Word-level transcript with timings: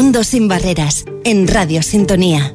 mundo 0.00 0.22
sin 0.22 0.46
barreras 0.46 1.04
en 1.24 1.48
Radio 1.48 1.82
Sintonía. 1.82 2.52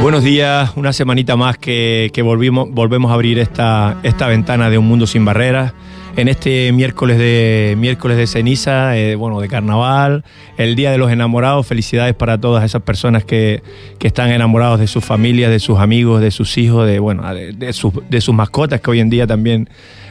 Buenos 0.00 0.24
días, 0.24 0.70
una 0.74 0.94
semanita 0.94 1.36
más 1.36 1.58
que, 1.58 2.10
volvimos, 2.24 2.70
volvemos 2.70 3.10
a 3.10 3.14
abrir 3.14 3.38
esta, 3.38 3.98
esta 4.02 4.26
ventana 4.26 4.70
de 4.70 4.78
un 4.78 4.88
mundo 4.88 5.06
sin 5.06 5.26
barreras. 5.26 5.74
En 6.16 6.28
este 6.28 6.72
miércoles 6.72 7.18
de 7.18 7.74
miércoles 7.76 8.16
de 8.16 8.26
ceniza, 8.26 8.96
eh, 8.96 9.16
bueno, 9.16 9.38
de 9.38 9.48
carnaval, 9.48 10.24
el 10.56 10.74
Día 10.74 10.90
de 10.90 10.96
los 10.96 11.12
Enamorados. 11.12 11.66
Felicidades 11.66 12.14
para 12.14 12.40
todas 12.40 12.64
esas 12.64 12.80
personas 12.80 13.22
que, 13.22 13.62
están 14.00 14.30
enamorados 14.30 14.80
de 14.80 14.86
sus 14.86 15.04
familias, 15.04 15.50
de 15.50 15.58
sus 15.58 15.78
amigos, 15.78 16.22
de 16.22 16.30
sus 16.30 16.56
hijos, 16.56 16.86
de 16.86 17.00
bueno, 17.00 17.22
de, 17.34 17.72
sus, 17.74 17.92
de 18.08 18.20
sus 18.22 18.34
mascotas 18.34 18.80
que 18.80 18.90
hoy 18.90 19.00
en 19.00 19.10
día 19.10 19.26
también 19.26 19.68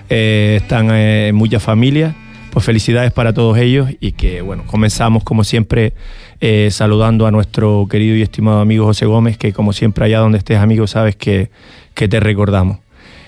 eh, 0.09 0.59
están 0.62 0.91
eh, 0.91 1.30
en 1.30 1.36
muchas 1.36 1.64
familias. 1.64 2.14
Pues 2.52 2.64
felicidades 2.66 3.12
para 3.12 3.34
todos 3.34 3.58
ellos 3.58 3.90
y 4.00 4.12
que 4.12 4.42
bueno, 4.42 4.64
comenzamos 4.67 5.23
como 5.23 5.44
siempre 5.44 5.94
saludando 6.70 7.26
a 7.26 7.31
nuestro 7.31 7.88
querido 7.90 8.16
y 8.16 8.22
estimado 8.22 8.59
amigo 8.59 8.86
José 8.86 9.08
Gómez, 9.08 9.38
que 9.38 9.52
como 9.52 9.73
siempre 9.73 10.06
allá 10.06 10.20
donde 10.20 10.38
estés 10.38 10.59
amigo 10.59 10.86
sabes 10.86 11.16
que, 11.16 11.50
que 11.95 12.08
te 12.08 12.20
recordamos. 12.20 12.84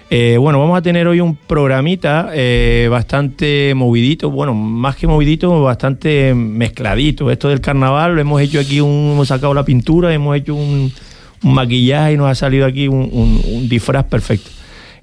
Eh, 0.09 0.38
bueno, 0.39 0.59
vamos 0.59 0.77
a 0.77 0.81
tener 0.81 1.05
hoy 1.08 1.19
un 1.19 1.36
programita 1.36 2.30
eh, 2.33 2.88
bastante 2.89 3.73
movidito, 3.75 4.31
bueno, 4.31 4.53
más 4.53 4.95
que 4.95 5.05
movidito, 5.05 5.61
bastante 5.61 6.33
mezcladito. 6.33 7.30
Esto 7.30 7.49
del 7.49 7.59
carnaval, 7.59 8.17
hemos 8.17 8.41
hecho 8.41 8.59
aquí, 8.59 8.80
un, 8.80 9.11
hemos 9.14 9.27
sacado 9.27 9.53
la 9.53 9.66
pintura, 9.66 10.14
hemos 10.14 10.38
hecho 10.38 10.55
un, 10.55 10.91
maquillaje 11.44 12.14
y 12.14 12.17
nos 12.17 12.31
ha 12.31 12.36
salido 12.36 12.66
aquí 12.66 12.88
un 12.88 13.67
disfraz 13.69 14.05
perfecto. 14.05 14.49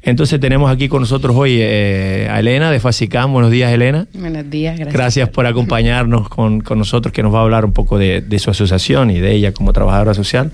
Entonces 0.07 0.39
tenemos 0.39 0.71
aquí 0.71 0.87
con 0.89 1.01
nosotros 1.01 1.35
hoy 1.35 1.57
eh, 1.61 2.29
a 2.31 2.41
Elena 2.41 2.71
de 2.71 2.79
Facicam. 2.79 3.33
Buenos 3.33 3.51
días, 3.51 3.73
Elena. 3.73 4.07
Buenos 4.13 4.51
días, 4.51 4.77
gracias. 4.77 4.95
Gracias 4.95 5.29
por 5.31 5.47
acompañarnos 5.47 6.29
con, 6.29 6.63
nosotros, 6.77 7.11
que 7.11 7.23
nos 7.23 7.33
va 7.35 7.39
a 7.39 7.43
hablar 7.43 7.65
un 7.65 7.73
poco 7.73 7.97
de, 7.99 8.23
su 8.39 8.51
asociación 8.51 9.11
y 9.11 9.19
de 9.19 9.33
ella 9.33 9.53
como 9.53 9.73
trabajadora 9.73 10.13
social. 10.13 10.53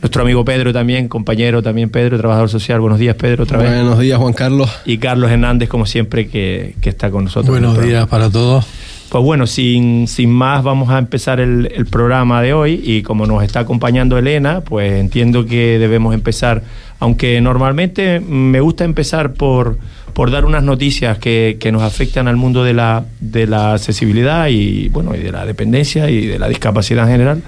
Nuestro 0.00 0.22
amigo 0.22 0.44
Pedro 0.46 0.72
también, 0.72 1.08
compañero 1.08 1.62
también 1.62 1.90
Pedro, 1.90 2.16
trabajador 2.16 2.48
social. 2.48 2.80
Buenos 2.80 2.98
días, 2.98 3.16
Pedro, 3.16 3.44
otra 3.44 3.58
vez. 3.58 3.68
Buenos 3.68 3.98
días, 3.98 4.18
Juan 4.18 4.32
Carlos. 4.32 4.70
Y 4.86 4.96
Carlos 4.96 5.30
Hernández, 5.30 5.68
como 5.68 5.84
siempre, 5.84 6.28
que, 6.28 6.74
está 6.82 7.10
con 7.10 7.24
nosotros. 7.24 7.50
Buenos 7.50 7.82
días 7.82 8.06
para 8.08 8.30
todos. 8.30 8.66
Pues 9.10 9.24
bueno, 9.24 9.46
sin, 9.46 10.06
sin 10.06 10.30
más 10.30 10.62
vamos 10.62 10.88
a 10.88 10.98
empezar 10.98 11.40
el, 11.40 11.70
el, 11.74 11.84
programa 11.84 12.40
de 12.40 12.54
hoy 12.54 12.80
y 12.82 13.02
como 13.02 13.26
nos 13.26 13.42
está 13.42 13.60
acompañando 13.60 14.16
Elena, 14.16 14.60
pues 14.60 14.92
entiendo 14.92 15.44
que 15.44 15.78
debemos 15.80 16.14
empezar, 16.14 16.62
aunque 17.00 17.40
normalmente 17.40 18.20
me 18.20 18.60
gusta 18.60 18.84
empezar 18.84 19.32
por, 19.32 19.78
por 20.12 20.30
dar 20.30 20.44
unas 20.44 20.62
noticias 20.62 21.18
que, 21.18 21.56
que 21.58 21.72
nos 21.72 21.82
afectan 21.82 22.28
al 22.28 22.36
mundo 22.36 22.62
de 22.62 22.74
la, 22.74 23.06
de 23.20 23.46
la 23.46 23.72
accesibilidad 23.72 24.48
y 24.48 24.88
bueno 24.90 25.14
y 25.14 25.18
de 25.18 25.32
la 25.32 25.46
dependencia 25.46 26.10
y 26.10 26.26
de 26.26 26.38
la 26.38 26.48
discapacidad 26.48 27.06
en 27.06 27.10
general. 27.10 27.42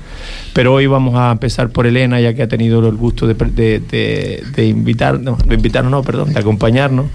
Pero 0.55 0.73
hoy 0.73 0.87
vamos 0.87 1.15
a 1.17 1.31
empezar 1.31 1.69
por 1.69 1.87
Elena, 1.87 2.19
ya 2.21 2.35
que 2.35 2.43
ha 2.43 2.49
tenido 2.49 2.87
el 2.89 2.97
gusto 2.97 3.27
de, 3.27 3.35
de, 3.35 3.81
de, 3.81 4.43
de 4.55 4.67
invitarnos, 4.67 5.47
de 5.47 5.55
invitarnos, 5.55 5.91
no, 5.91 6.03
perdón, 6.03 6.33
de 6.33 6.41
acompañarnos. 6.41 7.07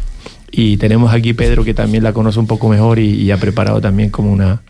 Y 0.52 0.78
tenemos 0.78 1.14
aquí 1.14 1.34
Pedro 1.34 1.64
que 1.64 1.74
también 1.74 2.04
la 2.04 2.14
conoce 2.14 2.40
un 2.40 2.48
poco 2.48 2.70
mejor 2.70 3.00
y, 3.00 3.30
ha 3.32 3.38
preparado 3.38 3.82
también 3.82 4.10
como 4.10 4.32
una, 4.32 4.62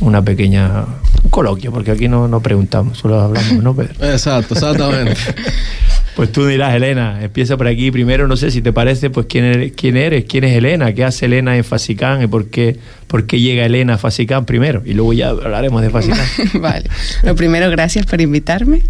una 0.00 0.22
pequeña 0.22 0.84
un 1.22 1.30
coloquio, 1.30 1.72
porque 1.72 1.92
aquí 1.92 2.08
no, 2.08 2.26
no 2.26 2.40
preguntamos, 2.40 2.98
solo 2.98 3.20
hablamos, 3.20 3.62
¿no, 3.62 3.74
Pedro? 3.74 3.94
Exacto, 4.00 4.54
exactamente. 4.54 5.16
pues 6.16 6.32
tú 6.32 6.46
dirás, 6.46 6.74
Elena, 6.74 7.22
empieza 7.22 7.58
por 7.58 7.68
aquí. 7.68 7.90
Primero, 7.90 8.26
no 8.26 8.38
sé 8.38 8.50
si 8.50 8.62
te 8.62 8.72
parece, 8.72 9.10
pues 9.10 9.26
quién 9.28 9.44
eres, 9.44 9.72
quién 9.76 9.98
eres, 9.98 10.24
quién 10.24 10.44
es 10.44 10.56
Elena, 10.56 10.94
qué 10.94 11.04
hace 11.04 11.26
Elena 11.26 11.58
en 11.58 11.62
Facicán 11.62 12.22
y 12.22 12.26
por 12.26 12.48
qué, 12.48 12.78
por 13.06 13.26
qué 13.26 13.38
llega 13.38 13.66
Elena 13.66 13.94
a 13.94 13.98
Facicán 13.98 14.46
primero. 14.46 14.82
Y 14.86 14.94
luego 14.94 15.12
ya 15.12 15.28
hablaremos 15.28 15.82
de 15.82 15.90
Facicán. 15.90 16.26
vale. 16.54 16.88
Lo 17.22 17.36
primero, 17.36 17.68
gracias 17.70 18.06
por 18.06 18.22
invitarme. 18.22 18.80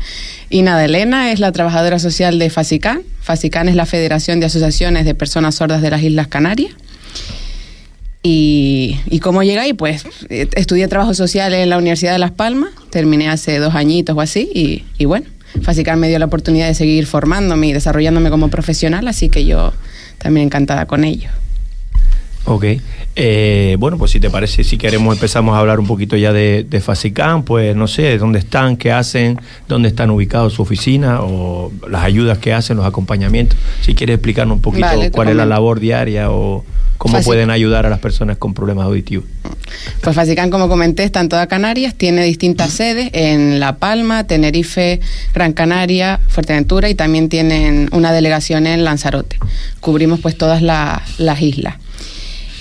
Y 0.50 0.62
nada, 0.62 0.84
Elena 0.84 1.32
es 1.32 1.40
la 1.40 1.50
trabajadora 1.50 1.98
social 1.98 2.38
de 2.38 2.48
Facicán. 2.48 3.02
Facicán 3.20 3.68
es 3.68 3.74
la 3.74 3.86
Federación 3.86 4.38
de 4.38 4.46
Asociaciones 4.46 5.04
de 5.04 5.16
Personas 5.16 5.56
Sordas 5.56 5.82
de 5.82 5.90
las 5.90 6.04
Islas 6.04 6.28
Canarias. 6.28 6.74
Y, 8.22 9.00
y 9.10 9.18
cómo 9.18 9.42
llegué 9.42 9.58
ahí, 9.58 9.72
pues 9.72 10.04
eh, 10.28 10.48
estudié 10.54 10.86
trabajo 10.86 11.12
social 11.12 11.52
en 11.54 11.70
la 11.70 11.78
Universidad 11.78 12.12
de 12.12 12.18
Las 12.20 12.30
Palmas, 12.32 12.70
terminé 12.90 13.28
hace 13.28 13.58
dos 13.58 13.74
añitos 13.74 14.16
o 14.16 14.20
así, 14.20 14.48
y, 14.52 14.84
y 14.98 15.04
bueno, 15.04 15.26
Facicán 15.62 15.98
me 15.98 16.08
dio 16.08 16.18
la 16.18 16.26
oportunidad 16.26 16.66
de 16.66 16.74
seguir 16.74 17.06
formándome 17.06 17.68
y 17.68 17.72
desarrollándome 17.72 18.30
como 18.30 18.48
profesional, 18.48 19.08
así 19.08 19.28
que 19.28 19.44
yo 19.44 19.72
también 20.18 20.46
encantada 20.46 20.86
con 20.86 21.04
ello. 21.04 21.30
Ok. 22.46 22.64
Eh, 23.16 23.76
bueno, 23.78 23.98
pues 23.98 24.12
si 24.12 24.20
te 24.20 24.30
parece, 24.30 24.62
si 24.62 24.78
queremos 24.78 25.14
empezamos 25.14 25.56
a 25.56 25.58
hablar 25.58 25.80
un 25.80 25.86
poquito 25.86 26.16
ya 26.16 26.32
de, 26.32 26.64
de 26.68 26.80
Facicam, 26.80 27.42
pues 27.42 27.74
no 27.74 27.88
sé, 27.88 28.18
dónde 28.18 28.38
están, 28.38 28.76
qué 28.76 28.92
hacen, 28.92 29.40
dónde 29.68 29.88
están 29.88 30.10
ubicados 30.10 30.52
su 30.52 30.62
oficina 30.62 31.20
o 31.22 31.72
las 31.88 32.04
ayudas 32.04 32.38
que 32.38 32.52
hacen, 32.52 32.76
los 32.76 32.86
acompañamientos. 32.86 33.58
Si 33.80 33.94
quieres 33.94 34.14
explicarnos 34.14 34.56
un 34.56 34.62
poquito 34.62 34.86
cuál 35.12 35.28
es 35.28 35.36
la 35.36 35.46
labor 35.46 35.80
diaria 35.80 36.30
o 36.30 36.64
cómo 36.98 37.20
pueden 37.22 37.50
ayudar 37.50 37.84
a 37.84 37.90
las 37.90 37.98
personas 37.98 38.38
con 38.38 38.54
problemas 38.54 38.86
auditivos. 38.86 39.26
Pues 40.00 40.14
Facicam, 40.14 40.50
como 40.50 40.68
comenté, 40.68 41.04
está 41.04 41.20
en 41.20 41.28
toda 41.28 41.46
Canarias, 41.46 41.94
tiene 41.94 42.22
distintas 42.24 42.70
sedes 42.70 43.10
en 43.12 43.60
La 43.60 43.76
Palma, 43.76 44.24
Tenerife, 44.24 45.00
Gran 45.34 45.52
Canaria, 45.52 46.20
Fuerteventura 46.28 46.88
y 46.88 46.94
también 46.94 47.28
tienen 47.28 47.88
una 47.92 48.12
delegación 48.12 48.66
en 48.66 48.84
Lanzarote. 48.84 49.38
Cubrimos 49.80 50.20
pues 50.20 50.38
todas 50.38 50.62
las 50.62 51.42
islas. 51.42 51.76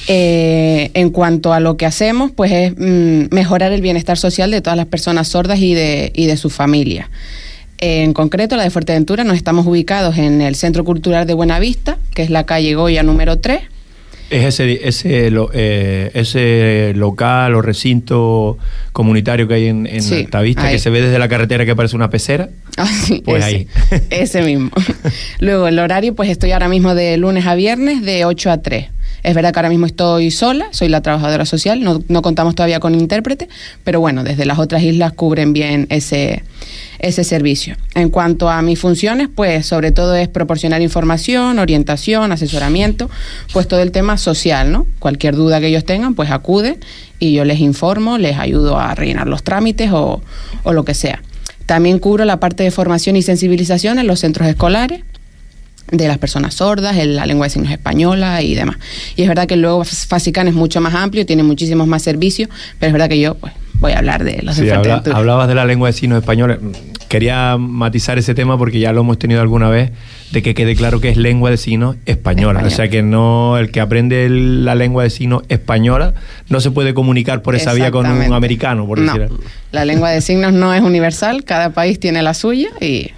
Eh, 0.08 0.92
en 0.94 1.10
cuanto 1.10 1.52
a 1.52 1.60
lo 1.60 1.78
que 1.78 1.86
hacemos, 1.86 2.32
pues 2.32 2.52
es 2.52 2.74
mm, 2.78 3.34
mejorar 3.34 3.72
el 3.72 3.82
bienestar 3.82 4.18
social 4.18 4.52
de 4.52 4.62
todas 4.62 4.78
las 4.78 4.86
personas 4.86 5.28
sordas 5.28 5.60
y 5.60 5.74
de, 5.74 6.12
y 6.14 6.28
de 6.28 6.38
su 6.38 6.50
familia. 6.50 7.10
En 7.80 8.14
concreto, 8.14 8.56
la 8.56 8.64
de 8.64 8.70
Fuerteventura, 8.70 9.24
nos 9.24 9.36
estamos 9.36 9.66
ubicados 9.66 10.18
en 10.18 10.42
el 10.42 10.56
Centro 10.56 10.86
Cultural 10.86 11.28
de 11.28 11.34
Buenavista, 11.34 11.98
que 12.14 12.24
es 12.24 12.30
la 12.30 12.46
calle 12.46 12.76
Goya 12.76 13.04
número 13.04 13.40
3. 13.40 13.62
¿Es 14.30 14.60
ese, 14.60 14.88
ese, 14.88 15.32
eh, 15.54 16.12
ese 16.14 16.94
local 16.96 17.54
o 17.54 17.62
recinto 17.62 18.58
comunitario 18.92 19.48
que 19.48 19.54
hay 19.54 19.68
en, 19.68 19.86
en 19.86 20.04
Altavista, 20.14 20.72
que 20.72 20.80
se 20.80 20.90
ve 20.90 21.02
desde 21.02 21.20
la 21.20 21.28
carretera 21.28 21.66
que 21.66 21.76
parece 21.76 21.96
una 21.96 22.10
pecera? 22.10 22.50
Ah, 22.78 22.92
pues 23.24 23.42
ahí. 23.42 23.70
Ese 24.10 24.42
mismo. 24.42 24.70
Luego, 25.40 25.70
el 25.70 25.80
horario, 25.80 26.14
pues 26.14 26.30
estoy 26.30 26.52
ahora 26.52 26.68
mismo 26.68 26.94
de 26.94 27.16
lunes 27.16 27.46
a 27.46 27.56
viernes 27.56 28.02
de 28.02 28.26
8 28.26 28.52
a 28.52 28.62
3. 28.62 28.88
Es 29.25 29.34
verdad 29.34 29.52
que 29.52 29.58
ahora 29.58 29.69
mismo 29.69 29.88
estoy 29.88 30.30
sola, 30.30 30.68
soy 30.69 30.88
la 30.88 31.02
trabajadora 31.02 31.47
social, 31.47 31.81
no, 31.84 32.22
contamos 32.22 32.53
todavía 32.53 32.80
con 32.80 32.94
intérprete, 32.94 33.50
pero 33.84 34.00
bueno, 34.00 34.24
desde 34.24 34.46
las 34.46 34.59
otras 34.59 34.84
islas 34.84 35.13
cubren 35.13 35.52
bien 35.52 35.88
ese, 35.90 36.44
ese 37.00 37.24
servicio. 37.24 37.75
En 37.96 38.12
cuanto 38.12 38.50
a 38.50 38.62
mis 38.62 38.78
funciones, 38.78 39.28
pues 39.34 39.66
sobre 39.66 39.91
todo 39.91 40.14
es 40.16 40.28
proporcionar 40.28 40.84
información, 40.84 41.58
orientación, 41.58 42.31
asesoramiento, 42.31 43.09
pues 43.52 43.68
todo 43.68 43.81
el 43.81 43.91
tema 43.91 44.19
social, 44.19 44.72
¿no? 44.72 44.85
Cualquier 45.00 45.35
duda 45.35 45.59
que 45.59 45.68
ellos 45.69 45.85
tengan, 45.85 46.14
pues 46.14 46.30
acuden 46.30 46.78
y 47.18 47.34
yo 47.34 47.46
les 47.46 47.62
informo, 47.62 48.19
les 48.19 48.38
ayudo 48.38 48.78
a 48.78 48.94
rellenar 48.94 49.25
los 49.25 49.41
trámites 49.41 49.90
o, 49.91 50.22
o 50.62 50.72
lo 50.72 50.85
que 50.85 50.94
sea. 50.94 51.24
También 51.66 51.97
cubro 51.97 52.26
la 52.26 52.40
parte 52.40 52.61
de 52.61 52.70
formación 52.70 53.16
y 53.16 53.23
sensibilización 53.23 53.97
en 53.97 54.05
los 54.05 54.20
centros 54.20 54.47
escolares 54.47 55.02
de 55.91 56.08
las 56.08 56.17
personas 56.17 56.55
sordas, 56.55 56.97
en 56.97 57.16
la 57.16 57.26
lengua 57.26 57.46
de 57.46 57.52
signos 57.52 57.72
española 57.72 58.41
y 58.41 58.55
demás. 58.55 58.78
Y 59.16 59.22
es 59.22 59.28
verdad 59.28 59.47
que 59.47 59.55
luego 59.55 59.84
FASICAN 59.84 60.47
es 60.47 60.53
mucho 60.53 60.82
más 60.82 60.93
amplio, 60.96 61.26
tiene 61.26 61.43
muchísimos 61.43 61.87
más 61.87 62.02
servicios, 62.02 62.49
pero 62.79 62.87
es 62.87 62.93
verdad 62.93 63.09
que 63.09 63.20
yo 63.20 63.35
pues, 63.35 63.53
voy 63.79 63.91
a 63.91 63.99
hablar 63.99 64.23
de 64.23 64.41
los 64.41 64.55
sí, 64.55 64.67
Hablabas 64.70 65.47
de 65.47 65.55
la 65.55 65.66
lengua 65.66 65.90
de 65.90 65.93
signos 65.93 66.20
española. 66.20 66.58
Quería 67.08 67.58
matizar 67.58 68.17
ese 68.17 68.34
tema 68.34 68.58
porque 68.58 68.79
ya 68.79 68.91
lo 68.91 69.02
hemos 69.02 69.20
tenido 69.20 69.40
alguna 69.41 69.70
vez, 69.70 69.91
de 70.32 70.41
que 70.41 70.55
quede 70.55 70.76
claro 70.76 70.99
que 70.99 71.09
es 71.09 71.17
lengua 71.17 71.52
de 71.52 71.58
signos 71.58 71.97
española. 72.08 72.64
O 72.66 72.70
sea 72.72 72.90
que 72.90 73.03
no 73.03 73.58
el 73.58 73.70
que 73.72 73.79
aprende 73.79 74.28
la 74.29 74.73
lengua 74.73 75.03
de 75.03 75.11
signos 75.11 75.43
española 75.49 76.16
no 76.49 76.59
se 76.61 76.72
puede 76.72 76.96
comunicar 76.96 77.43
por 77.43 77.55
esa 77.55 77.73
vía 77.73 77.91
con 77.91 78.08
un 78.08 78.34
americano, 78.34 78.88
por 78.88 78.99
no, 78.99 79.14
La 79.72 79.85
lengua 79.85 80.09
de 80.09 80.22
signos 80.22 80.52
no 80.52 80.73
es 80.73 80.81
universal, 80.81 81.43
cada 81.43 81.70
país 81.70 81.99
tiene 81.99 82.23
la 82.23 82.34
suya 82.34 82.70
y 82.81 83.11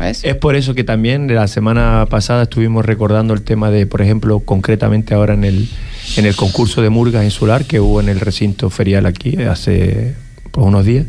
es 0.00 0.36
por 0.36 0.54
eso 0.56 0.74
que 0.74 0.84
también 0.84 1.32
la 1.34 1.46
semana 1.46 2.06
pasada 2.08 2.44
estuvimos 2.44 2.84
recordando 2.84 3.34
el 3.34 3.42
tema 3.42 3.70
de, 3.70 3.86
por 3.86 4.00
ejemplo, 4.00 4.40
concretamente 4.40 5.14
ahora 5.14 5.34
en 5.34 5.44
el, 5.44 5.68
en 6.16 6.26
el 6.26 6.34
concurso 6.36 6.82
de 6.82 6.88
murgas 6.88 7.24
insular 7.24 7.66
que 7.66 7.80
hubo 7.80 8.00
en 8.00 8.08
el 8.08 8.20
recinto 8.20 8.70
ferial 8.70 9.06
aquí 9.06 9.36
hace 9.42 10.14
pues, 10.50 10.66
unos 10.66 10.84
días. 10.84 11.06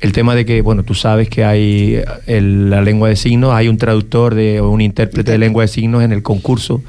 El 0.00 0.12
tema 0.12 0.34
de 0.36 0.44
que, 0.44 0.62
bueno, 0.62 0.84
tú 0.84 0.94
sabes 0.94 1.28
que 1.28 1.44
hay 1.44 2.00
la 2.26 2.82
lengua 2.82 3.08
de 3.08 3.16
signos, 3.16 3.52
hay 3.52 3.68
un 3.68 3.78
traductor 3.78 4.34
de, 4.34 4.60
o 4.60 4.70
un 4.70 4.80
intérprete 4.80 5.32
de 5.32 5.38
lengua 5.38 5.62
de 5.62 5.68
signos 5.68 6.04
en 6.04 6.12
el 6.12 6.22
concurso, 6.22 6.82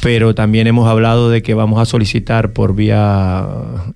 pero 0.00 0.36
también 0.36 0.68
hemos 0.68 0.88
hablado 0.88 1.30
de 1.30 1.42
que 1.42 1.54
vamos 1.54 1.80
a 1.80 1.84
solicitar 1.84 2.52
por 2.52 2.76
vía 2.76 3.44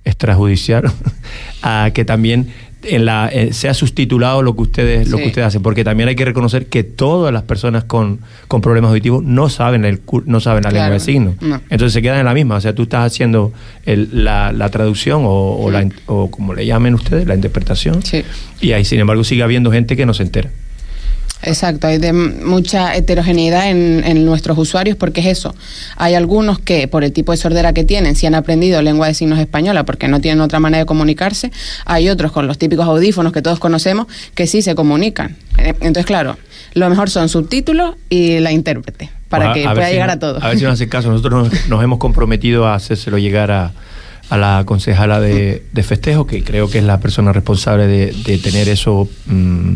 extrajudicial 0.03 0.91
a 1.61 1.91
que 1.93 2.03
también 2.03 2.49
en 2.85 3.05
la, 3.05 3.29
eh, 3.31 3.53
sea 3.53 3.73
subtitulado 3.73 4.41
lo 4.41 4.55
que 4.55 4.61
ustedes 4.63 5.09
lo 5.09 5.17
que 5.17 5.27
ustedes 5.27 5.47
hacen 5.47 5.61
porque 5.61 5.83
también 5.83 6.09
hay 6.09 6.15
que 6.15 6.25
reconocer 6.25 6.65
que 6.67 6.83
todas 6.83 7.33
las 7.33 7.43
personas 7.43 7.83
con, 7.85 8.19
con 8.47 8.61
problemas 8.61 8.89
auditivos 8.89 9.23
no 9.23 9.49
saben 9.49 9.85
el 9.85 10.01
no 10.25 10.39
saben 10.39 10.63
la 10.63 10.69
Claro, 10.69 10.83
lengua 10.85 10.93
de 10.93 10.99
signos 10.99 11.35
no. 11.41 11.61
entonces 11.69 11.93
se 11.93 12.01
quedan 12.01 12.19
en 12.19 12.25
la 12.25 12.33
misma 12.33 12.55
o 12.55 12.61
sea 12.61 12.73
tú 12.75 12.83
estás 12.83 13.05
haciendo 13.05 13.53
el- 13.85 14.23
la, 14.25 14.51
la 14.51 14.69
traducción 14.69 15.21
o, 15.25 15.29
o 15.57 15.71
la 15.71 15.87
o 16.07 16.29
como 16.29 16.53
le 16.53 16.65
llamen 16.65 16.93
ustedes 16.93 17.25
la 17.27 17.35
interpretación 17.35 18.01
Sí. 18.03 18.23
y 18.61 18.71
ahí 18.73 18.83
sin 18.85 18.99
embargo 18.99 19.23
sigue 19.23 19.43
habiendo 19.43 19.71
gente 19.71 19.95
que 19.95 20.05
no 20.05 20.13
se 20.13 20.23
entera 20.23 20.49
Exacto, 21.43 21.87
hay 21.87 21.97
de 21.97 22.13
mucha 22.13 22.95
heterogeneidad 22.95 23.69
en, 23.69 24.03
en 24.05 24.25
nuestros 24.25 24.57
usuarios 24.57 24.95
porque 24.97 25.21
es 25.21 25.27
eso. 25.27 25.53
Hay 25.97 26.15
algunos 26.15 26.59
que 26.59 26.87
por 26.87 27.03
el 27.03 27.11
tipo 27.11 27.31
de 27.31 27.37
sordera 27.37 27.73
que 27.73 27.83
tienen, 27.83 28.15
si 28.15 28.25
han 28.25 28.35
aprendido 28.35 28.81
lengua 28.81 29.07
de 29.07 29.13
signos 29.13 29.39
española 29.39 29.83
porque 29.83 30.07
no 30.07 30.21
tienen 30.21 30.41
otra 30.41 30.59
manera 30.59 30.79
de 30.79 30.85
comunicarse, 30.85 31.51
hay 31.85 32.09
otros 32.09 32.31
con 32.31 32.47
los 32.47 32.57
típicos 32.57 32.85
audífonos 32.87 33.33
que 33.33 33.41
todos 33.41 33.59
conocemos 33.59 34.07
que 34.35 34.47
sí 34.47 34.61
se 34.61 34.73
comunican. 34.75 35.35
Eh, 35.57 35.73
Entonces, 35.81 36.05
claro, 36.05 36.37
lo 36.73 36.89
mejor 36.89 37.09
son 37.09 37.27
subtítulos 37.29 37.95
y 38.09 38.39
la 38.39 38.51
intérprete 38.51 39.11
para 39.29 39.51
que 39.53 39.63
pueda 39.63 39.87
si 39.87 39.93
llegar 39.93 40.07
no- 40.07 40.13
a 40.13 40.19
todos. 40.19 40.43
A 40.43 40.47
ver 40.49 40.57
si 40.57 40.63
nos 40.63 40.73
hace 40.73 40.87
caso. 40.87 41.09
Nosotros 41.09 41.49
nos, 41.51 41.67
nos 41.67 41.83
hemos 41.83 41.99
comprometido 41.99 42.67
a 42.67 42.75
hacérselo 42.75 43.17
llegar 43.17 43.51
a, 43.51 43.71
a 44.29 44.37
la 44.37 44.63
concejala 44.65 45.19
de, 45.19 45.63
de 45.73 45.83
festejo, 45.83 46.25
que 46.25 46.43
creo 46.43 46.69
que 46.69 46.79
es 46.79 46.83
la 46.83 46.99
persona 46.99 47.33
responsable 47.33 47.85
de, 47.87 48.13
de 48.25 48.37
tener 48.39 48.67
eso 48.69 49.07
mm, 49.27 49.73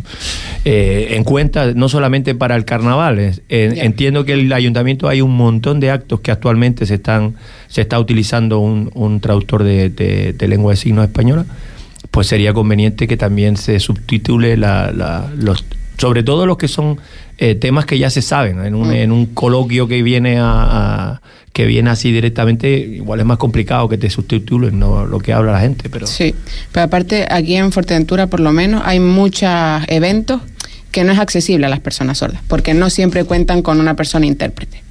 eh, 0.65 1.09
en 1.11 1.23
cuenta, 1.23 1.73
no 1.73 1.89
solamente 1.89 2.33
para 2.33 2.55
el 2.55 2.65
carnaval. 2.65 3.19
eh. 3.19 3.33
Entiendo 3.49 4.25
que 4.25 4.33
el 4.33 4.51
ayuntamiento 4.51 5.09
hay 5.09 5.21
un 5.21 5.35
montón 5.35 5.79
de 5.79 5.91
actos 5.91 6.21
que 6.21 6.31
actualmente 6.31 6.85
se 6.85 6.95
están 6.95 7.35
se 7.67 7.81
está 7.81 7.99
utilizando 7.99 8.59
un, 8.59 8.89
un 8.95 9.19
traductor 9.19 9.63
de, 9.63 10.35
lengua 10.47 10.71
de 10.71 10.77
signos 10.77 11.05
española. 11.05 11.45
Pues 12.09 12.27
sería 12.27 12.53
conveniente 12.53 13.07
que 13.07 13.17
también 13.17 13.57
se 13.57 13.79
subtitule 13.79 14.57
la, 14.57 14.91
la- 14.91 15.29
los 15.37 15.65
sobre 15.97 16.21
todo 16.23 16.45
los 16.45 16.57
que 16.57 16.67
son 16.67 16.97
eh, 17.39 17.55
temas 17.55 17.85
que 17.85 17.97
ya 17.99 18.09
se 18.09 18.21
saben. 18.21 18.63
En 18.65 18.75
un, 18.75 18.87
Mm. 18.89 18.93
en 18.93 19.11
un 19.11 19.25
coloquio 19.27 19.87
que 19.87 20.01
viene 20.03 20.37
a, 20.39 20.45
a- 21.13 21.21
que 21.57 21.65
viene 21.65 21.89
así 21.89 22.11
directamente, 22.11 22.69
igual 22.77 23.19
es 23.19 23.25
más 23.25 23.39
complicado 23.39 23.89
que 23.89 23.97
te 23.97 24.11
subtitulen 24.11 24.77
¿no? 24.77 25.07
lo 25.07 25.17
que 25.17 25.33
habla 25.33 25.53
la 25.53 25.59
gente. 25.59 25.89
Pero 25.89 26.05
Sí, 26.05 26.35
pero 26.71 26.83
aparte 26.85 27.25
aquí 27.31 27.55
en 27.55 27.71
Fuerteventura 27.71 28.27
por 28.27 28.41
lo 28.41 28.51
menos 28.51 28.83
hay 28.85 28.99
muchos 28.99 29.49
eventos 29.87 30.39
que 30.91 31.03
no 31.03 31.11
es 31.13 31.17
accesible 31.17 31.65
a 31.65 31.69
las 31.69 31.79
personas 31.79 32.19
sordas, 32.19 32.41
porque 32.47 32.75
no 32.75 32.91
siempre 32.91 33.23
cuentan 33.23 33.63
con 33.63 33.79
una 33.79 33.95
persona 33.95 34.27
intérprete. 34.27 34.83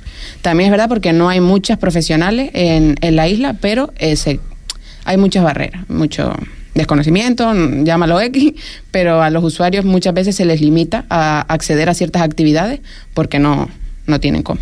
También 0.42 0.66
es 0.66 0.72
verdad 0.72 0.88
porque 0.88 1.12
no 1.12 1.28
hay 1.28 1.40
muchas 1.40 1.78
profesionales 1.78 2.50
en, 2.52 2.96
en 3.00 3.14
la 3.14 3.28
isla, 3.28 3.54
pero 3.60 3.92
eh, 3.98 4.16
se- 4.16 4.40
hay 5.04 5.18
muchas 5.18 5.44
barreras, 5.44 5.88
mucho 5.88 6.34
desconocimiento, 6.74 7.48
llámalo 7.84 8.20
X, 8.22 8.54
pero 8.90 9.22
a 9.22 9.30
los 9.30 9.44
usuarios 9.44 9.84
muchas 9.84 10.14
veces 10.14 10.34
se 10.34 10.44
les 10.44 10.60
limita 10.60 11.04
a 11.10 11.42
acceder 11.42 11.88
a 11.88 11.94
ciertas 11.94 12.22
actividades 12.22 12.80
porque 13.14 13.38
no, 13.38 13.68
no 14.08 14.18
tienen 14.18 14.42
cómo, 14.42 14.60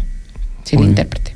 sin 0.65 0.81
Muy 0.81 0.89
intérprete. 0.91 1.33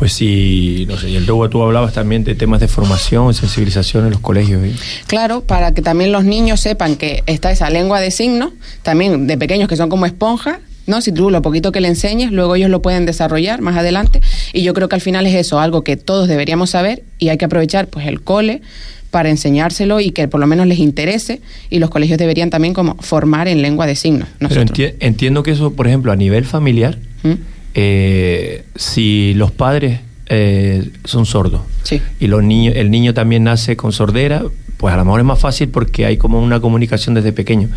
Pues 0.00 0.14
sí, 0.14 0.86
no 0.88 0.96
sé, 0.96 1.10
y 1.10 1.20
luego 1.20 1.50
tú 1.50 1.62
hablabas 1.62 1.92
también 1.92 2.24
de 2.24 2.34
temas 2.34 2.58
de 2.58 2.68
formación, 2.68 3.34
sensibilización 3.34 4.06
en 4.06 4.12
los 4.12 4.20
colegios. 4.20 4.64
¿eh? 4.64 4.72
Claro, 5.06 5.42
para 5.42 5.74
que 5.74 5.82
también 5.82 6.10
los 6.10 6.24
niños 6.24 6.58
sepan 6.60 6.96
que 6.96 7.22
está 7.26 7.52
esa 7.52 7.68
lengua 7.68 8.00
de 8.00 8.10
signos, 8.10 8.52
también 8.82 9.26
de 9.26 9.36
pequeños 9.36 9.68
que 9.68 9.76
son 9.76 9.90
como 9.90 10.06
esponja, 10.06 10.60
¿no? 10.86 11.02
Si 11.02 11.12
tú 11.12 11.28
lo 11.28 11.42
poquito 11.42 11.70
que 11.70 11.82
le 11.82 11.88
enseñes, 11.88 12.32
luego 12.32 12.54
ellos 12.56 12.70
lo 12.70 12.80
pueden 12.80 13.04
desarrollar 13.04 13.60
más 13.60 13.76
adelante. 13.76 14.22
Y 14.54 14.62
yo 14.62 14.72
creo 14.72 14.88
que 14.88 14.94
al 14.94 15.02
final 15.02 15.26
es 15.26 15.34
eso, 15.34 15.60
algo 15.60 15.84
que 15.84 15.98
todos 15.98 16.28
deberíamos 16.28 16.70
saber 16.70 17.02
y 17.18 17.28
hay 17.28 17.36
que 17.36 17.44
aprovechar 17.44 17.86
pues 17.88 18.06
el 18.06 18.22
cole 18.22 18.62
para 19.10 19.28
enseñárselo 19.28 20.00
y 20.00 20.12
que 20.12 20.28
por 20.28 20.40
lo 20.40 20.46
menos 20.46 20.66
les 20.66 20.78
interese 20.78 21.42
y 21.68 21.78
los 21.78 21.90
colegios 21.90 22.16
deberían 22.18 22.48
también 22.48 22.72
como 22.72 22.94
formar 23.02 23.48
en 23.48 23.60
lengua 23.60 23.86
de 23.86 23.96
signos. 23.96 24.28
Pero 24.38 24.62
enti- 24.62 24.94
entiendo 25.00 25.42
que 25.42 25.50
eso, 25.50 25.74
por 25.74 25.86
ejemplo, 25.86 26.10
a 26.10 26.16
nivel 26.16 26.46
familiar, 26.46 26.96
¿Mm? 27.22 27.32
Eh, 27.74 28.64
si 28.76 29.34
los 29.34 29.50
padres 29.50 30.00
eh, 30.26 30.90
son 31.04 31.26
sordos 31.26 31.62
Sí. 31.82 32.00
y 32.20 32.26
los 32.26 32.42
niños, 32.42 32.74
el 32.76 32.90
niño 32.90 33.14
también 33.14 33.44
nace 33.44 33.76
con 33.76 33.92
sordera, 33.92 34.42
pues 34.76 34.94
a 34.94 34.96
lo 34.96 35.04
mejor 35.04 35.20
es 35.20 35.26
más 35.26 35.38
fácil 35.38 35.68
porque 35.68 36.06
hay 36.06 36.16
como 36.16 36.40
una 36.40 36.60
comunicación 36.60 37.14
desde 37.14 37.32
pequeño. 37.32 37.68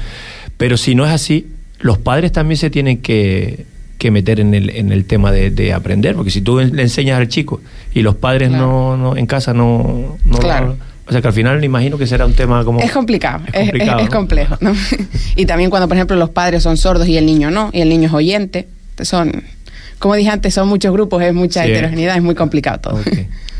Pero 0.57 0.77
si 0.77 0.93
no 0.95 1.05
es 1.05 1.11
así, 1.11 1.47
los 1.79 1.97
padres 1.97 2.31
también 2.31 2.57
se 2.57 2.69
tienen 2.69 2.99
que, 3.01 3.65
que 3.97 4.11
meter 4.11 4.39
en 4.39 4.53
el, 4.53 4.69
en 4.69 4.91
el 4.91 5.05
tema 5.05 5.31
de, 5.31 5.49
de 5.51 5.73
aprender, 5.73 6.15
porque 6.15 6.31
si 6.31 6.41
tú 6.41 6.59
le 6.59 6.81
enseñas 6.81 7.17
al 7.19 7.27
chico 7.27 7.61
y 7.93 8.01
los 8.01 8.15
padres 8.15 8.49
Claro. 8.49 8.65
no, 8.65 8.97
no 8.97 9.17
en 9.17 9.25
casa 9.25 9.53
no, 9.53 10.17
Claro. 10.39 10.77
o 11.07 11.11
sea 11.11 11.21
que 11.21 11.27
al 11.27 11.33
final 11.33 11.59
me 11.59 11.65
imagino 11.65 11.97
que 11.97 12.07
será 12.07 12.25
un 12.25 12.33
tema 12.33 12.63
como... 12.63 12.79
Es 12.79 12.91
complicado, 12.91 13.43
Es 13.51 13.69
es, 13.69 13.81
es- 13.81 14.01
es 14.03 14.09
complejo. 14.09 14.57
¿no? 14.61 14.73
y 15.35 15.45
también 15.45 15.69
cuando, 15.69 15.87
por 15.87 15.97
ejemplo, 15.97 16.15
los 16.17 16.29
padres 16.29 16.63
son 16.63 16.77
sordos 16.77 17.07
y 17.07 17.17
el 17.17 17.25
niño 17.25 17.51
no, 17.51 17.69
y 17.73 17.81
el 17.81 17.89
niño 17.89 18.07
es 18.07 18.13
oyente, 18.13 18.67
son, 19.01 19.43
como 20.03 20.15
dije 20.15 20.29
antes, 20.29 20.53
son 20.53 20.67
muchos 20.67 20.91
grupos, 20.91 21.23
es 21.23 21.33
mucha 21.33 21.63
Sí. 21.63 21.71
heterogeneidad, 21.71 22.17
es 22.17 22.21
muy 22.23 22.35
complicado 22.35 22.79
todo. 22.81 22.99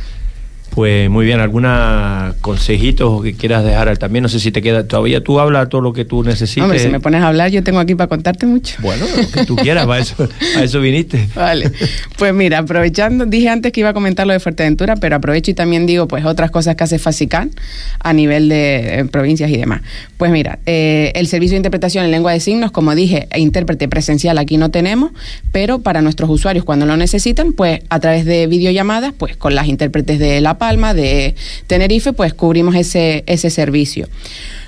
Pues 0.73 1.07
muy 1.07 1.25
bien, 1.25 1.39
¿alguna 1.39 2.33
consejitos 2.41 3.21
que 3.21 3.33
quieras 3.35 3.63
dejar 3.63 3.95
también? 3.99 4.23
No 4.23 4.29
sé 4.29 4.39
si 4.39 4.51
te 4.51 4.63
queda, 4.63 4.87
todavía 4.87 5.23
tú 5.23 5.39
hablas 5.39 5.69
todo 5.69 5.81
lo 5.81 5.93
que 5.93 6.03
tú 6.03 6.23
necesites. 6.23 6.63
Hombre, 6.63 6.79
si 6.79 6.87
me 6.87 6.99
pones 6.99 7.21
a 7.21 7.27
hablar, 7.27 7.51
yo 7.51 7.63
tengo 7.63 7.79
aquí 7.79 7.93
para 7.93 8.07
contarte 8.07 8.47
mucho. 8.47 8.77
Bueno, 8.79 9.05
lo 9.05 9.29
que 9.29 9.45
tú 9.45 9.55
quieras, 9.55 9.85
para 9.85 10.01
eso, 10.01 10.27
a 10.57 10.63
eso 10.63 10.81
viniste. 10.81 11.27
Vale, 11.35 11.71
pues 12.17 12.33
mira, 12.33 12.57
aprovechando, 12.59 13.27
dije 13.27 13.49
antes 13.49 13.71
que 13.71 13.81
iba 13.81 13.89
a 13.89 13.93
comentar 13.93 14.25
lo 14.25 14.33
de 14.33 14.39
Fuerteventura, 14.39 14.95
pero 14.95 15.15
aprovecho 15.15 15.51
y 15.51 15.53
también 15.53 15.85
digo 15.85 16.07
pues 16.07 16.25
otras 16.25 16.49
cosas 16.49 16.75
que 16.75 16.83
hace 16.83 16.97
FACICAN 16.97 17.51
a 17.99 18.13
nivel 18.13 18.49
de 18.49 18.99
eh, 18.99 19.05
provincias 19.05 19.51
y 19.51 19.57
demás. 19.57 19.81
Pues 20.17 20.31
mira, 20.31 20.57
eh, 20.65 21.11
el 21.13 21.27
servicio 21.27 21.53
de 21.53 21.57
interpretación 21.57 22.03
en 22.03 22.09
lengua 22.09 22.31
de 22.31 22.39
signos, 22.39 22.71
como 22.71 22.95
dije, 22.95 23.27
e 23.29 23.39
intérprete 23.39 23.87
presencial 23.87 24.39
aquí 24.39 24.57
no 24.57 24.71
tenemos, 24.71 25.11
pero 25.51 25.79
para 25.79 26.01
nuestros 26.01 26.31
usuarios 26.31 26.65
cuando 26.65 26.87
lo 26.87 26.97
necesitan, 26.97 27.53
pues 27.53 27.81
a 27.89 27.99
través 27.99 28.25
de 28.25 28.47
videollamadas, 28.47 29.13
pues 29.15 29.37
con 29.37 29.53
las 29.53 29.67
intérpretes 29.67 30.17
de 30.17 30.41
La 30.41 30.57
Palma, 30.63 30.93
de 30.93 31.35
Tenerife, 31.67 32.13
pues 32.13 32.33
cubrimos 32.33 32.75
ese, 32.75 33.23
ese 33.27 33.49
servicio. 33.49 34.07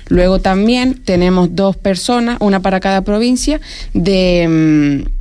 Luego 0.08 0.40
también 0.40 1.02
tenemos 1.02 1.54
dos 1.56 1.74
personas, 1.76 2.36
una 2.40 2.60
para 2.60 2.80
cada 2.80 3.00
provincia, 3.00 3.60
de... 3.94 4.46
mm, 4.48 5.16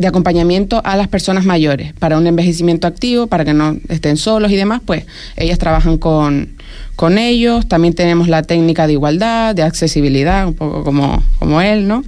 de 0.00 0.06
acompañamiento 0.06 0.80
a 0.82 0.96
las 0.96 1.08
personas 1.08 1.44
mayores 1.44 1.92
para 1.92 2.16
un 2.16 2.26
envejecimiento 2.26 2.86
activo, 2.86 3.26
para 3.26 3.44
que 3.44 3.52
no 3.52 3.76
estén 3.90 4.16
solos 4.16 4.50
y 4.50 4.56
demás, 4.56 4.80
pues 4.86 5.04
ellas 5.36 5.58
trabajan 5.58 5.98
con, 5.98 6.56
con 6.96 7.18
ellos. 7.18 7.68
También 7.68 7.92
tenemos 7.92 8.26
la 8.26 8.42
técnica 8.42 8.86
de 8.86 8.94
igualdad, 8.94 9.54
de 9.54 9.62
accesibilidad, 9.62 10.46
un 10.46 10.54
poco 10.54 10.84
como, 10.84 11.22
como 11.38 11.60
él, 11.60 11.86
¿no? 11.86 12.02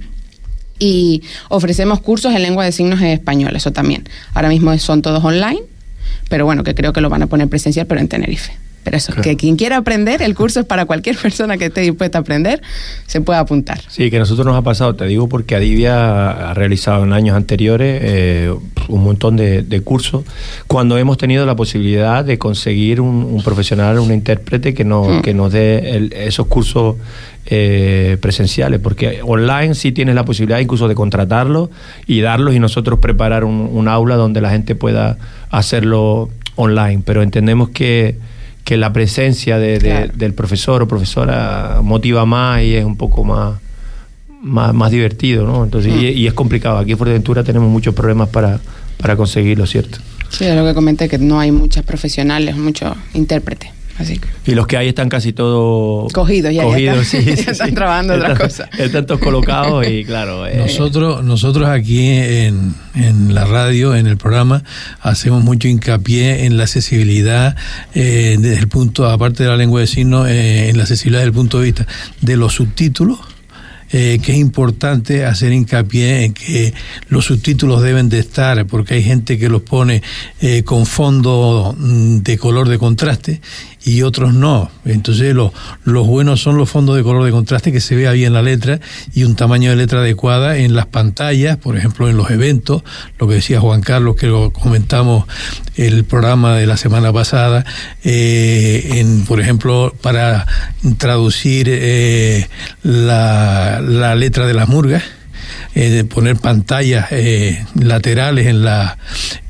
Y 0.79 1.21
ofrecemos 1.49 1.99
cursos 2.01 2.33
en 2.33 2.41
lengua 2.41 2.65
de 2.65 2.71
signos 2.71 2.99
en 2.99 3.09
español, 3.09 3.55
eso 3.55 3.71
también. 3.71 4.09
Ahora 4.33 4.49
mismo 4.49 4.75
son 4.79 5.03
todos 5.03 5.23
online, 5.23 5.61
pero 6.29 6.45
bueno, 6.45 6.63
que 6.63 6.75
creo 6.75 6.93
que 6.93 7.01
lo 7.01 7.09
van 7.09 7.23
a 7.23 7.27
poner 7.27 7.47
presencial, 7.47 7.87
pero 7.87 8.01
en 8.01 8.07
Tenerife. 8.07 8.53
Pero 8.83 8.97
eso, 8.97 9.13
Claro. 9.13 9.23
que 9.23 9.37
quien 9.37 9.55
quiera 9.55 9.77
aprender, 9.77 10.21
el 10.21 10.35
curso 10.35 10.59
es 10.59 10.65
para 10.65 10.85
cualquier 10.85 11.15
persona 11.21 11.57
que 11.57 11.65
esté 11.65 11.81
dispuesta 11.81 12.17
a 12.17 12.21
aprender, 12.21 12.61
se 13.07 13.21
puede 13.21 13.39
apuntar. 13.39 13.79
Sí, 13.87 14.09
que 14.09 14.17
a 14.17 14.19
nosotros 14.19 14.45
nos 14.45 14.55
ha 14.55 14.61
pasado, 14.61 14.95
te 14.95 15.05
digo, 15.05 15.29
porque 15.29 15.55
Adivia 15.55 16.49
ha 16.49 16.53
realizado 16.53 17.03
en 17.03 17.13
años 17.13 17.35
anteriores 17.37 18.01
eh, 18.03 18.53
un 18.89 19.03
montón 19.03 19.37
de, 19.37 19.61
de 19.63 19.81
cursos 19.81 20.23
cuando 20.67 20.97
hemos 20.97 21.17
tenido 21.17 21.45
la 21.45 21.55
posibilidad 21.55 22.25
de 22.25 22.37
conseguir 22.37 22.99
un, 23.01 23.23
un 23.23 23.41
profesional, 23.43 23.99
un 23.99 24.11
intérprete 24.13 24.73
que 24.73 24.83
nos, 24.83 25.07
Mm. 25.07 25.21
que 25.21 25.33
nos 25.33 25.51
dé 25.53 25.95
el- 25.95 26.13
esos 26.13 26.47
cursos 26.47 26.95
eh, 27.45 28.17
presenciales, 28.21 28.79
porque 28.79 29.19
online 29.23 29.75
sí 29.75 29.91
tienes 29.91 30.15
la 30.15 30.23
posibilidad 30.23 30.59
incluso 30.59 30.87
de 30.87 30.95
contratarlos 30.95 31.69
y 32.07 32.21
darlos 32.21 32.55
y 32.55 32.59
nosotros 32.59 32.99
preparar 32.99 33.43
un, 33.43 33.69
un 33.71 33.87
aula 33.89 34.15
donde 34.15 34.39
la 34.41 34.49
gente 34.49 34.75
pueda 34.75 35.17
hacerlo 35.49 36.29
online, 36.55 37.01
pero 37.05 37.21
entendemos 37.21 37.69
que 37.69 38.15
que 38.63 38.77
la 38.77 38.93
presencia 38.93 39.57
de- 39.59 39.79
de- 39.79 39.79
Claro. 39.79 40.11
del 40.15 40.33
profesor 40.33 40.81
o 40.81 40.87
profesora 40.87 41.79
motiva 41.83 42.25
más 42.25 42.61
y 42.61 42.75
es 42.75 42.85
un 42.85 42.95
poco 42.97 43.23
más 43.23 43.59
más, 44.41 44.73
más 44.73 44.91
divertido, 44.91 45.47
¿no? 45.47 45.63
Entonces, 45.63 45.93
y, 45.93 46.07
y 46.07 46.27
es 46.27 46.33
complicado. 46.33 46.77
Aquí 46.77 46.91
en 46.91 46.97
Fuerteventura 46.97 47.45
tenemos 47.45 47.69
muchos 47.69 47.95
problemas 47.95 48.27
para, 48.27 48.59
para 48.97 49.15
conseguirlo, 49.15 49.65
¿cierto? 49.65 49.99
Sí, 50.27 50.43
es 50.43 50.53
lo 50.53 50.65
que 50.65 50.73
comenté, 50.73 51.07
que 51.07 51.17
no 51.17 51.39
hay 51.39 51.51
muchas 51.53 51.85
profesionales, 51.85 52.57
muchos 52.57 52.93
intérpretes. 53.13 53.69
Así 53.99 54.17
que. 54.17 54.27
Y 54.51 54.55
los 54.55 54.65
que 54.65 54.75
hay 54.77 54.87
están 54.87 55.07
casi 55.07 55.33
todos 55.33 56.11
Cogidos, 56.13 56.51
ya, 56.51 56.63
ya 56.63 56.67
cogidos, 56.67 57.13
están- 57.13 57.21
sí, 57.23 57.35
sí, 57.43 57.49
están 57.51 57.69
sí. 57.69 57.75
trabajando 57.75 58.15
otras 58.15 58.39
cosas. 58.39 58.69
Están 58.79 59.05
todos 59.05 59.21
colocados 59.21 59.87
y 59.87 60.03
claro. 60.03 60.47
eh, 60.47 60.55
Nosotros, 60.57 61.23
nosotros 61.23 61.67
aquí 61.69 62.07
en, 62.07 62.73
en 62.95 63.33
la 63.35 63.45
radio, 63.45 63.95
en 63.95 64.07
el 64.07 64.17
programa, 64.17 64.63
hacemos 64.99 65.43
mucho 65.43 65.67
hincapié 65.67 66.45
en 66.45 66.57
la 66.57 66.63
accesibilidad 66.63 67.55
eh, 67.93 68.35
desde 68.39 68.59
el 68.59 68.67
punto, 68.67 69.07
aparte 69.07 69.43
de 69.43 69.49
la 69.49 69.57
lengua 69.57 69.79
de 69.81 69.87
signos, 69.87 70.27
eh, 70.27 70.69
en 70.69 70.77
la 70.77 70.83
accesibilidad 70.83 71.19
desde 71.19 71.29
el 71.29 71.33
punto 71.35 71.59
de 71.59 71.65
vista 71.65 71.87
de 72.21 72.35
los 72.37 72.53
subtítulos. 72.53 73.19
eh, 73.95 74.17
que 74.23 74.31
es 74.31 74.39
importante 74.39 75.23
hacer 75.23 75.53
hincapié 75.53 76.23
en 76.23 76.33
que 76.33 76.73
los 77.09 77.25
subtítulos 77.25 77.83
deben 77.83 78.09
de 78.09 78.17
estar, 78.17 78.65
porque 78.65 78.95
hay 78.95 79.03
gente 79.03 79.37
que 79.37 79.49
los 79.49 79.61
pone 79.61 80.01
eh, 80.41 80.63
con 80.63 80.87
fondo 80.87 81.75
mm, 81.77 82.17
de 82.23 82.37
color 82.39 82.69
de 82.69 82.79
contraste 82.79 83.39
y 83.83 84.01
otros 84.01 84.33
no. 84.33 84.71
Entonces 84.85 85.33
los, 85.33 85.51
los 85.83 86.07
buenos 86.07 86.41
son 86.41 86.57
los 86.57 86.69
fondos 86.69 86.95
de 86.95 87.03
color 87.03 87.25
de 87.25 87.31
contraste 87.31 87.71
que 87.71 87.81
se 87.81 87.95
vea 87.95 88.11
bien 88.11 88.33
la 88.33 88.41
letra 88.41 88.79
y 89.13 89.23
un 89.23 89.35
tamaño 89.35 89.69
de 89.69 89.75
letra 89.75 89.99
adecuada 89.99 90.57
en 90.57 90.75
las 90.75 90.85
pantallas, 90.85 91.57
por 91.57 91.77
ejemplo 91.77 92.09
en 92.09 92.17
los 92.17 92.29
eventos, 92.31 92.83
lo 93.19 93.27
que 93.27 93.35
decía 93.35 93.59
Juan 93.59 93.81
Carlos 93.81 94.15
que 94.15 94.27
lo 94.27 94.51
comentamos 94.51 95.25
el 95.75 96.05
programa 96.05 96.55
de 96.55 96.67
la 96.67 96.77
semana 96.77 97.11
pasada, 97.11 97.65
eh, 98.03 98.89
en, 98.93 99.25
por 99.25 99.39
ejemplo 99.39 99.93
para 100.01 100.45
traducir 100.97 101.67
eh, 101.69 102.47
la, 102.83 103.81
la 103.81 104.15
letra 104.15 104.45
de 104.45 104.53
las 104.53 104.69
murgas 104.69 105.03
eh, 105.75 106.03
poner 106.03 106.37
pantallas 106.37 107.07
eh, 107.11 107.65
laterales 107.75 108.47
en, 108.47 108.63
la, 108.63 108.97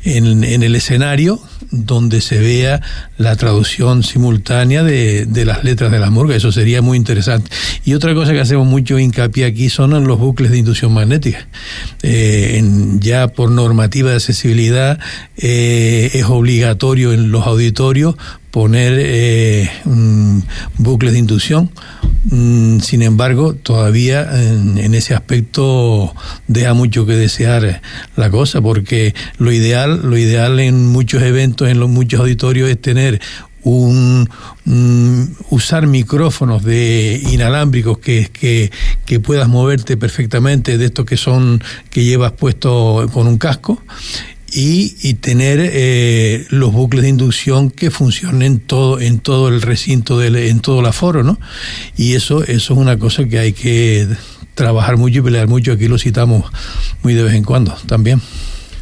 en, 0.03 0.43
en, 0.43 0.63
el 0.63 0.75
escenario 0.75 1.41
donde 1.73 2.21
se 2.21 2.37
vea 2.37 2.81
la 3.17 3.35
traducción 3.35 4.03
simultánea 4.03 4.83
de, 4.83 5.25
de, 5.25 5.45
las 5.45 5.63
letras 5.63 5.91
de 5.91 5.99
la 5.99 6.11
murga. 6.11 6.35
Eso 6.35 6.51
sería 6.51 6.81
muy 6.81 6.97
interesante. 6.97 7.49
Y 7.83 7.95
otra 7.95 8.13
cosa 8.13 8.31
que 8.31 8.39
hacemos 8.39 8.67
mucho 8.67 8.99
hincapié 8.99 9.45
aquí 9.45 9.69
son 9.69 9.91
los 10.05 10.19
bucles 10.19 10.51
de 10.51 10.59
inducción 10.59 10.93
magnética. 10.93 11.47
Eh, 12.03 12.57
en, 12.57 12.99
ya 12.99 13.27
por 13.27 13.49
normativa 13.49 14.11
de 14.11 14.17
accesibilidad 14.17 14.99
eh, 15.37 16.11
es 16.13 16.25
obligatorio 16.25 17.11
en 17.11 17.31
los 17.31 17.47
auditorios 17.47 18.15
poner 18.53 18.93
eh, 18.99 19.67
un 19.85 20.45
bucles 20.77 21.13
de 21.13 21.17
inducción. 21.17 21.71
Mm, 22.25 22.81
sin 22.81 23.01
embargo, 23.01 23.55
todavía 23.55 24.29
en, 24.31 24.77
en, 24.77 24.93
ese 24.93 25.15
aspecto 25.15 26.13
deja 26.47 26.75
mucho 26.75 27.07
que 27.07 27.13
desear 27.13 27.81
la 28.15 28.29
cosa, 28.29 28.61
porque 28.61 29.15
lo 29.39 29.51
ideal, 29.51 30.01
lo 30.03 30.19
ideal 30.19 30.59
en 30.59 30.85
muchos 30.85 31.23
eventos, 31.23 31.67
en 31.67 31.79
los 31.79 31.89
muchos 31.89 32.19
auditorios, 32.19 32.69
es 32.69 32.79
tener 32.79 33.19
un, 33.63 34.29
um, 34.67 35.27
usar 35.49 35.87
micrófonos 35.87 36.63
de 36.63 37.23
inalámbricos 37.31 37.97
que, 37.97 38.29
que, 38.31 38.71
que, 39.07 39.19
puedas 39.19 39.47
moverte 39.47 39.97
perfectamente 39.97 40.77
de 40.77 40.85
estos 40.85 41.05
que 41.05 41.17
son 41.17 41.63
que 41.89 42.03
llevas 42.03 42.33
puesto 42.33 43.09
con 43.11 43.25
un 43.25 43.39
casco 43.39 43.81
y, 44.53 44.95
y 45.01 45.15
tener 45.15 45.59
eh, 45.61 46.45
los 46.49 46.71
bucles 46.71 47.03
de 47.03 47.09
inducción 47.09 47.71
que 47.71 47.89
funcionen 47.89 48.41
en 48.43 48.59
todo, 48.59 48.99
en 48.99 49.19
todo 49.19 49.49
el 49.49 49.61
recinto, 49.61 50.19
del, 50.19 50.35
en 50.35 50.59
todo 50.59 50.81
el 50.81 50.85
aforo, 50.85 51.23
¿no? 51.23 51.39
Y 51.97 52.13
eso, 52.13 52.43
eso 52.43 52.73
es 52.73 52.79
una 52.79 52.97
cosa 52.99 53.25
que 53.25 53.39
hay 53.39 53.53
que 53.53 54.07
trabajar 54.53 54.97
mucho 54.97 55.19
y 55.19 55.21
pelear 55.23 55.47
mucho. 55.47 55.71
Aquí 55.71 55.87
lo 55.87 55.97
citamos 55.97 56.51
muy 57.01 57.13
de 57.13 57.23
vez 57.23 57.33
en 57.33 57.43
cuando 57.43 57.75
también. 57.87 58.21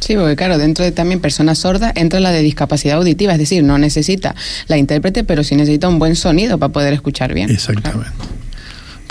Sí, 0.00 0.16
porque 0.16 0.34
claro, 0.34 0.58
dentro 0.58 0.84
de 0.84 0.90
también 0.90 1.20
personas 1.20 1.58
sordas 1.58 1.92
entra 1.94 2.18
la 2.18 2.32
de 2.32 2.42
discapacidad 2.42 2.96
auditiva, 2.96 3.32
es 3.32 3.38
decir, 3.38 3.62
no 3.62 3.78
necesita 3.78 4.34
la 4.66 4.76
intérprete, 4.76 5.22
pero 5.22 5.44
sí 5.44 5.54
necesita 5.54 5.88
un 5.88 6.00
buen 6.00 6.16
sonido 6.16 6.58
para 6.58 6.72
poder 6.72 6.92
escuchar 6.92 7.32
bien. 7.34 7.50
Exactamente. 7.50 8.10
Claro. 8.16 8.41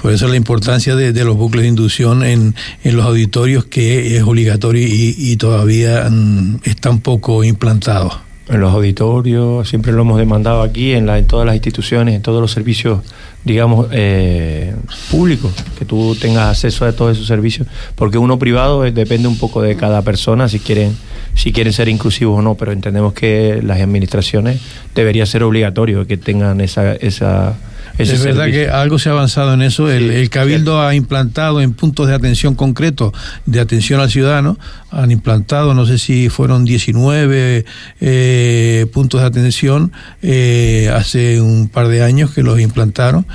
Por 0.02 0.12
eso 0.12 0.28
la 0.28 0.36
importancia 0.36 0.96
de, 0.96 1.24
los 1.24 1.38
bucles 1.38 1.64
de 1.64 1.70
inducción 1.70 2.24
en, 2.24 2.56
en, 2.84 2.98
los 2.98 3.06
auditorios 3.06 3.66
que 3.66 4.18
es 4.18 4.24
obligatorio 4.24 4.88
y, 4.88 5.16
y 5.18 5.36
todavía 5.38 6.10
mm, 6.10 6.62
están 6.64 7.00
poco 7.00 7.44
implantados. 7.44 8.18
En 8.50 8.60
los 8.60 8.74
auditorios, 8.74 9.70
siempre 9.70 9.94
lo 9.94 10.02
hemos 10.02 10.18
demandado 10.18 10.64
aquí, 10.64 10.92
en, 10.92 11.06
la, 11.06 11.20
en 11.20 11.26
todas 11.26 11.46
las 11.46 11.56
instituciones, 11.56 12.16
en 12.16 12.22
todos 12.22 12.42
los 12.42 12.52
servicios, 12.52 13.00
digamos, 13.46 13.88
eh, 13.92 14.76
públicos, 15.10 15.54
que 15.78 15.86
tú 15.86 16.18
tengas 16.20 16.50
acceso 16.50 16.86
a 16.86 16.92
todos 16.92 17.16
esos 17.16 17.28
servicios, 17.28 17.68
porque 17.96 18.18
uno 18.18 18.40
privado 18.40 18.84
eh, 18.86 18.92
depende 18.92 19.28
un 19.28 19.38
poco 19.38 19.62
de 19.62 19.78
cada 19.78 20.02
persona, 20.02 20.50
si 20.50 20.60
quieren, 20.60 20.98
si 21.36 21.54
quieren 21.54 21.72
ser 21.72 21.88
inclusivos 21.88 22.40
o 22.40 22.42
no, 22.42 22.56
pero 22.56 22.74
entendemos 22.74 23.14
que 23.14 23.62
las 23.64 23.80
administraciones 23.80 24.60
debería 24.96 25.26
ser 25.26 25.44
obligatorio 25.44 26.08
que 26.08 26.18
tengan 26.18 26.60
esa... 26.60 26.94
esa 26.96 27.56
ese 27.98 28.16
es 28.16 28.24
verdad 28.24 28.46
servicio. 28.46 28.66
que 28.66 28.72
algo 28.72 29.00
se 29.00 29.10
ha 29.10 29.12
avanzado 29.12 29.54
en 29.54 29.62
eso. 29.62 29.90
El, 29.92 30.12
el 30.12 30.30
Cabildo 30.30 30.82
ha 30.82 30.96
implantado 30.96 31.62
en 31.62 31.74
puntos 31.74 32.08
de 32.08 32.16
atención 32.16 32.56
concretos 32.56 33.14
de 33.46 33.60
atención 33.60 34.00
al 34.00 34.10
ciudadano, 34.10 34.58
han 34.92 35.12
implantado, 35.12 35.74
no 35.74 35.86
sé 35.86 35.98
si 35.98 36.30
fueron 36.30 36.66
19 36.66 37.66
eh, 38.02 38.86
puntos 38.94 39.22
de 39.22 39.28
atención 39.28 39.92
eh, 40.22 40.92
hace 40.94 41.42
un 41.42 41.70
par 41.70 41.88
de 41.88 42.04
años 42.04 42.32
que 42.32 42.44
los 42.44 42.60
implantaron, 42.60 43.26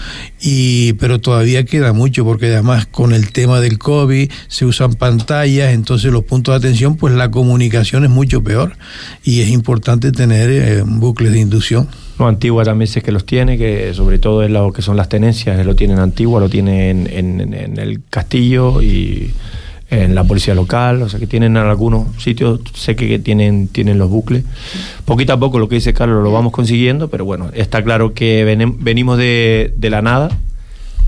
y, 0.41 0.93
pero 0.95 1.21
todavía 1.21 1.65
queda 1.65 1.93
mucho 1.93 2.25
porque 2.25 2.47
además 2.47 2.87
con 2.87 3.13
el 3.13 3.33
tema 3.33 3.61
del 3.61 3.79
COVID 3.79 4.31
se 4.49 4.65
usan 4.65 4.95
pantallas, 4.95 5.73
entonces 5.73 6.13
los 6.13 6.25
puntos 6.25 6.53
de 6.53 6.69
atención, 6.69 6.97
pues 6.97 7.15
la 7.15 7.31
comunicación 7.31 8.05
es 8.05 8.11
mucho 8.11 8.43
peor 8.43 8.77
y 9.25 9.41
es 9.41 9.49
importante 9.49 10.13
tener 10.13 10.51
eh, 10.51 10.83
bucles 10.85 11.33
de 11.33 11.41
inducción. 11.41 11.89
No, 12.19 12.29
Antigua 12.29 12.65
también 12.65 12.89
sé 12.89 13.03
que 13.03 13.13
los 13.13 13.27
tiene, 13.27 13.59
que 13.59 13.93
sobre 13.93 14.19
todo 14.19 14.43
es 14.43 14.51
lo 14.51 14.73
que 14.73 14.81
son 14.81 14.97
las 14.97 15.09
tenencias, 15.09 15.65
lo 15.65 15.77
tienen 15.77 15.99
Antigua, 15.99 16.41
lo 16.41 16.49
tienen 16.49 17.07
en, 17.07 17.41
en, 17.41 17.55
en, 17.55 17.79
el 17.79 18.01
castillo 18.09 18.81
y 18.81 19.33
en 19.91 20.15
la 20.15 20.25
policía 20.25 20.55
local, 20.55 21.03
o 21.03 21.09
sea 21.09 21.21
que 21.21 21.27
tienen 21.27 21.57
en 21.57 21.63
algunos 21.63 22.07
sitios, 22.21 22.61
sé 22.75 22.97
que 22.97 23.19
tienen, 23.19 23.69
tienen 23.69 23.99
los 23.99 24.09
bucles. 24.09 24.45
Poquito 25.05 25.35
a 25.35 25.39
poco 25.39 25.59
lo 25.59 25.69
que 25.69 25.77
dice 25.77 25.93
Carlos 25.93 26.25
lo 26.25 26.33
vamos 26.33 26.53
consiguiendo, 26.53 27.09
pero 27.09 27.25
bueno, 27.25 27.51
está 27.53 27.85
claro 27.85 28.15
que 28.15 28.45
ven, 28.45 28.83
venimos 28.83 29.19
de, 29.19 29.75
de, 29.77 29.91
la 29.91 30.01
nada 30.01 30.31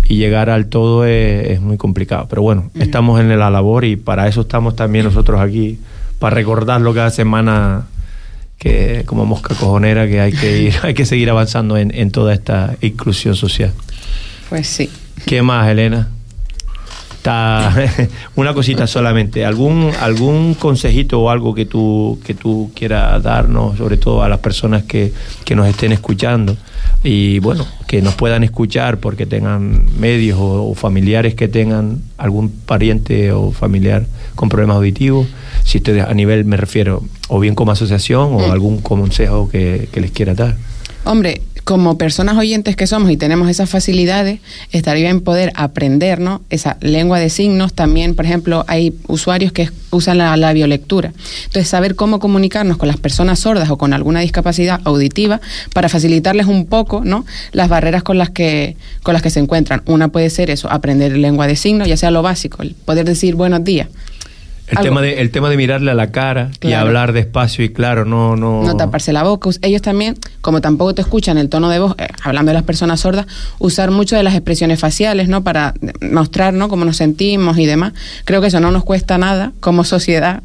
y 0.09 0.17
llegar 0.17 0.50
al 0.50 0.67
todo 0.67 1.07
es, 1.07 1.50
es 1.50 1.61
muy 1.61 1.79
complicado. 1.79 2.27
Pero 2.29 2.43
bueno, 2.43 2.71
mm. 2.75 2.83
estamos 2.83 3.19
en 3.21 3.37
la 3.37 3.50
labor 3.50 3.85
y 3.85 3.97
para 3.97 4.29
eso 4.29 4.43
estamos 4.43 4.77
también 4.77 5.07
nosotros 5.07 5.41
aquí, 5.41 5.79
para 6.19 6.35
recordarlo 6.37 6.93
cada 6.93 7.11
semana 7.11 7.87
que 8.59 9.05
como 9.07 9.25
mosca 9.25 9.55
cojonera 9.55 10.07
que 10.09 10.21
hay 10.21 10.33
que 10.33 10.62
ir, 10.62 10.75
hay 10.83 10.95
que 10.95 11.07
seguir 11.07 11.31
avanzando 11.31 11.77
en, 11.77 11.95
en 11.95 12.11
toda 12.11 12.35
esta 12.35 12.77
inclusión 12.81 13.37
social. 13.37 13.73
Pues 14.49 14.67
sí. 14.67 14.91
¿Qué 15.27 15.43
más, 15.43 15.69
Elena? 15.69 16.09
Una 18.37 18.55
cosita 18.55 18.87
solamente, 18.87 19.45
algún 19.45 19.91
algún 20.01 20.55
consejito 20.55 21.21
o 21.21 21.31
algo 21.31 21.55
que 21.55 21.67
tú 21.67 22.19
que 22.25 22.35
tú 22.35 22.71
quieras 22.75 23.23
darnos, 23.23 23.79
sobre 23.79 23.97
todo 23.97 24.23
a 24.23 24.29
las 24.29 24.39
personas 24.39 24.85
que, 24.85 25.13
que 25.45 25.55
nos 25.55 25.69
estén 25.69 25.93
escuchando 25.93 26.57
y 27.03 27.39
bueno, 27.41 27.67
que 27.87 28.03
nos 28.03 28.15
puedan 28.15 28.45
escuchar 28.45 28.99
porque 28.99 29.27
tengan 29.27 29.87
medios 29.99 30.39
o, 30.39 30.71
o 30.71 30.75
familiares 30.75 31.35
que 31.35 31.49
tengan 31.49 32.03
algún 32.17 32.51
pariente 32.51 33.33
o 33.33 33.53
familiar 33.53 34.07
con 34.35 34.49
problemas 34.49 34.77
auditivos, 34.77 35.27
si 35.65 35.79
ustedes 35.79 36.05
a 36.05 36.15
nivel 36.15 36.45
me 36.45 36.57
refiero 36.57 37.03
o 37.29 37.41
bien 37.41 37.55
como 37.55 37.73
asociación 37.73 38.35
o 38.35 38.49
mm. 38.49 38.51
algún 38.51 38.79
consejo 38.81 39.49
que, 39.49 39.89
que 39.93 40.01
les 40.01 40.11
quiera 40.11 40.35
dar. 40.35 40.57
Hombre, 41.05 41.41
como 41.69 41.99
personas 41.99 42.39
oyentes 42.39 42.77
que 42.77 42.87
somos 42.87 43.11
y 43.11 43.19
tenemos 43.19 43.51
esas 43.51 43.69
facilidades, 43.69 44.41
estaría 44.73 45.03
bien 45.03 45.21
poder 45.21 45.53
aprender 45.55 46.19
¿no? 46.19 46.41
esa 46.49 46.79
lengua 46.81 47.19
de 47.19 47.29
signos. 47.29 47.75
También, 47.75 48.15
por 48.15 48.25
ejemplo, 48.25 48.65
hay 48.69 48.95
usuarios 49.07 49.53
que 49.53 49.69
usan 49.91 50.17
la, 50.17 50.35
la 50.39 50.55
biolectura. 50.55 51.13
Entonces, 51.45 51.69
saber 51.69 51.95
cómo 51.95 52.21
comunicarnos 52.21 52.79
con 52.79 52.89
las 52.89 52.97
personas 52.97 53.41
sordas 53.41 53.69
o 53.69 53.77
con 53.77 53.93
alguna 53.93 54.21
discapacidad 54.21 54.81
auditiva 54.85 55.43
para 55.75 55.91
facilitarles 55.91 56.47
un 56.47 56.65
poco 56.65 57.03
¿no? 57.05 57.27
las 57.53 57.69
barreras 57.69 58.03
con 58.03 58.17
las, 58.17 58.31
que, 58.31 58.79
con 59.03 59.13
las 59.13 59.21
que 59.21 59.29
se 59.29 59.41
encuentran. 59.41 59.83
Una 59.85 60.09
puede 60.09 60.31
ser 60.31 60.49
eso, 60.49 60.73
aprender 60.73 61.19
lengua 61.19 61.47
de 61.47 61.55
signos, 61.55 61.87
ya 61.87 61.99
sea 61.99 62.11
lo 62.11 62.23
básico, 62.23 62.63
el 62.63 62.77
poder 62.77 63.05
decir 63.05 63.35
buenos 63.35 63.63
días. 63.63 63.89
El 64.71 64.79
tema, 64.79 65.01
de, 65.01 65.21
el 65.21 65.31
tema 65.31 65.49
de 65.49 65.57
mirarle 65.57 65.91
a 65.91 65.95
la 65.95 66.11
cara 66.11 66.51
claro. 66.59 66.71
y 66.71 66.73
hablar 66.75 67.13
despacio 67.13 67.65
y 67.65 67.71
claro, 67.71 68.05
no, 68.05 68.37
no... 68.37 68.63
No 68.63 68.77
taparse 68.77 69.13
la 69.13 69.23
boca. 69.23 69.51
Ellos 69.63 69.81
también, 69.83 70.17
como 70.41 70.61
tampoco 70.61 70.95
te 70.95 71.01
escuchan 71.03 71.39
el 71.39 71.49
tono 71.49 71.71
de 71.71 71.79
voz, 71.79 71.95
eh, 71.99 72.09
hablando 72.23 72.51
de 72.51 72.55
las 72.55 72.65
personas 72.65 73.01
sordas, 73.01 73.27
usar 73.59 73.91
mucho 73.91 74.17
de 74.17 74.23
las 74.23 74.35
expresiones 74.35 74.79
faciales, 74.79 75.29
¿no? 75.29 75.43
Para 75.43 75.75
mostrar, 76.01 76.53
¿no? 76.53 76.69
Cómo 76.69 76.85
nos 76.85 76.99
sentimos 76.99 77.59
y 77.59 77.67
demás. 77.67 77.95
Creo 78.25 78.41
que 78.41 78.49
eso 78.49 78.61
no 78.61 78.71
nos 78.71 78.85
cuesta 78.85 79.17
nada 79.17 79.53
como 79.61 79.85
sociedad 79.85 80.43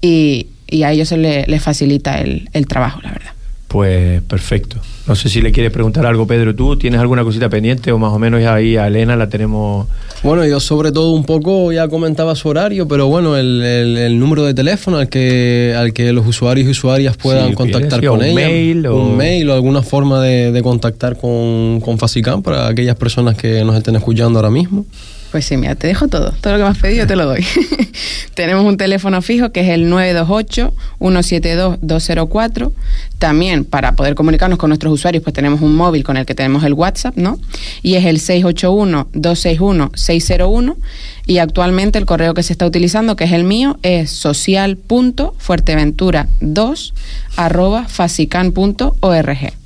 y, 0.00 0.48
y 0.68 0.82
a 0.82 0.92
ellos 0.92 1.08
se 1.08 1.16
les 1.16 1.48
le 1.48 1.60
facilita 1.60 2.20
el, 2.20 2.50
el 2.52 2.66
trabajo, 2.66 3.00
la 3.02 3.12
verdad. 3.12 3.32
Pues 3.72 4.20
perfecto. 4.24 4.76
No 5.08 5.16
sé 5.16 5.30
si 5.30 5.40
le 5.40 5.50
quieres 5.50 5.72
preguntar 5.72 6.04
algo, 6.04 6.26
Pedro. 6.26 6.54
¿Tú 6.54 6.76
tienes 6.76 7.00
alguna 7.00 7.24
cosita 7.24 7.48
pendiente 7.48 7.90
o 7.90 7.98
más 7.98 8.12
o 8.12 8.18
menos 8.18 8.42
ya 8.42 8.52
ahí 8.54 8.76
a 8.76 8.86
Elena 8.86 9.16
la 9.16 9.30
tenemos? 9.30 9.88
Bueno, 10.22 10.44
yo 10.44 10.60
sobre 10.60 10.92
todo 10.92 11.12
un 11.12 11.24
poco 11.24 11.72
ya 11.72 11.88
comentaba 11.88 12.36
su 12.36 12.48
horario, 12.50 12.86
pero 12.86 13.06
bueno, 13.08 13.34
el, 13.34 13.62
el, 13.62 13.96
el 13.96 14.18
número 14.18 14.44
de 14.44 14.52
teléfono 14.52 14.98
al 14.98 15.08
que, 15.08 15.74
al 15.76 15.94
que 15.94 16.12
los 16.12 16.26
usuarios 16.26 16.68
y 16.68 16.70
usuarias 16.70 17.16
puedan 17.16 17.48
sí, 17.48 17.54
contactar 17.54 18.04
con 18.04 18.18
un 18.18 18.24
ella. 18.26 18.34
Mail 18.34 18.86
o... 18.86 19.06
Un 19.06 19.16
mail 19.16 19.48
o 19.48 19.54
alguna 19.54 19.80
forma 19.82 20.22
de, 20.22 20.52
de 20.52 20.62
contactar 20.62 21.16
con, 21.16 21.80
con 21.80 21.98
Facicam 21.98 22.42
para 22.42 22.68
aquellas 22.68 22.96
personas 22.96 23.36
que 23.36 23.64
nos 23.64 23.74
estén 23.74 23.96
escuchando 23.96 24.38
ahora 24.38 24.50
mismo. 24.50 24.84
Pues 25.32 25.46
sí, 25.46 25.56
mira, 25.56 25.74
te 25.74 25.86
dejo 25.86 26.08
todo. 26.08 26.34
Todo 26.42 26.52
lo 26.52 26.58
que 26.58 26.64
me 26.64 26.68
has 26.68 26.76
pedido 26.76 27.06
te 27.06 27.16
lo 27.16 27.24
doy. 27.24 27.42
Tenemos 28.34 28.66
un 28.66 28.76
teléfono 28.76 29.22
fijo 29.22 29.50
que 29.50 29.62
es 29.62 29.70
el 29.70 29.90
928-172-204. 29.90 32.70
También 33.18 33.64
para 33.64 33.96
poder 33.96 34.14
comunicarnos 34.14 34.58
con 34.58 34.68
nuestros 34.68 34.92
usuarios, 34.92 35.22
pues 35.22 35.32
tenemos 35.32 35.62
un 35.62 35.74
móvil 35.74 36.04
con 36.04 36.18
el 36.18 36.26
que 36.26 36.34
tenemos 36.34 36.64
el 36.64 36.74
WhatsApp, 36.74 37.16
¿no? 37.16 37.38
Y 37.82 37.94
es 37.94 38.04
el 38.04 38.20
681-261-601. 38.20 40.76
Y 41.24 41.38
actualmente 41.38 41.98
el 41.98 42.04
correo 42.04 42.34
que 42.34 42.42
se 42.42 42.52
está 42.52 42.66
utilizando, 42.66 43.16
que 43.16 43.24
es 43.24 43.32
el 43.32 43.44
mío, 43.44 43.78
es 43.82 44.10
social.fuerteventura2 44.10 46.92
arroba 47.36 47.86
facican.org. 47.88 49.61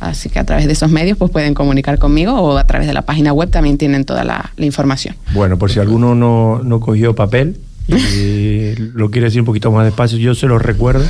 Así 0.00 0.28
que 0.28 0.38
a 0.38 0.44
través 0.44 0.66
de 0.66 0.72
esos 0.72 0.90
medios 0.90 1.18
pues 1.18 1.30
pueden 1.30 1.54
comunicar 1.54 1.98
conmigo 1.98 2.34
o 2.34 2.56
a 2.56 2.64
través 2.64 2.86
de 2.86 2.92
la 2.92 3.02
página 3.02 3.32
web 3.32 3.50
también 3.50 3.78
tienen 3.78 4.04
toda 4.04 4.24
la, 4.24 4.52
información. 4.58 5.16
Bueno, 5.32 5.58
por 5.58 5.70
si 5.70 5.80
alguno 5.80 6.14
no, 6.14 6.60
no 6.62 6.80
cogió 6.80 7.14
papel 7.14 7.56
y 7.88 8.74
lo 8.76 9.10
quiere 9.10 9.26
decir 9.26 9.40
un 9.40 9.46
poquito 9.46 9.72
más 9.72 9.84
despacio, 9.84 10.18
yo 10.18 10.34
se 10.34 10.46
lo 10.46 10.58
recuerdo. 10.58 11.04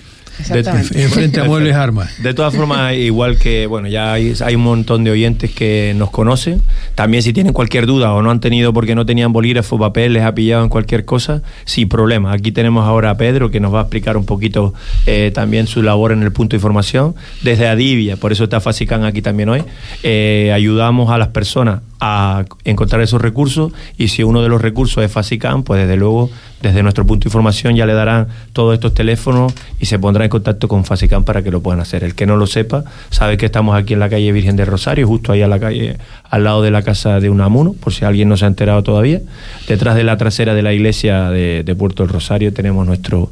En 0.50 1.10
frente 1.10 1.40
a 1.40 1.44
Muebles 1.44 1.76
Armas. 1.76 2.20
De 2.20 2.34
todas 2.34 2.52
formas, 2.52 2.94
igual 2.94 3.38
que, 3.38 3.66
bueno, 3.68 3.86
ya 3.86 4.12
hay, 4.12 4.34
hay, 4.44 4.56
un 4.56 4.62
montón 4.62 5.04
de 5.04 5.12
oyentes 5.12 5.52
que 5.52 5.94
nos 5.96 6.10
conocen. 6.10 6.62
También 6.96 7.22
si 7.22 7.32
tienen 7.32 7.52
cualquier 7.52 7.86
duda 7.86 8.12
o 8.12 8.22
no 8.22 8.30
han 8.32 8.40
tenido 8.40 8.72
porque 8.72 8.96
no 8.96 9.06
tenían 9.06 9.32
bolígrafo, 9.32 9.78
papel, 9.78 10.14
les 10.14 10.24
ha 10.24 10.34
pillado 10.34 10.64
en 10.64 10.68
cualquier 10.68 11.04
cosa, 11.04 11.42
sin 11.64 11.88
problema. 11.88 12.32
Aquí 12.32 12.50
tenemos 12.50 12.86
ahora 12.86 13.10
a 13.10 13.16
Pedro 13.16 13.50
que 13.52 13.60
nos 13.60 13.72
va 13.72 13.78
a 13.78 13.82
explicar 13.82 14.16
un 14.16 14.26
poquito 14.26 14.74
eh, 15.06 15.30
también 15.32 15.68
su 15.68 15.80
labor 15.80 16.10
en 16.10 16.24
el 16.24 16.32
punto 16.32 16.54
de 16.54 16.58
información. 16.58 17.14
Desde 17.42 17.68
Adivia, 17.68 18.16
por 18.16 18.32
eso 18.32 18.44
está 18.44 18.60
Facican 18.60 19.04
aquí 19.04 19.22
también 19.22 19.48
hoy, 19.48 19.62
eh, 20.02 20.50
ayudamos 20.52 21.10
a 21.10 21.18
las 21.18 21.28
personas 21.28 21.82
a 22.00 22.44
encontrar 22.64 23.00
esos 23.00 23.20
recursos 23.20 23.72
y 23.96 24.08
si 24.08 24.22
uno 24.22 24.42
de 24.42 24.48
los 24.48 24.60
recursos 24.60 25.02
es 25.02 25.10
Facicam, 25.10 25.62
pues 25.62 25.80
desde 25.80 25.96
luego 25.96 26.30
desde 26.60 26.82
nuestro 26.82 27.06
punto 27.06 27.24
de 27.24 27.28
información 27.28 27.76
ya 27.76 27.86
le 27.86 27.92
darán 27.92 28.28
todos 28.52 28.74
estos 28.74 28.94
teléfonos 28.94 29.52
y 29.78 29.86
se 29.86 29.98
pondrá 29.98 30.24
en 30.24 30.30
contacto 30.30 30.68
con 30.68 30.84
Facicam 30.84 31.24
para 31.24 31.42
que 31.42 31.50
lo 31.50 31.60
puedan 31.60 31.80
hacer. 31.80 32.04
El 32.04 32.14
que 32.14 32.26
no 32.26 32.36
lo 32.36 32.46
sepa 32.46 32.84
sabe 33.10 33.36
que 33.36 33.46
estamos 33.46 33.76
aquí 33.76 33.94
en 33.94 34.00
la 34.00 34.08
calle 34.08 34.32
Virgen 34.32 34.56
de 34.56 34.64
Rosario, 34.64 35.06
justo 35.06 35.32
ahí 35.32 35.42
a 35.42 35.48
la 35.48 35.58
calle, 35.58 35.96
al 36.28 36.44
lado 36.44 36.62
de 36.62 36.70
la 36.70 36.82
casa 36.82 37.20
de 37.20 37.30
Unamuno, 37.30 37.72
por 37.74 37.92
si 37.92 38.04
alguien 38.04 38.28
no 38.28 38.36
se 38.36 38.44
ha 38.44 38.48
enterado 38.48 38.82
todavía. 38.82 39.20
Detrás 39.68 39.96
de 39.96 40.04
la 40.04 40.16
trasera 40.16 40.54
de 40.54 40.62
la 40.62 40.72
iglesia 40.72 41.30
de, 41.30 41.62
de 41.64 41.74
Puerto 41.74 42.02
del 42.02 42.12
Rosario 42.12 42.52
tenemos 42.52 42.86
nuestro 42.86 43.30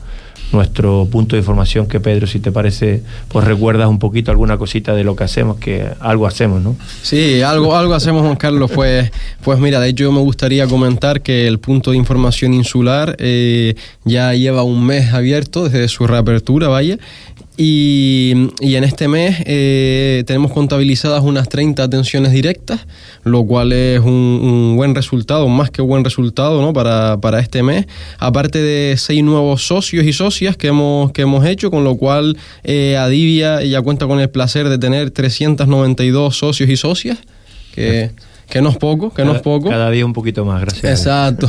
nuestro 0.55 1.07
punto 1.11 1.37
de 1.37 1.41
información 1.41 1.87
que 1.87 2.01
Pedro, 2.01 2.27
si 2.27 2.39
te 2.39 2.53
parece, 2.53 3.03
pues 3.29 3.45
recuerdas 3.45 3.89
un 3.89 3.99
poquito 3.99 4.31
alguna 4.31 4.57
cosita 4.57 4.95
de 4.95 5.05
lo 5.05 5.17
que 5.17 5.25
hacemos, 5.25 5.59
que 5.59 5.87
algo 6.01 6.27
hacemos, 6.27 6.63
¿no? 6.63 6.77
Sí, 7.03 7.43
algo, 7.43 7.77
algo 7.77 7.95
hacemos, 7.95 8.23
Juan 8.23 8.37
Carlos. 8.37 8.71
Pues, 8.71 9.11
pues 9.43 9.59
mira, 9.59 9.81
de 9.81 9.89
hecho 9.89 10.11
me 10.13 10.21
gustaría 10.21 10.67
comentar 10.67 11.21
que 11.21 11.47
el 11.47 11.59
punto 11.59 11.91
de 11.91 11.97
información 11.97 12.55
insular 12.55 13.17
eh, 13.19 13.75
ya 14.05 14.33
lleva 14.35 14.63
un 14.63 14.87
mes 14.87 15.13
abierto 15.13 15.65
desde 15.65 15.89
su 15.89 16.07
reapertura, 16.07 16.69
vaya, 16.69 16.99
y, 17.57 18.33
en 18.61 18.85
este 18.85 19.07
mes 19.07 19.37
eh, 19.47 20.25
tenemos 20.27 20.53
contabilizadas 20.53 21.23
unas 21.23 21.49
30 21.49 21.85
atenciones 21.85 22.33
directas, 22.33 22.87
lo 23.23 23.45
cual 23.45 23.73
es 23.73 24.01
un, 24.01 24.75
buen 24.77 24.95
resultado, 24.95 25.47
más 25.49 25.71
que 25.71 25.81
buen 25.81 26.03
resultado 26.03 26.61
¿no? 26.61 26.73
para, 26.73 27.19
para, 27.21 27.39
este 27.39 27.63
mes. 27.63 27.87
Aparte 28.19 28.61
de 28.61 28.97
seis 28.97 29.23
nuevos 29.23 29.65
socios 29.67 30.05
y 30.05 30.13
socias 30.13 30.57
que 30.57 30.69
hemos, 30.69 31.13
que 31.13 31.23
hemos 31.23 31.47
hecho, 31.47 31.71
con 31.71 31.85
lo 31.85 31.97
cual 31.97 32.37
eh, 32.65 32.97
Adivia 32.97 33.63
ya 33.63 33.81
cuenta 33.83 34.09
con 34.09 34.19
el 34.19 34.31
placer 34.31 34.69
de 34.69 34.79
tener 34.79 35.13
392 35.13 36.37
socios 36.37 36.69
y 36.69 36.77
socias. 36.77 37.19
Que, 37.73 38.11
que 38.49 38.61
no 38.61 38.69
es 38.71 38.77
poco, 38.77 39.13
que 39.13 39.25
no 39.25 39.35
es 39.35 39.43
poco. 39.43 39.69
Cada 39.69 39.91
día 39.91 40.05
un 40.05 40.13
poquito 40.13 40.45
más, 40.45 40.61
gracias. 40.61 40.85
Exacto. 40.85 41.49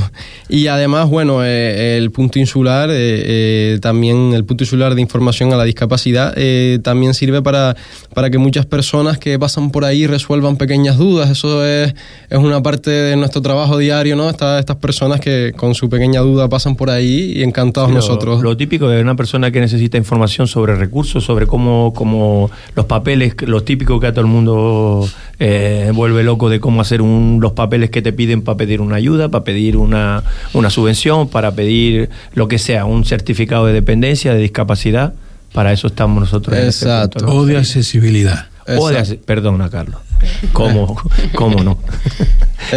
Y 0.49 0.67
además, 0.67 1.09
bueno, 1.09 1.43
eh, 1.43 1.97
el 1.97 2.11
punto 2.11 2.39
insular, 2.39 2.89
eh, 2.89 2.95
eh, 2.95 3.79
también 3.81 4.33
el 4.33 4.45
punto 4.45 4.63
insular 4.63 4.95
de 4.95 5.01
información 5.01 5.51
a 5.53 5.57
la 5.57 5.63
discapacidad, 5.63 6.35
también 6.81 7.13
sirve 7.13 7.41
para, 7.41 7.75
para 8.13 8.29
que 8.29 8.37
muchas 8.37 8.65
personas 8.65 9.17
que 9.17 9.37
pasan 9.37 9.71
por 9.71 9.85
ahí 9.85 10.07
resuelvan 10.07 10.57
pequeñas 10.57 10.97
dudas. 10.97 11.29
Eso 11.29 11.65
es, 11.65 11.93
es 12.29 12.37
una 12.37 12.61
parte 12.61 12.89
de 12.89 13.15
nuestro 13.15 13.41
trabajo 13.41 13.77
diario, 13.77 14.15
¿no? 14.15 14.29
Estas, 14.29 14.59
estas 14.59 14.77
personas 14.77 15.19
que 15.19 15.53
con 15.55 15.75
su 15.75 15.89
pequeña 15.89 16.21
duda 16.21 16.47
pasan 16.49 16.75
por 16.75 16.89
ahí 16.89 17.33
y 17.35 17.43
encantados 17.43 17.91
nosotros. 17.91 18.41
Lo 18.41 18.55
típico 18.55 18.87
de 18.87 19.01
una 19.01 19.15
persona 19.15 19.51
que 19.51 19.59
necesita 19.59 19.97
información 19.97 20.47
sobre 20.47 20.75
recursos, 20.75 21.23
sobre 21.23 21.47
cómo, 21.47 21.93
cómo 21.93 22.49
los 22.75 22.85
papeles, 22.85 23.35
lo 23.41 23.63
típico 23.63 23.99
que 23.99 24.07
a 24.07 24.11
todo 24.11 24.21
el 24.21 24.27
mundo 24.27 25.07
vuelve 25.93 26.23
loco 26.23 26.49
de 26.49 26.59
cómo 26.59 26.81
hacer 26.85 27.01
un, 27.01 27.39
los 27.41 27.53
papeles 27.53 27.89
que 27.89 28.01
te 28.01 28.13
piden 28.13 28.41
para 28.41 28.57
pedir 28.57 28.81
una 28.81 28.95
ayuda, 28.95 29.29
para 29.29 29.43
pedir 29.43 29.77
una, 29.77 30.23
una 30.53 30.69
subvención, 30.69 31.27
para 31.27 31.51
pedir 31.51 32.09
lo 32.33 32.47
que 32.47 32.59
sea, 32.59 32.85
un 32.85 33.05
certificado 33.05 33.65
de 33.65 33.73
dependencia, 33.73 34.33
de 34.33 34.39
discapacidad. 34.39 35.13
Para 35.53 35.71
eso 35.71 35.87
estamos 35.87 36.19
nosotros. 36.19 36.57
Este 36.57 36.85
Exacto. 36.85 37.25
O 37.27 37.45
de 37.45 37.57
accesibilidad. 37.57 38.47
O 38.67 38.89
de, 38.89 39.19
perdona, 39.25 39.69
Carlos. 39.69 40.01
¿Cómo, 40.53 40.97
cómo 41.35 41.63
no? 41.63 41.77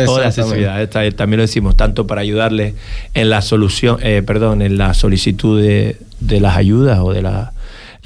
o 0.07 0.19
de 0.19 0.27
accesibilidad. 0.27 0.89
también 0.89 1.39
lo 1.39 1.43
decimos, 1.43 1.77
tanto 1.77 2.07
para 2.07 2.21
ayudarles 2.21 2.75
en 3.15 3.31
la 3.31 3.43
solución, 3.43 3.99
eh, 4.03 4.23
perdón, 4.25 4.63
en 4.63 4.77
la 4.79 4.95
solicitud 4.95 5.61
de, 5.61 5.97
de 6.21 6.41
las 6.41 6.57
ayudas 6.57 6.99
o 7.01 7.13
de, 7.13 7.23
la, 7.23 7.53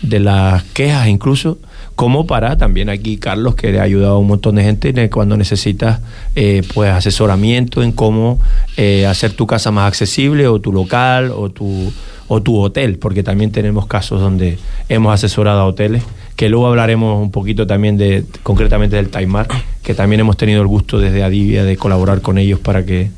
de 0.02 0.20
las 0.20 0.62
quejas 0.62 1.08
incluso, 1.08 1.58
como 1.94 2.26
para 2.26 2.56
también 2.56 2.88
aquí 2.88 3.16
Carlos, 3.16 3.54
que 3.54 3.78
ha 3.78 3.82
ayudado 3.82 4.14
a 4.14 4.18
un 4.18 4.26
montón 4.26 4.56
de 4.56 4.64
gente 4.64 5.10
cuando 5.10 5.36
necesitas 5.36 6.00
eh, 6.34 6.62
pues 6.74 6.90
asesoramiento 6.90 7.82
en 7.82 7.92
cómo 7.92 8.38
eh, 8.76 9.06
hacer 9.06 9.32
tu 9.32 9.46
casa 9.46 9.70
más 9.70 9.88
accesible 9.88 10.48
o 10.48 10.60
tu 10.60 10.72
local 10.72 11.32
o 11.34 11.50
tu, 11.50 11.92
o 12.28 12.42
tu 12.42 12.58
hotel, 12.58 12.98
porque 12.98 13.22
también 13.22 13.52
tenemos 13.52 13.86
casos 13.86 14.20
donde 14.20 14.58
hemos 14.88 15.12
asesorado 15.12 15.60
a 15.60 15.66
hoteles, 15.66 16.02
que 16.36 16.48
luego 16.48 16.66
hablaremos 16.66 17.20
un 17.20 17.30
poquito 17.30 17.66
también 17.66 17.98
de 17.98 18.24
concretamente 18.42 18.96
del 18.96 19.10
Taimar, 19.10 19.48
que 19.82 19.94
también 19.94 20.20
hemos 20.20 20.36
tenido 20.36 20.62
el 20.62 20.68
gusto 20.68 20.98
desde 20.98 21.22
Adivia 21.22 21.64
de 21.64 21.76
colaborar 21.76 22.22
con 22.22 22.38
ellos 22.38 22.58
para 22.58 22.84
que, 22.84 23.10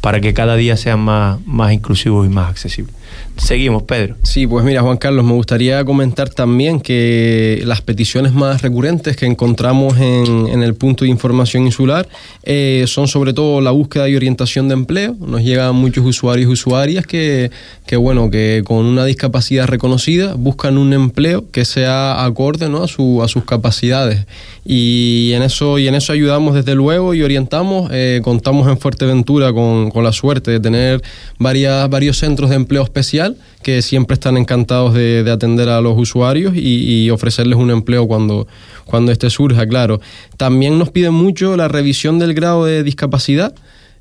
para 0.00 0.20
que 0.20 0.34
cada 0.34 0.56
día 0.56 0.76
sean 0.76 1.00
más, 1.00 1.44
más 1.46 1.72
inclusivos 1.72 2.26
y 2.26 2.28
más 2.28 2.48
accesibles. 2.48 2.94
Seguimos, 3.40 3.82
Pedro. 3.84 4.16
Sí, 4.22 4.46
pues 4.46 4.64
mira, 4.64 4.82
Juan 4.82 4.98
Carlos, 4.98 5.24
me 5.24 5.32
gustaría 5.32 5.82
comentar 5.84 6.28
también 6.28 6.78
que 6.78 7.62
las 7.64 7.80
peticiones 7.80 8.32
más 8.32 8.60
recurrentes 8.60 9.16
que 9.16 9.26
encontramos 9.26 9.98
en, 9.98 10.62
el 10.62 10.74
punto 10.74 11.04
de 11.04 11.10
información 11.10 11.64
insular 11.64 12.06
eh, 12.42 12.84
son 12.86 13.08
sobre 13.08 13.32
todo 13.32 13.60
la 13.62 13.70
búsqueda 13.70 14.08
y 14.08 14.14
orientación 14.14 14.68
de 14.68 14.74
empleo. 14.74 15.16
Nos 15.18 15.42
llegan 15.42 15.74
muchos 15.74 16.04
usuarios 16.04 16.50
y 16.50 16.52
usuarias 16.52 17.06
que, 17.06 17.50
que, 17.86 17.96
bueno, 17.96 18.30
que 18.30 18.62
con 18.64 18.84
una 18.84 19.06
discapacidad 19.06 19.66
reconocida 19.66 20.34
buscan 20.34 20.76
un 20.76 20.92
empleo 20.92 21.50
que 21.50 21.64
sea 21.64 22.24
acorde 22.24 22.68
¿no? 22.68 22.84
a, 22.84 22.88
su, 22.88 23.22
a 23.22 23.28
sus 23.28 23.44
capacidades. 23.44 24.26
Y 24.64 25.32
en 25.32 25.42
eso, 25.42 25.78
y 25.78 25.88
en 25.88 25.94
eso 25.94 26.12
ayudamos 26.12 26.54
desde 26.54 26.74
luego 26.74 27.14
y 27.14 27.22
orientamos. 27.22 27.90
Eh, 27.92 28.20
contamos 28.22 28.68
en 28.68 28.78
Fuerteventura 28.78 29.52
con, 29.52 29.90
con 29.90 30.04
la 30.04 30.12
suerte 30.12 30.50
de 30.50 30.60
tener 30.60 31.02
varias, 31.38 31.88
varios 31.88 32.18
centros 32.18 32.50
de 32.50 32.56
empleo 32.56 32.82
especial 32.82 33.29
que 33.62 33.82
siempre 33.82 34.14
están 34.14 34.36
encantados 34.36 34.94
de, 34.94 35.28
atender 35.30 35.68
a 35.68 35.80
los 35.80 35.98
usuarios 35.98 36.54
y, 36.56 37.10
ofrecerles 37.10 37.58
un 37.58 37.70
empleo 37.70 38.06
cuando, 38.06 38.46
cuando 38.84 39.12
este 39.12 39.30
surja, 39.30 39.66
claro. 39.66 40.00
También 40.36 40.78
nos 40.78 40.90
piden 40.90 41.14
mucho 41.14 41.56
la 41.56 41.68
revisión 41.68 42.18
del 42.18 42.34
grado 42.34 42.64
de 42.64 42.82
discapacidad. 42.82 43.54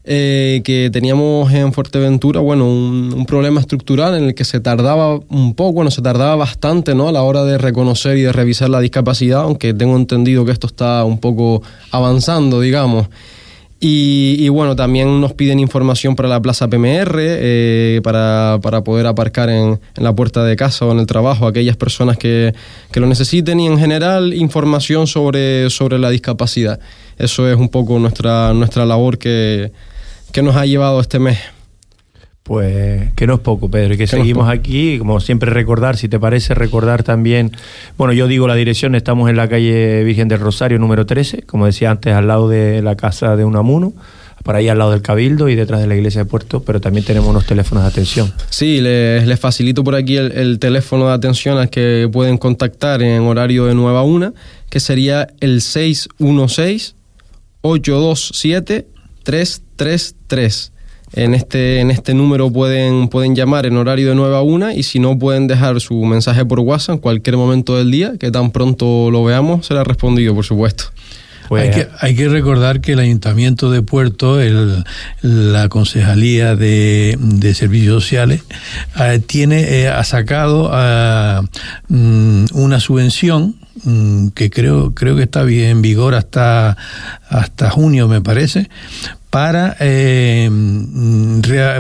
eh, 0.06 0.62
que 0.64 0.90
teníamos 0.92 1.52
en 1.52 1.74
Fuerteventura, 1.74 2.40
bueno, 2.40 2.66
un, 2.66 3.26
problema 3.28 3.60
estructural 3.60 4.16
en 4.16 4.24
el 4.24 4.34
que 4.34 4.46
se 4.46 4.60
tardaba 4.60 5.20
un 5.30 5.54
poco, 5.54 5.74
bueno, 5.74 5.92
se 5.92 6.02
tardaba 6.02 6.36
bastante, 6.36 6.96
¿no? 6.96 7.10
A 7.10 7.12
la 7.12 7.22
hora 7.22 7.44
de 7.44 7.58
reconocer 7.58 8.18
y 8.18 8.22
de 8.22 8.32
revisar 8.32 8.70
la 8.70 8.80
discapacidad, 8.80 9.42
aunque 9.42 9.74
tengo 9.74 9.96
entendido 9.98 10.46
que 10.46 10.52
esto 10.52 10.68
está 10.68 11.04
un 11.04 11.20
poco 11.20 11.62
avanzando, 11.92 12.62
digamos. 12.62 13.08
Y, 13.82 14.50
bueno, 14.50 14.76
también 14.76 15.22
nos 15.22 15.32
piden 15.34 15.60
información 15.60 16.18
para 16.18 16.28
la 16.28 16.42
plaza 16.42 16.68
PMR, 16.68 17.16
eh, 17.18 18.02
para, 18.04 18.60
poder 18.84 19.08
aparcar 19.08 19.50
en, 19.50 19.80
la 19.96 20.14
puerta 20.14 20.44
de 20.44 20.58
casa 20.58 20.86
o 20.86 20.92
en 20.92 21.00
el 21.00 21.06
trabajo 21.06 21.46
a 21.46 21.50
aquellas 21.52 21.78
personas 21.78 22.18
que, 22.18 22.54
lo 22.94 23.08
necesiten 23.08 23.62
y 23.62 23.68
en 23.68 23.80
general 23.80 24.34
información 24.34 25.08
sobre, 25.08 25.70
sobre 25.70 25.98
la 25.98 26.10
discapacidad. 26.10 26.82
Eso 27.18 27.50
es 27.50 27.56
un 27.56 27.70
poco 27.70 28.00
nuestra, 28.00 28.54
nuestra 28.54 28.86
labor 28.86 29.18
que, 29.18 29.72
que 30.34 30.42
nos 30.42 30.58
ha 30.58 30.66
llevado 30.66 31.00
este 31.00 31.20
mes. 31.20 31.40
Pues 32.50 33.14
que 33.14 33.28
no 33.28 33.36
es 33.36 33.42
poco, 33.42 33.70
Pedro, 33.70 33.94
y 33.94 33.98
que, 33.98 34.08
seguimos 34.08 34.50
aquí, 34.50 34.98
como 34.98 35.20
siempre 35.20 35.52
recordar, 35.52 35.98
si 35.98 36.10
te 36.10 36.20
parece, 36.20 36.56
recordar 36.56 37.04
también, 37.04 37.52
bueno, 37.96 38.12
yo 38.12 38.28
digo 38.28 38.48
la 38.48 38.56
dirección, 38.56 38.96
estamos 38.96 39.30
en 39.30 39.36
la 39.36 39.48
calle 39.48 40.04
Virgen 40.04 40.28
del 40.28 40.40
Rosario 40.40 40.80
número 40.80 41.06
13, 41.06 41.44
como 41.44 41.68
decía 41.68 41.92
antes, 41.92 42.12
al 42.12 42.26
lado 42.26 42.50
de 42.50 42.82
la 42.82 42.96
casa 42.96 43.36
de 43.36 43.46
Unamuno, 43.46 43.94
por 44.44 44.56
ahí 44.56 44.68
al 44.68 44.80
lado 44.80 44.90
del 44.90 45.04
Cabildo 45.04 45.48
y 45.48 45.54
detrás 45.54 45.80
de 45.80 45.86
la 45.86 45.96
iglesia 45.96 46.24
de 46.24 46.26
Puerto, 46.26 46.64
pero 46.64 46.82
también 46.82 47.06
tenemos 47.06 47.30
unos 47.30 47.46
teléfonos 47.46 47.84
de 47.84 47.90
atención. 47.92 48.34
Sí, 48.50 48.82
les, 48.82 49.40
facilito 49.40 49.84
por 49.84 49.94
aquí 49.94 50.18
el, 50.18 50.58
teléfono 50.58 51.06
de 51.06 51.14
atención 51.14 51.60
al 51.60 51.70
que 51.70 52.10
pueden 52.12 52.40
contactar 52.40 53.04
en 53.04 53.22
horario 53.28 53.66
de 53.68 53.76
9 53.76 53.96
a 53.96 54.02
1, 54.02 54.34
que 54.72 54.80
sería 54.80 55.28
el 55.40 55.62
616 55.62 56.96
827 57.62 58.88
333 59.22 60.72
en 61.14 61.34
este, 61.34 61.80
en 61.80 61.92
este 61.92 62.14
número 62.14 62.52
pueden, 62.52 63.08
pueden 63.08 63.36
llamar 63.36 63.66
en 63.66 63.78
horario 63.78 64.10
de 64.10 64.16
9 64.16 64.36
a 64.36 64.42
1 64.42 64.72
y 64.72 64.84
si 64.84 65.00
no 65.00 65.18
pueden 65.18 65.48
dejar 65.48 65.80
su 65.82 65.96
mensaje 66.06 66.46
por 66.46 66.60
WhatsApp 66.60 66.96
en 66.96 67.00
cualquier 67.00 67.38
momento 67.38 67.78
del 67.78 67.92
día, 67.92 68.14
que 68.20 68.32
tan 68.32 68.52
pronto 68.52 69.12
lo 69.12 69.24
veamos, 69.24 69.66
será 69.66 69.84
respondido, 69.84 70.36
por 70.36 70.46
supuesto. 70.46 70.86
Pues, 71.50 71.64
hay, 71.64 71.72
que, 71.72 71.88
hay 72.00 72.16
que 72.16 72.30
recordar 72.30 72.80
que 72.80 72.92
el 72.92 73.00
Ayuntamiento 73.00 73.72
de 73.72 73.82
Puerto, 73.82 74.40
el, 74.40 74.84
la 75.24 75.68
Concejalía 75.68 76.56
de, 76.56 77.18
Servicios 77.56 78.04
Sociales, 78.04 78.44
eh, 79.00 79.20
tiene, 79.26 79.82
eh, 79.82 79.90
ha 79.90 80.04
sacado 80.04 80.70
eh, 80.72 81.42
mm, 81.88 82.46
una 82.54 82.80
subvención 82.80 83.56
mm, 83.84 84.28
que 84.30 84.52
creo 84.52 84.94
creo 84.94 85.16
que 85.16 85.24
está 85.24 85.42
en 85.42 85.82
vigor 85.82 86.14
hasta 86.14 86.78
hasta 87.30 87.72
junio 87.72 88.08
me 88.08 88.22
parece 88.22 88.70
para, 89.30 89.78
eh, 89.80 90.50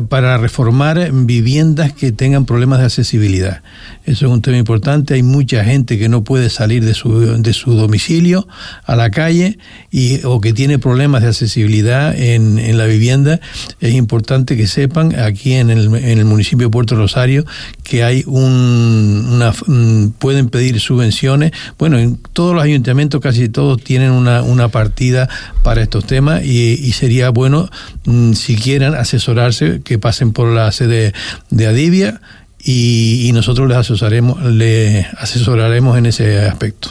para 0.07 0.37
reformar 0.37 1.11
viviendas 1.11 1.93
que 1.93 2.11
tengan 2.11 2.45
problemas 2.45 2.79
de 2.79 2.85
accesibilidad. 2.85 3.63
Eso 4.05 4.27
es 4.27 4.31
un 4.31 4.41
tema 4.41 4.57
importante. 4.57 5.15
Hay 5.15 5.23
mucha 5.23 5.63
gente 5.63 5.97
que 5.97 6.09
no 6.09 6.23
puede 6.23 6.49
salir 6.49 6.85
de 6.85 6.93
su, 6.93 7.41
de 7.41 7.53
su 7.53 7.73
domicilio 7.73 8.47
a 8.85 8.95
la 8.95 9.09
calle 9.09 9.57
y, 9.89 10.23
o 10.25 10.41
que 10.41 10.53
tiene 10.53 10.77
problemas 10.77 11.23
de 11.23 11.29
accesibilidad 11.29 12.15
en, 12.15 12.59
en 12.59 12.77
la 12.77 12.85
vivienda. 12.85 13.39
Es 13.79 13.93
importante 13.95 14.55
que 14.55 14.67
sepan 14.67 15.19
aquí 15.19 15.53
en 15.53 15.71
el, 15.71 15.93
en 15.95 16.19
el 16.19 16.25
municipio 16.25 16.67
de 16.67 16.71
Puerto 16.71 16.95
Rosario 16.95 17.45
que 17.89 18.03
hay 18.03 18.23
un, 18.27 19.27
una, 19.31 19.51
mm, 19.51 20.11
pueden 20.19 20.49
pedir 20.49 20.79
subvenciones. 20.79 21.51
Bueno, 21.79 21.97
en 21.97 22.17
todos 22.33 22.53
los 22.53 22.63
ayuntamientos 22.63 23.19
casi 23.19 23.49
todos 23.49 23.83
tienen 23.83 24.11
una, 24.11 24.43
una 24.43 24.67
partida 24.67 25.27
para 25.63 25.81
estos 25.81 26.05
temas 26.05 26.45
y, 26.45 26.73
y 26.73 26.91
sería 26.91 27.31
bueno, 27.31 27.67
mm, 28.05 28.33
si 28.33 28.55
quieren 28.55 28.93
asesorarse, 28.93 29.81
que 29.83 29.97
pasen 29.97 30.33
por 30.33 30.49
la 30.49 30.71
sede 30.71 31.13
de 31.49 31.65
Adivia 31.65 32.21
y, 32.63 33.31
nosotros 33.33 33.67
les 33.67 33.77
asesoraremos, 33.77 34.43
les 34.43 35.05
asesoraremos 35.15 35.97
en 35.97 36.05
ese 36.05 36.45
aspecto. 36.45 36.89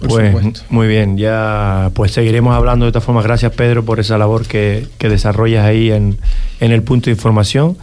pues 0.00 0.34
muy 0.70 0.88
bien, 0.88 1.16
ya 1.16 1.90
pues 1.94 2.10
seguiremos 2.10 2.56
hablando 2.56 2.86
de 2.86 2.88
esta 2.88 3.00
forma. 3.00 3.22
Gracias 3.22 3.52
Pedro 3.52 3.84
por 3.84 4.00
esa 4.00 4.18
labor 4.18 4.46
que, 4.46 4.88
desarrollas 4.98 5.64
ahí 5.64 5.92
en, 5.92 6.18
el 6.58 6.82
punto 6.82 7.06
de 7.06 7.12
información 7.12 7.76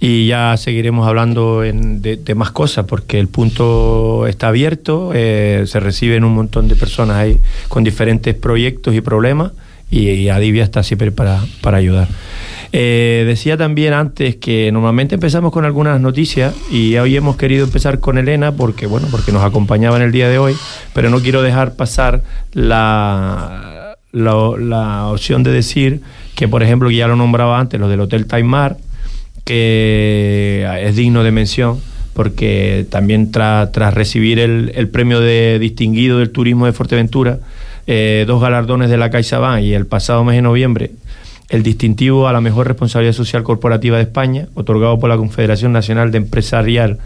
y 0.00 0.28
ya 0.28 0.56
seguiremos 0.56 1.08
hablando 1.08 1.60
de, 1.62 2.34
más 2.36 2.50
cosas 2.52 2.84
porque 2.86 3.18
el 3.18 3.28
punto 3.28 4.26
está 4.26 4.48
abierto, 4.48 5.10
eh, 5.14 5.64
se 5.66 5.80
reciben 5.80 6.24
un 6.24 6.34
montón 6.34 6.68
de 6.68 6.76
personas 6.76 7.16
ahí 7.16 7.38
con 7.68 7.82
diferentes 7.82 8.34
proyectos 8.34 8.94
y 8.94 9.00
problemas 9.00 9.52
y, 9.90 10.28
Adivia 10.28 10.64
está 10.64 10.82
siempre 10.82 11.10
para, 11.10 11.40
para 11.62 11.78
ayudar. 11.78 12.08
Eh, 12.72 13.24
decía 13.26 13.56
también 13.56 13.94
antes 13.94 14.36
que 14.36 14.70
normalmente 14.70 15.14
empezamos 15.14 15.52
con 15.52 15.64
algunas 15.64 16.00
noticias 16.00 16.54
y 16.70 16.96
hoy 16.98 17.16
hemos 17.16 17.36
querido 17.36 17.64
empezar 17.64 17.98
con 17.98 18.18
Elena 18.18 18.52
porque 18.52 18.86
bueno 18.86 19.08
porque 19.10 19.32
nos 19.32 19.42
acompañaba 19.42 19.96
en 19.96 20.02
el 20.02 20.12
día 20.12 20.28
de 20.28 20.38
hoy, 20.38 20.54
pero 20.92 21.08
no 21.08 21.20
quiero 21.20 21.40
dejar 21.40 21.76
pasar 21.76 22.22
la, 22.52 23.96
la, 24.12 25.06
opción 25.06 25.42
de 25.42 25.50
decir 25.50 26.02
que 26.34 26.46
por 26.46 26.62
ejemplo 26.62 26.90
que 26.90 26.96
ya 26.96 27.08
lo 27.08 27.16
nombraba 27.16 27.58
antes 27.58 27.80
lo 27.80 27.88
del 27.88 28.00
Hotel 28.00 28.26
Taimar 28.26 28.76
que 29.48 30.68
es 30.82 30.94
digno 30.94 31.24
de 31.24 31.32
mención 31.32 31.80
porque 32.12 32.84
también 32.90 33.32
tras 33.32 33.94
recibir 33.94 34.38
el, 34.40 34.72
el 34.74 34.88
premio 34.88 35.20
de 35.20 35.58
distinguido 35.58 36.18
del 36.18 36.28
turismo 36.28 36.66
de 36.66 36.72
Fuerteventura 36.72 37.38
eh, 37.86 38.24
dos 38.26 38.42
galardones 38.42 38.90
de 38.90 38.98
la 38.98 39.08
CaixaBank 39.08 39.62
y 39.62 39.72
el 39.72 39.86
pasado 39.86 40.22
mes 40.22 40.36
de 40.36 40.42
noviembre 40.42 40.90
el 41.48 41.62
distintivo 41.62 42.28
a 42.28 42.32
la 42.34 42.42
mejor 42.42 42.68
responsabilidad 42.68 43.14
social 43.14 43.42
corporativa 43.42 43.96
de 43.96 44.02
España, 44.02 44.48
otorgado 44.52 44.98
por 44.98 45.08
la 45.08 45.16
Confederación 45.16 45.72
Nacional 45.72 46.12
de 46.12 46.18
Empresarial. 46.18 46.98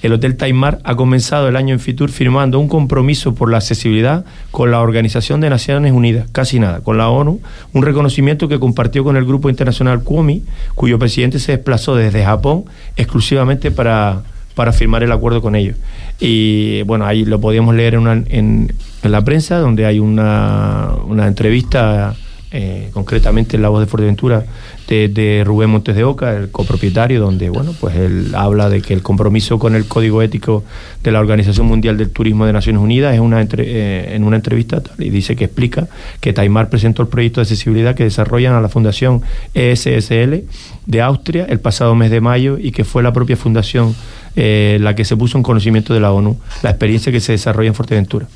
El 0.00 0.12
Hotel 0.12 0.36
Taimar 0.36 0.78
ha 0.84 0.94
comenzado 0.94 1.48
el 1.48 1.56
año 1.56 1.74
en 1.74 1.80
Fitur 1.80 2.10
firmando 2.10 2.60
un 2.60 2.68
compromiso 2.68 3.34
por 3.34 3.50
la 3.50 3.56
accesibilidad 3.56 4.24
con 4.52 4.70
la 4.70 4.80
Organización 4.80 5.40
de 5.40 5.50
Naciones 5.50 5.92
Unidas, 5.92 6.28
casi 6.30 6.60
nada, 6.60 6.80
con 6.80 6.98
la 6.98 7.08
ONU, 7.08 7.40
un 7.72 7.82
reconocimiento 7.82 8.48
que 8.48 8.60
compartió 8.60 9.02
con 9.02 9.16
el 9.16 9.24
Grupo 9.24 9.50
Internacional 9.50 10.04
CUOMI, 10.04 10.44
cuyo 10.74 10.98
presidente 10.98 11.40
se 11.40 11.52
desplazó 11.52 11.96
desde 11.96 12.24
Japón 12.24 12.64
exclusivamente 12.96 13.72
para, 13.72 14.22
para 14.54 14.72
firmar 14.72 15.02
el 15.02 15.10
acuerdo 15.10 15.42
con 15.42 15.56
ellos. 15.56 15.76
Y 16.20 16.82
bueno, 16.82 17.04
ahí 17.04 17.24
lo 17.24 17.40
podíamos 17.40 17.74
leer 17.74 17.94
en, 17.94 18.26
en, 18.28 18.72
en 19.02 19.12
la 19.12 19.24
prensa, 19.24 19.58
donde 19.58 19.84
hay 19.84 19.98
una, 19.98 20.90
una 21.06 21.26
entrevista, 21.26 22.14
eh, 22.50 22.88
concretamente 22.92 23.56
en 23.56 23.62
La 23.62 23.68
Voz 23.68 23.80
de 23.80 23.86
Fuerteventura, 23.86 24.44
de, 24.88 25.42
Rubén 25.44 25.68
Montes 25.68 25.94
de 25.94 26.04
Oca, 26.04 26.34
el 26.34 26.50
copropietario, 26.50 27.20
donde 27.20 27.50
bueno, 27.50 27.74
pues 27.78 27.94
él 27.96 28.32
habla 28.34 28.70
de 28.70 28.80
que 28.80 28.94
el 28.94 29.02
compromiso 29.02 29.58
con 29.58 29.74
el 29.74 29.86
código 29.86 30.22
ético 30.22 30.64
de 31.02 31.12
la 31.12 31.20
Organización 31.20 31.66
Mundial 31.66 31.98
del 31.98 32.10
Turismo 32.10 32.46
de 32.46 32.54
Naciones 32.54 32.80
Unidas 32.80 33.14
es 33.14 33.20
una 33.20 33.42
eh, 33.42 34.12
en 34.14 34.24
una 34.24 34.36
entrevista 34.36 34.80
y 34.98 35.10
dice 35.10 35.36
que 35.36 35.44
explica 35.44 35.88
que 36.20 36.32
Taimar 36.32 36.70
presentó 36.70 37.02
el 37.02 37.08
proyecto 37.08 37.40
de 37.40 37.42
accesibilidad 37.42 37.94
que 37.94 38.04
desarrollan 38.04 38.54
a 38.54 38.62
la 38.62 38.70
Fundación 38.70 39.20
ESSL 39.52 40.44
de 40.86 41.02
Austria 41.02 41.46
el 41.50 41.60
pasado 41.60 41.94
mes 41.94 42.10
de 42.10 42.22
mayo 42.22 42.56
y 42.58 42.72
que 42.72 42.84
fue 42.84 43.02
la 43.02 43.12
propia 43.12 43.36
fundación 43.36 43.94
eh, 44.36 44.78
la 44.80 44.94
que 44.94 45.04
se 45.04 45.16
puso 45.16 45.36
en 45.36 45.42
conocimiento 45.42 45.92
de 45.92 46.00
la 46.00 46.12
ONU, 46.12 46.38
la 46.62 46.70
experiencia 46.70 47.10
que 47.10 47.20
se 47.20 47.32
desarrolla 47.32 47.68
en 47.68 47.74
Fuerteventura. 47.74 48.26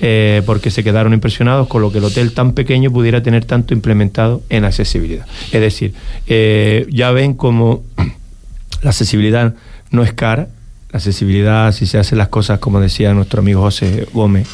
Eh, 0.00 0.42
porque 0.46 0.70
se 0.70 0.84
quedaron 0.84 1.12
impresionados 1.12 1.66
con 1.66 1.82
lo 1.82 1.90
que 1.90 1.98
el 1.98 2.04
hotel 2.04 2.32
tan 2.32 2.52
pequeño 2.52 2.92
pudiera 2.92 3.20
tener 3.20 3.44
tanto 3.44 3.74
implementado 3.74 4.42
en 4.48 4.64
accesibilidad. 4.64 5.26
Es 5.50 5.60
decir, 5.60 5.92
eh, 6.28 6.86
ya 6.90 7.10
ven 7.10 7.34
como 7.34 7.82
la 8.82 8.90
accesibilidad 8.90 9.56
no 9.90 10.04
es 10.04 10.12
cara, 10.12 10.48
la 10.92 10.98
accesibilidad, 10.98 11.72
si 11.72 11.86
se 11.86 11.98
hacen 11.98 12.16
las 12.16 12.28
cosas 12.28 12.60
como 12.60 12.80
decía 12.80 13.12
nuestro 13.12 13.40
amigo 13.40 13.60
José 13.60 14.06
Gómez, 14.12 14.46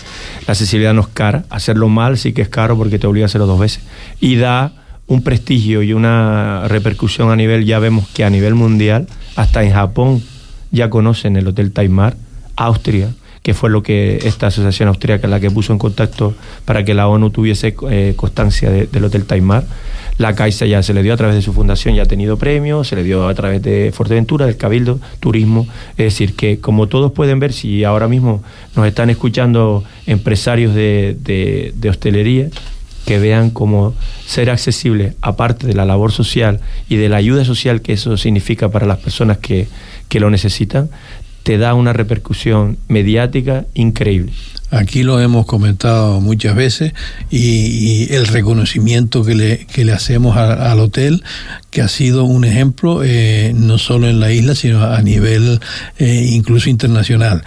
la 0.46 0.52
accesibilidad 0.52 0.94
no 0.94 1.02
es 1.02 1.08
cara, 1.08 1.44
hacerlo 1.50 1.88
mal 1.88 2.16
sí 2.16 2.32
que 2.32 2.40
es 2.40 2.48
caro 2.48 2.76
porque 2.78 2.98
te 2.98 3.06
obliga 3.06 3.24
a 3.24 3.26
hacerlo 3.26 3.46
dos 3.46 3.60
veces. 3.60 3.82
Y 4.20 4.36
da 4.36 4.72
un 5.06 5.22
prestigio 5.22 5.82
y 5.82 5.92
una 5.92 6.66
repercusión 6.68 7.30
a 7.30 7.36
nivel, 7.36 7.66
ya 7.66 7.78
vemos 7.78 8.08
que 8.08 8.24
a 8.24 8.30
nivel 8.30 8.54
mundial, 8.54 9.06
hasta 9.36 9.62
en 9.62 9.72
Japón 9.72 10.22
ya 10.70 10.88
conocen 10.88 11.36
el 11.36 11.46
Hotel 11.46 11.70
Taimar, 11.70 12.16
Austria, 12.56 13.10
que 13.44 13.52
fue 13.52 13.68
lo 13.68 13.82
que 13.82 14.20
esta 14.24 14.46
asociación 14.46 14.88
austríaca 14.88 15.28
la 15.28 15.38
que 15.38 15.50
puso 15.50 15.74
en 15.74 15.78
contacto 15.78 16.34
para 16.64 16.82
que 16.82 16.94
la 16.94 17.08
ONU 17.08 17.28
tuviese 17.28 17.76
eh, 17.90 18.14
constancia 18.16 18.70
del 18.70 19.04
Hotel 19.04 19.26
Taimar. 19.26 19.66
La 20.16 20.34
Caixa 20.34 20.64
ya 20.64 20.82
se 20.82 20.94
le 20.94 21.02
dio 21.02 21.12
a 21.12 21.18
través 21.18 21.36
de 21.36 21.42
su 21.42 21.52
fundación, 21.52 21.94
ya 21.94 22.04
ha 22.04 22.06
tenido 22.06 22.38
premios, 22.38 22.88
se 22.88 22.96
le 22.96 23.02
dio 23.02 23.28
a 23.28 23.34
través 23.34 23.60
de 23.60 23.92
Fuerteventura, 23.92 24.46
del 24.46 24.56
Cabildo, 24.56 24.98
Turismo. 25.20 25.68
Es 25.90 26.06
decir, 26.06 26.34
que 26.34 26.58
como 26.58 26.86
todos 26.86 27.12
pueden 27.12 27.38
ver, 27.38 27.52
si 27.52 27.84
ahora 27.84 28.08
mismo 28.08 28.42
nos 28.76 28.86
están 28.86 29.10
escuchando 29.10 29.84
empresarios 30.06 30.74
de, 30.74 31.14
de 31.74 31.88
hostelería, 31.90 32.48
que 33.04 33.18
vean 33.18 33.50
cómo 33.50 33.94
ser 34.26 34.50
accesible, 34.50 35.14
aparte 35.20 35.66
de 35.66 35.74
la 35.74 35.84
labor 35.84 36.12
social 36.12 36.60
y 36.88 36.96
de 36.96 37.08
la 37.08 37.18
ayuda 37.18 37.44
social 37.44 37.82
que 37.82 37.92
eso 37.92 38.16
significa 38.16 38.70
para 38.70 38.86
las 38.86 38.98
personas 38.98 39.38
que, 39.38 39.68
que 40.08 40.20
lo 40.20 40.30
necesitan, 40.30 40.88
te 41.44 41.58
da 41.58 41.74
una 41.74 41.92
repercusión 41.92 42.78
mediática 42.88 43.66
increíble. 43.74 44.32
Aquí 44.70 45.04
lo 45.04 45.20
hemos 45.20 45.46
comentado 45.46 46.20
muchas 46.20 46.56
veces 46.56 46.94
y, 47.30 48.12
el 48.12 48.26
reconocimiento 48.26 49.22
que 49.22 49.34
le, 49.36 49.66
que 49.66 49.84
le 49.84 49.92
hacemos 49.92 50.36
al 50.36 50.80
hotel, 50.80 51.22
que 51.70 51.80
ha 51.80 51.88
sido 51.88 52.24
un 52.24 52.44
ejemplo 52.44 53.02
eh, 53.04 53.52
no 53.54 53.78
solo 53.78 54.08
en 54.08 54.18
la 54.18 54.32
isla, 54.32 54.56
sino 54.56 54.82
a 54.82 55.00
nivel 55.02 55.60
eh, 55.98 56.28
incluso 56.32 56.70
internacional. 56.70 57.44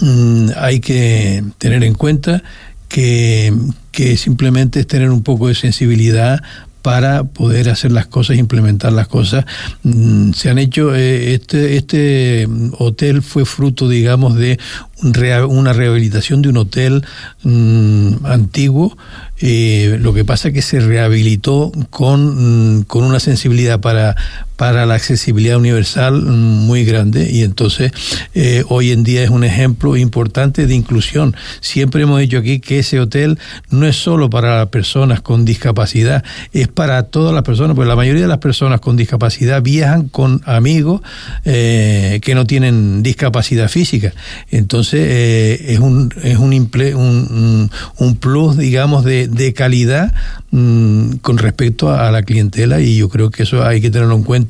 Mm, 0.00 0.50
hay 0.56 0.78
que 0.78 1.42
tener 1.56 1.82
en 1.82 1.94
cuenta 1.94 2.44
que, 2.88 3.52
que 3.90 4.16
simplemente 4.16 4.80
es 4.80 4.86
tener 4.86 5.10
un 5.10 5.22
poco 5.22 5.48
de 5.48 5.54
sensibilidad 5.54 6.42
para 6.88 7.24
poder 7.24 7.68
hacer 7.68 7.92
las 7.92 8.06
cosas, 8.06 8.38
implementar 8.38 8.94
las 8.94 9.08
cosas. 9.08 9.44
Mm, 9.82 10.32
se 10.32 10.48
han 10.48 10.56
hecho, 10.56 10.94
eh, 10.94 11.34
este, 11.34 11.76
este 11.76 12.48
hotel 12.78 13.20
fue 13.20 13.44
fruto, 13.44 13.90
digamos, 13.90 14.36
de 14.36 14.58
una 15.02 15.74
rehabilitación 15.74 16.40
de 16.40 16.48
un 16.48 16.56
hotel 16.56 17.04
mm, 17.42 18.24
antiguo 18.24 18.96
eh, 19.40 19.98
lo 20.00 20.12
que 20.12 20.24
pasa 20.24 20.48
es 20.48 20.54
que 20.54 20.62
se 20.62 20.80
rehabilitó 20.80 21.70
con, 21.90 22.78
mm, 22.78 22.82
con 22.84 23.04
una 23.04 23.20
sensibilidad 23.20 23.80
para, 23.80 24.16
para 24.58 24.86
la 24.86 24.94
accesibilidad 24.94 25.56
universal 25.56 26.20
muy 26.22 26.84
grande 26.84 27.30
y 27.30 27.44
entonces 27.44 27.92
eh, 28.34 28.64
hoy 28.68 28.90
en 28.90 29.04
día 29.04 29.22
es 29.22 29.30
un 29.30 29.44
ejemplo 29.44 29.96
importante 29.96 30.66
de 30.66 30.74
inclusión. 30.74 31.36
Siempre 31.60 32.02
hemos 32.02 32.18
dicho 32.18 32.38
aquí 32.38 32.58
que 32.58 32.80
ese 32.80 32.98
hotel 32.98 33.38
no 33.70 33.86
es 33.86 33.94
solo 33.94 34.28
para 34.28 34.58
las 34.58 34.66
personas 34.66 35.20
con 35.20 35.44
discapacidad, 35.44 36.24
es 36.52 36.66
para 36.66 37.04
todas 37.04 37.32
las 37.32 37.44
personas, 37.44 37.76
porque 37.76 37.88
la 37.88 37.94
mayoría 37.94 38.22
de 38.22 38.28
las 38.28 38.38
personas 38.38 38.80
con 38.80 38.96
discapacidad 38.96 39.62
viajan 39.62 40.08
con 40.08 40.42
amigos 40.44 41.02
eh, 41.44 42.18
que 42.20 42.34
no 42.34 42.44
tienen 42.44 43.04
discapacidad 43.04 43.68
física. 43.68 44.12
Entonces 44.50 45.60
es 45.60 45.78
un, 45.78 46.12
es 46.24 46.36
un, 46.36 46.52
un, 46.52 47.70
un 47.96 48.16
plus, 48.16 48.56
digamos, 48.56 49.04
de, 49.04 49.28
de 49.28 49.52
calidad 49.52 50.12
mm, 50.50 51.18
con 51.22 51.38
respecto 51.38 51.92
a, 51.92 52.10
la 52.10 52.22
clientela 52.22 52.80
y 52.80 52.96
yo 52.96 53.08
creo 53.08 53.30
que 53.30 53.42
eso 53.44 53.64
hay 53.64 53.80
que 53.80 53.90
tenerlo 53.90 54.16
en 54.16 54.22
cuenta 54.24 54.47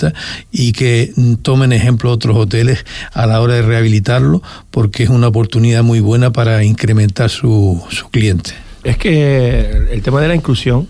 y 0.50 0.72
que 0.72 1.12
tomen 1.42 1.72
ejemplo 1.72 2.11
otros 2.11 2.37
hoteles 2.37 2.84
a 3.12 3.26
la 3.26 3.40
hora 3.40 3.54
de 3.54 3.62
rehabilitarlo 3.62 4.42
porque 4.70 5.02
es 5.04 5.08
una 5.08 5.28
oportunidad 5.28 5.82
muy 5.82 6.00
buena 6.00 6.32
para 6.32 6.64
incrementar 6.64 7.30
su, 7.30 7.82
su 7.90 8.08
cliente. 8.11 8.52
Es 8.84 8.96
que 8.96 9.70
el 9.90 10.02
tema 10.02 10.20
de 10.20 10.28
la 10.28 10.34
inclusión 10.34 10.88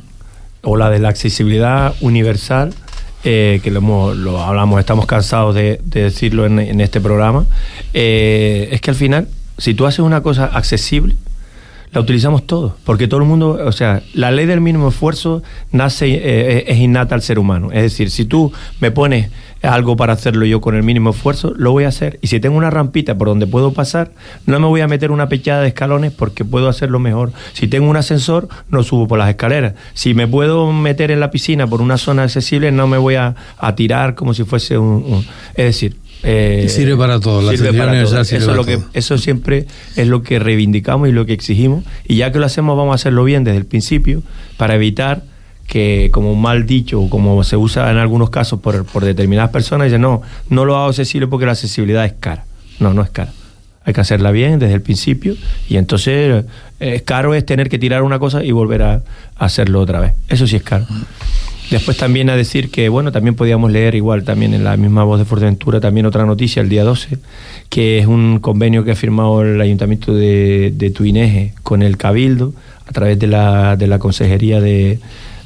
o 0.63 0.77
la 0.77 0.91
de 0.91 0.99
la 0.99 1.09
accesibilidad 1.09 1.95
universal, 2.01 2.75
eh, 3.25 3.61
que 3.63 3.71
lo, 3.71 4.15
lo, 4.15 4.43
hablamos, 4.43 4.79
estamos 4.79 5.07
cansados 5.07 5.55
de, 5.55 5.81
decirlo 5.85 6.47
en, 6.47 6.81
este 6.81 7.01
programa, 7.01 7.47
eh, 7.95 8.69
es 8.73 8.81
que 8.81 8.91
al 8.91 8.97
final, 8.97 9.29
si 9.57 9.75
tú 9.75 9.87
haces 9.87 10.01
una 10.01 10.23
cosa 10.23 10.47
accesible, 10.47 11.17
la 11.93 12.01
utilizamos 12.01 12.47
todos, 12.47 12.73
porque 12.85 13.09
todo 13.09 13.21
el 13.21 13.27
mundo, 13.27 13.59
o 13.65 13.73
sea, 13.73 14.03
la 14.15 14.31
ley 14.31 14.47
del 14.47 14.61
mínimo 14.61 14.89
esfuerzo 14.89 15.43
nace, 15.73 16.09
eh, 16.15 16.65
es 16.69 16.79
innata 16.79 17.15
al 17.15 17.23
ser 17.23 17.39
humano. 17.39 17.71
Es 17.73 17.83
decir, 17.83 18.11
si 18.11 18.25
tú 18.25 18.53
me 18.81 18.91
pones 18.91 19.31
algo 19.63 19.97
para 19.97 20.13
hacerlo 20.13 20.45
yo 20.47 20.61
con 20.61 20.77
el 20.77 20.83
mínimo 20.83 21.11
esfuerzo, 21.11 21.53
lo 21.57 21.73
voy 21.73 21.85
a 21.85 21.89
hacer. 21.89 22.19
Y 22.23 22.29
si 22.29 22.41
tengo 22.41 22.57
una 22.57 22.71
rampita 22.71 23.17
por 23.17 23.29
donde 23.29 23.47
puedo 23.47 23.73
pasar, 23.73 24.13
no 24.47 24.61
me 24.61 24.67
voy 24.67 24.81
a 24.81 24.89
meter 24.89 25.11
una 25.11 25.29
pechada 25.29 25.63
de 25.63 25.69
escalones 25.69 26.13
porque 26.13 26.45
puedo 26.45 26.69
hacerlo 26.69 26.99
mejor. 26.99 27.33
Si 27.55 27.69
tengo 27.69 27.89
un 27.89 27.97
ascensor, 27.97 28.49
no 28.71 28.83
subo 28.83 29.09
por 29.09 29.19
las 29.19 29.29
escaleras. 29.31 29.75
Si 29.95 30.15
me 30.15 30.29
puedo 30.29 30.73
meter 30.73 31.11
en 31.11 31.21
la 31.21 31.31
piscina 31.31 31.67
por 31.67 31.81
una 31.81 31.99
zona 31.99 32.25
accesible, 32.25 32.71
no 32.71 32.87
me 32.87 32.99
voy 32.99 33.17
a, 33.17 33.35
tirar 33.77 34.15
como 34.15 34.33
si 34.35 34.45
fuese 34.45 34.79
un 34.79 35.25
es 35.55 35.65
decir, 35.65 35.97
eh, 36.23 36.67
sirve 36.69 36.97
para 36.97 37.21
todo, 37.21 37.43
la 37.43 37.53
sirve 37.53 37.73
para 37.73 38.03
todo. 38.03 38.21
eso, 38.21 38.55
lo 38.55 38.65
que, 38.65 38.81
eso 38.93 39.19
siempre 39.19 39.67
es 39.97 40.09
lo 40.09 40.23
que 40.23 40.39
reivindicamos 40.39 41.09
y 41.09 41.13
lo 41.13 41.27
que 41.27 41.33
exigimos. 41.33 41.85
Y 42.07 42.17
ya 42.17 42.33
que 42.33 42.39
lo 42.39 42.47
hacemos, 42.47 42.77
vamos 42.77 42.93
a 42.93 42.95
hacerlo 42.97 43.25
bien 43.25 43.45
desde 43.45 43.59
el 43.59 43.67
principio 43.67 44.23
para 44.57 44.75
evitar 44.75 45.23
que, 45.67 46.09
como 46.13 46.35
mal 46.35 46.67
dicho, 46.67 47.01
o 47.01 47.11
como 47.11 47.45
se 47.45 47.57
usa 47.57 47.91
en 47.91 47.99
algunos 47.99 48.31
casos 48.31 48.61
por, 48.61 48.85
por 48.87 49.05
determinadas 49.05 49.51
personas, 49.51 49.87
dicen, 49.87 50.01
no, 50.01 50.23
no 50.49 50.65
lo 50.65 50.77
hago 50.77 50.89
accesible 50.89 51.27
porque 51.27 51.47
la 51.47 51.53
accesibilidad 51.53 52.05
es 52.05 52.15
cara. 52.19 52.45
No, 52.81 52.95
no 52.95 53.03
es 53.03 53.11
cara. 53.11 53.33
Hay 53.85 53.95
que 53.95 54.01
hacerla 54.01 54.31
bien 54.33 54.59
desde 54.59 54.75
el 54.75 54.83
principio 54.83 55.35
y 55.69 55.77
entonces 55.77 56.45
eh, 56.81 56.95
es 56.95 57.03
caro 57.03 57.35
es 57.35 57.47
tener 57.47 57.71
que 57.71 57.79
tirar 57.79 58.03
una 58.03 58.19
cosa 58.19 58.45
y 58.45 58.51
volver 58.51 58.83
a, 58.83 58.95
a 58.95 59.03
hacerlo 59.45 59.81
otra 59.81 60.01
vez. 60.01 60.13
Eso 60.29 60.47
sí 60.47 60.57
es 60.57 60.63
caro. 60.63 60.87
Después 61.71 61.97
también 61.97 62.31
a 62.31 62.37
decir 62.37 62.71
que, 62.71 62.89
bueno, 62.89 63.13
también 63.13 63.35
podíamos 63.35 63.71
leer 63.71 63.95
igual 63.95 64.25
también 64.25 64.55
en 64.55 64.65
la 64.65 64.77
misma 64.77 65.05
voz 65.05 65.19
de 65.19 65.27
Fuerteventura 65.27 65.81
también 65.81 66.07
otra 66.07 66.25
noticia 66.25 66.63
el 66.63 66.69
día 66.69 66.83
12, 66.83 67.19
que 67.69 67.99
es 67.99 68.07
un 68.07 68.39
convenio 68.41 68.85
que 68.85 68.93
ha 68.93 68.97
firmado 68.97 69.43
el 69.43 69.61
Ayuntamiento 69.61 70.15
de, 70.15 70.73
de 70.75 70.91
Tuineje 70.91 71.53
con 71.63 71.83
el 71.83 71.99
Cabildo 71.99 72.55
a 72.87 72.93
través 72.93 73.19
de 73.19 73.27
la, 73.27 73.77
de 73.77 73.87
la 73.87 73.99
Consejería 73.99 74.61
de, 74.61 74.99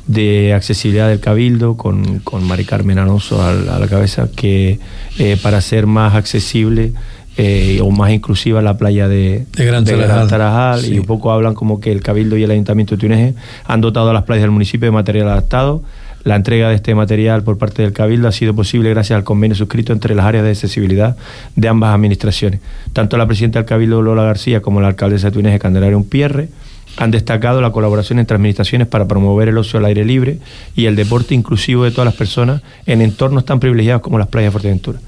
de 0.07 0.55
Accesibilidad 0.55 1.09
del 1.09 1.19
Cabildo 1.19 1.77
con, 1.77 2.21
con 2.21 2.45
Mari 2.45 2.65
Carmen 2.65 2.99
Alonso 2.99 3.43
a, 3.43 3.53
la 3.53 3.89
cabeza, 3.89 4.29
que 4.35 4.79
eh, 5.19 5.37
para 5.43 5.61
ser 5.61 5.87
más 5.87 6.15
accesible 6.15 6.93
eh, 7.37 7.81
o 7.83 7.91
más 7.91 8.13
inclusiva 8.13 8.63
la 8.63 8.77
playa 8.77 9.09
de, 9.09 9.47
de 9.57 9.65
Gran 9.65 10.29
Tarajal, 10.29 10.85
y 10.85 11.01
un 11.01 11.07
poco 11.07 11.33
hablan 11.33 11.55
como 11.55 11.81
que 11.81 11.91
el 11.91 12.01
Cabildo 12.01 12.37
y 12.37 12.45
el 12.45 12.51
Ayuntamiento 12.53 12.95
de 12.95 13.01
Tuineje 13.01 13.35
han 13.65 13.81
dotado 13.81 14.11
a 14.11 14.13
las 14.13 14.23
playas 14.23 14.43
del 14.43 14.51
municipio 14.53 14.87
de 14.87 14.93
material 14.93 15.29
adaptado 15.29 15.83
la 16.25 16.37
entrega 16.37 16.69
de 16.69 16.77
este 16.77 16.95
material 16.95 17.43
por 17.43 17.59
parte 17.59 17.83
del 17.83 17.93
Cabildo 17.93 18.29
ha 18.29 18.33
sido 18.33 18.55
posible 18.55 18.91
gracias 18.91 19.17
al 19.17 19.25
convenio 19.25 19.55
suscrito 19.55 19.93
entre 19.93 20.15
las 20.15 20.27
áreas 20.27 20.45
de 20.45 20.51
accesibilidad 20.51 21.17
de 21.57 21.69
ambas 21.69 21.95
administraciones. 21.95 22.61
Tanto 22.93 23.17
la 23.17 23.27
presidenta 23.27 23.59
del 23.59 23.67
Cabildo, 23.67 24.03
Lola 24.03 24.23
García, 24.23 24.63
como 24.63 24.81
la 24.81 24.89
alcaldesa 24.89 25.29
de 25.29 25.33
Túnez, 25.33 25.61
Candelaria 25.61 25.99
Pierre, 26.09 26.49
han 26.97 27.11
destacado 27.11 27.61
la 27.61 27.73
colaboración 27.73 28.19
entre 28.19 28.37
administraciones 28.37 28.89
para 28.89 29.07
promover 29.07 29.49
el 29.49 29.59
ocio 29.59 29.79
al 29.79 29.87
aire 29.87 30.05
libre 30.05 30.39
y 30.77 30.87
el 30.87 30.97
deporte 30.97 31.35
inclusivo 31.35 31.85
de 31.85 31.91
todas 31.91 32.07
las 32.07 32.15
personas 32.15 32.63
en 32.87 33.01
entornos 33.01 33.45
tan 33.45 33.61
privilegiados 33.61 34.03
como 34.03 34.19
las 34.19 34.29
playas 34.29 34.49
de 34.49 34.53
Fuerteventura. 34.53 34.99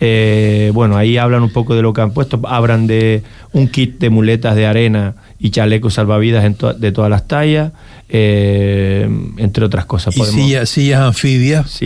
Eh, 0.00 0.70
bueno, 0.74 0.96
ahí 0.96 1.16
hablan 1.16 1.42
un 1.42 1.50
poco 1.50 1.74
de 1.74 1.82
lo 1.82 1.92
que 1.92 2.00
han 2.00 2.12
puesto, 2.12 2.40
hablan 2.44 2.86
de 2.86 3.22
un 3.52 3.68
kit 3.68 3.98
de 3.98 4.10
muletas 4.10 4.54
de 4.54 4.66
arena 4.66 5.14
y 5.40 5.50
chalecos 5.50 5.94
salvavidas 5.94 6.44
de 6.78 6.92
todas 6.92 7.10
las 7.10 7.26
tallas, 7.26 7.72
eh, 8.08 9.08
entre 9.38 9.64
otras 9.64 9.86
cosas. 9.86 10.16
Y 10.16 10.66
sillas, 10.66 11.00
anfibias, 11.00 11.78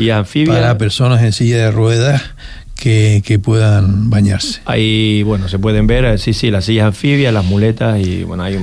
para 0.46 0.78
personas 0.78 1.22
en 1.22 1.32
silla 1.32 1.56
de 1.56 1.70
ruedas 1.70 2.22
que, 2.82 3.40
puedan 3.42 4.10
bañarse. 4.10 4.60
Ahí, 4.64 5.22
bueno, 5.22 5.48
se 5.48 5.58
pueden 5.58 5.86
ver, 5.86 6.04
eh, 6.04 6.18
sí, 6.18 6.32
sí, 6.32 6.50
las 6.50 6.64
sillas 6.64 6.86
anfibias, 6.86 7.32
las 7.32 7.44
muletas 7.44 8.04
y 8.04 8.24
bueno, 8.24 8.42
hay 8.42 8.56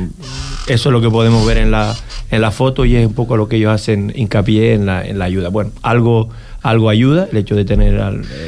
eso 0.68 0.90
es 0.90 0.94
lo 0.94 1.02
que 1.02 1.10
podemos 1.10 1.46
ver 1.48 1.58
en 1.58 1.72
la, 1.72 1.96
en 2.30 2.42
la 2.42 2.52
foto 2.52 2.86
y 2.86 2.96
es 2.96 3.08
un 3.08 3.14
poco 3.14 3.38
lo 3.38 3.48
que 3.48 3.56
ellos 3.56 3.72
hacen 3.72 4.12
hincapié 4.14 4.74
en 4.74 4.86
la, 4.86 5.06
en 5.06 5.20
la 5.20 5.26
ayuda. 5.26 5.50
Bueno, 5.50 5.72
algo 5.82 6.30
algo 6.62 6.90
ayuda 6.90 7.28
el 7.32 7.38
hecho 7.38 7.56
de 7.56 7.66
tener 7.66 7.96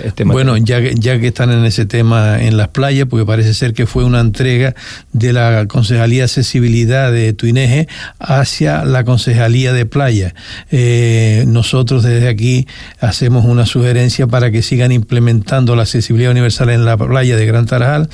este 0.04 0.26
material. 0.26 0.32
Bueno, 0.32 0.58
ya, 0.58 0.80
ya 0.80 1.19
que 1.19 1.28
están 1.28 1.52
en 1.52 1.65
ese 1.65 1.86
tema 1.86 2.41
en 2.41 2.58
las 2.58 2.69
playas, 2.69 3.08
porque 3.10 3.26
parece 3.26 3.54
ser 3.54 3.74
que 3.74 3.86
fue 3.86 4.04
una 4.04 4.19
entrega 4.19 4.76
de 5.13 5.34
la 5.34 5.65
Concejalía 5.67 6.19
de 6.19 6.24
Accesibilidad 6.26 7.12
de 7.12 7.34
Tuineje 7.34 7.88
hacia 8.19 8.84
la 8.86 9.04
Concejalía 9.04 9.74
de 9.74 9.86
Playa. 9.86 10.34
Eh, 10.71 11.45
nosotros 11.47 12.04
desde 12.04 12.28
aquí 12.28 12.67
hacemos 13.00 13.45
una 13.45 13.65
sugerencia 13.65 14.28
para 14.28 14.52
que 14.52 14.62
sigan 14.62 14.91
implementando 14.91 15.76
la 15.76 15.84
accesibilidad 15.84 16.32
universal 16.32 16.69
en 16.69 16.86
la 16.86 16.97
playa 16.97 17.36
de 17.36 17.45
Gran 17.45 17.65
Tarajal 17.65 18.10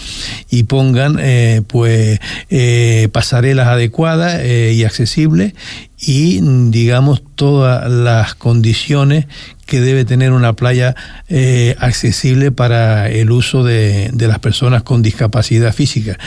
y 0.49 0.63
pongan 0.63 1.17
eh, 1.19 1.61
pues 1.67 2.19
eh, 2.49 3.09
pasarelas 3.11 3.67
adecuadas 3.67 4.43
y 4.45 4.83
accesibles 4.83 5.53
y 5.99 6.39
digamos 6.69 7.23
todas 7.35 7.89
las 7.89 8.35
condiciones 8.35 9.25
que 9.65 9.81
debe 9.81 10.05
tener 10.05 10.31
una 10.31 10.53
playa 10.53 10.95
eh, 11.27 11.75
accesible 11.79 12.51
para 12.51 13.09
el 13.09 13.31
uso 13.31 13.63
de, 13.63 14.11
las 14.17 14.39
personas 14.39 14.83
con 14.83 15.01
discapacidad 15.03 15.73
física 15.73 16.17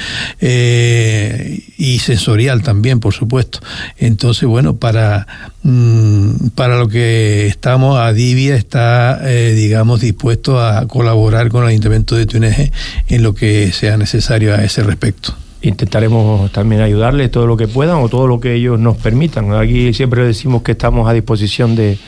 eh, 0.41 1.65
y 1.79 2.01
sensorial 2.01 2.63
también, 2.63 3.01
por 3.01 3.15
supuesto. 3.15 3.61
Entonces, 3.97 4.47
bueno, 4.47 4.77
para, 4.77 5.27
mm, 5.63 6.49
para 6.55 6.79
lo 6.79 6.89
que 6.89 7.47
estamos, 7.47 7.99
Adivia 7.99 8.57
está, 8.57 9.21
eh, 9.25 9.55
digamos, 9.55 10.01
dispuesto 10.01 10.61
a 10.61 10.87
colaborar 10.87 11.49
con 11.49 11.63
el 11.63 11.71
Ayuntamiento 11.71 12.17
de 12.17 12.27
Tuneje 12.27 12.73
en 13.09 13.23
lo 13.23 13.35
que 13.35 13.73
sea 13.73 13.97
necesario 13.97 14.55
a 14.55 14.63
ese 14.63 14.83
respecto 14.83 15.35
intentaremos 15.63 16.51
también 16.53 16.81
ayudarles 16.81 17.31
todo 17.31 17.47
lo 17.47 17.57
que 17.57 17.69
puedan 17.69 17.99
o 17.99 18.09
todo 18.09 18.27
lo 18.27 18.41
que 18.41 18.55
ellos 18.55 18.79
nos 18.79 18.97
permitan. 18.97 19.53
Aquí 19.53 19.93
siempre 19.93 20.25
decimos 20.25 20.63
que 20.63 20.73
estamos 20.73 21.09
a 21.09 21.13
disposición 21.13 21.77
de, 21.77 21.99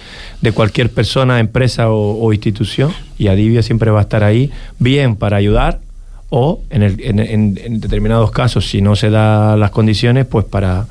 de 0.41 0.53
cualquier 0.53 0.91
persona, 0.91 1.39
empresa 1.39 1.91
o, 1.91 2.33
institución 2.33 2.93
y 3.19 3.29
Adivia 3.29 3.63
siempre 3.63 3.91
va 3.91 4.01
a 4.01 4.03
estar 4.03 4.25
ahí, 4.25 4.51
bien 4.79 5.17
para 5.17 5.37
ayudar 5.37 5.81
o 6.31 6.61
en, 6.71 6.83
el, 6.83 6.97
en, 7.01 7.81
determinados 7.81 8.31
casos, 8.31 8.69
si 8.69 8.81
no 8.81 8.97
se 8.97 9.11
dan 9.11 9.61
las 9.61 9.71
condiciones, 9.71 10.25
pues 10.25 10.47
para, 10.47 10.87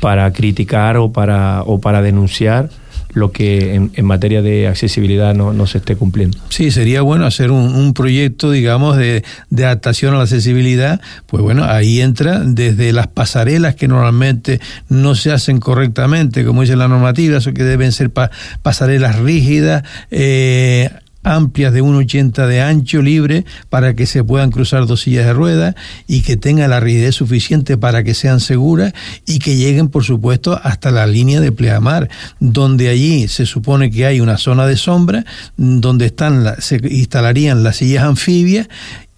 para 0.00 0.32
criticar 0.32 0.96
o 0.96 1.10
para, 1.10 1.62
o 1.66 1.80
para 1.80 2.02
denunciar 2.02 2.70
lo 3.16 3.32
que 3.32 3.74
en, 3.74 3.92
en 3.94 4.04
materia 4.04 4.42
de 4.42 4.68
accesibilidad 4.68 5.34
no, 5.34 5.66
se 5.66 5.78
esté 5.78 5.96
cumpliendo. 5.96 6.36
Sí, 6.50 6.70
sería 6.70 7.00
bueno 7.00 7.24
hacer 7.24 7.50
un, 7.50 7.74
un 7.74 7.94
proyecto, 7.94 8.50
digamos, 8.50 8.98
de, 8.98 9.24
de, 9.48 9.64
adaptación 9.64 10.12
a 10.12 10.18
la 10.18 10.24
accesibilidad. 10.24 11.00
Pues 11.24 11.42
bueno, 11.42 11.64
ahí 11.64 12.02
entra 12.02 12.40
desde 12.40 12.92
las 12.92 13.06
pasarelas 13.06 13.74
que 13.74 13.88
normalmente 13.88 14.60
no 14.90 15.14
se 15.14 15.32
hacen 15.32 15.60
correctamente, 15.60 16.44
como 16.44 16.60
dice 16.60 16.76
la 16.76 16.88
normativa, 16.88 17.38
eso 17.38 17.54
que 17.54 17.64
deben 17.64 17.92
ser 17.92 18.10
pa, 18.10 18.30
pasarelas 18.60 19.18
rígidas. 19.18 19.82
Eh, 20.10 20.90
amplias 21.26 21.72
de 21.72 21.82
1,80 21.82 22.46
de 22.46 22.62
ancho 22.62 23.02
libre 23.02 23.44
para 23.68 23.94
que 23.94 24.06
se 24.06 24.22
puedan 24.22 24.50
cruzar 24.50 24.86
dos 24.86 25.02
sillas 25.02 25.26
de 25.26 25.32
ruedas 25.32 25.74
y 26.06 26.22
que 26.22 26.36
tengan 26.36 26.70
la 26.70 26.80
rigidez 26.80 27.16
suficiente 27.16 27.76
para 27.76 28.04
que 28.04 28.14
sean 28.14 28.40
seguras 28.40 28.92
y 29.26 29.40
que 29.40 29.56
lleguen, 29.56 29.88
por 29.88 30.04
supuesto, 30.04 30.58
hasta 30.62 30.90
la 30.90 31.06
línea 31.06 31.40
de 31.40 31.52
pleamar, 31.52 32.08
donde 32.38 32.88
allí 32.88 33.26
se 33.28 33.44
supone 33.44 33.90
que 33.90 34.06
hay 34.06 34.20
una 34.20 34.38
zona 34.38 34.66
de 34.66 34.76
sombra, 34.76 35.24
donde 35.56 36.06
están 36.06 36.44
la, 36.44 36.60
se 36.60 36.80
instalarían 36.88 37.64
las 37.64 37.76
sillas 37.76 38.04
anfibias 38.04 38.68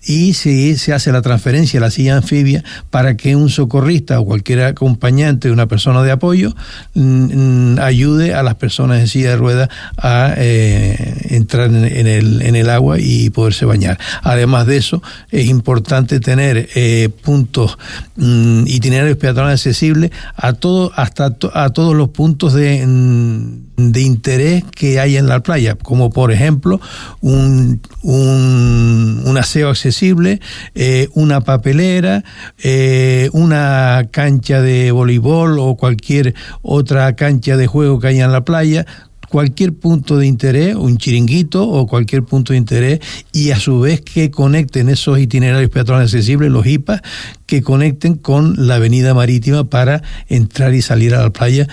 y 0.09 0.33
si 0.33 0.77
se 0.79 0.95
hace 0.95 1.13
la 1.13 1.21
transferencia 1.21 1.79
a 1.79 1.83
la 1.83 1.91
silla 1.91 2.17
anfibia 2.17 2.65
para 2.89 3.15
que 3.19 3.37
un 3.37 3.51
socorrista 3.51 4.19
o 4.19 4.25
cualquier 4.25 4.63
acompañante 4.63 5.51
una 5.51 5.67
persona 5.69 6.03
de 6.03 6.11
apoyo 6.11 6.57
mm, 6.95 7.79
ayude 7.79 8.33
a 8.33 8.43
las 8.43 8.55
personas 8.55 9.01
en 9.01 9.07
silla 9.07 9.29
de 9.31 9.37
ruedas 9.37 9.69
a 9.99 10.33
eh, 10.39 11.27
entrar 11.29 11.67
en, 11.67 11.85
en, 11.85 12.07
el, 12.07 12.41
en 12.41 12.57
el 12.57 12.71
agua 12.71 12.97
y 12.99 13.29
poderse 13.29 13.67
bañar. 13.67 13.99
Además 14.23 14.67
de 14.67 14.79
eso, 14.79 15.03
es 15.31 15.47
importante 15.47 16.21
tener 16.21 16.71
eh, 16.75 17.11
puntos 17.23 17.77
mm, 18.17 18.63
itinerarios 18.67 19.19
peatonales 19.19 19.61
accesibles 19.61 20.11
a 20.37 20.55
todo, 20.55 20.91
hasta 20.97 21.37
a 21.53 21.71
todos 21.71 21.95
los 21.95 22.09
puntos 22.09 22.55
de 22.55 22.87
mm, 22.87 23.68
de 23.79 24.01
interés 24.03 24.65
que 24.75 24.99
hay 24.99 25.17
en 25.17 25.29
la 25.29 25.41
playa, 25.41 25.77
como 25.77 26.11
por 26.11 26.33
ejemplo 26.33 26.81
un, 27.21 27.81
un, 28.03 29.23
un 29.25 29.39
aseo 29.39 29.71
accesible, 29.71 30.41
eh, 30.75 31.09
una 31.15 31.41
papelera, 31.43 32.25
eh, 32.63 33.31
una 33.33 34.09
cancha 34.11 34.61
de 34.61 34.91
voleibol 34.91 35.61
o 35.61 35.77
cualquier 35.77 36.35
otra 36.61 37.15
cancha 37.15 37.57
de 37.57 37.69
juego 37.69 38.01
que 38.01 38.09
haya 38.09 38.25
en 38.25 38.33
la 38.33 38.45
playa, 38.45 38.85
cualquier 39.29 39.75
punto 39.75 40.17
de 40.17 40.27
interés, 40.27 40.75
un 40.75 40.97
chiringuito 40.97 41.69
o 41.69 41.87
cualquier 41.87 42.25
punto 42.25 42.53
de 42.53 42.59
interés, 42.59 43.01
y 43.33 43.51
a 43.51 43.61
su 43.61 43.81
vez 43.81 44.01
que 44.01 44.31
conecten 44.31 44.89
esos 44.89 45.19
itinerarios 45.19 45.71
peatonales 45.71 46.13
accesibles, 46.13 46.51
los 46.51 46.67
IPA, 46.67 47.03
que 47.47 47.63
conecten 47.63 48.15
con 48.17 48.67
la 48.67 48.77
avenida 48.77 49.15
marítima 49.15 49.65
para 49.65 50.03
entrar 50.29 50.75
y 50.75 50.83
salir 50.83 51.15
a 51.15 51.23
la 51.23 51.31
playa 51.31 51.69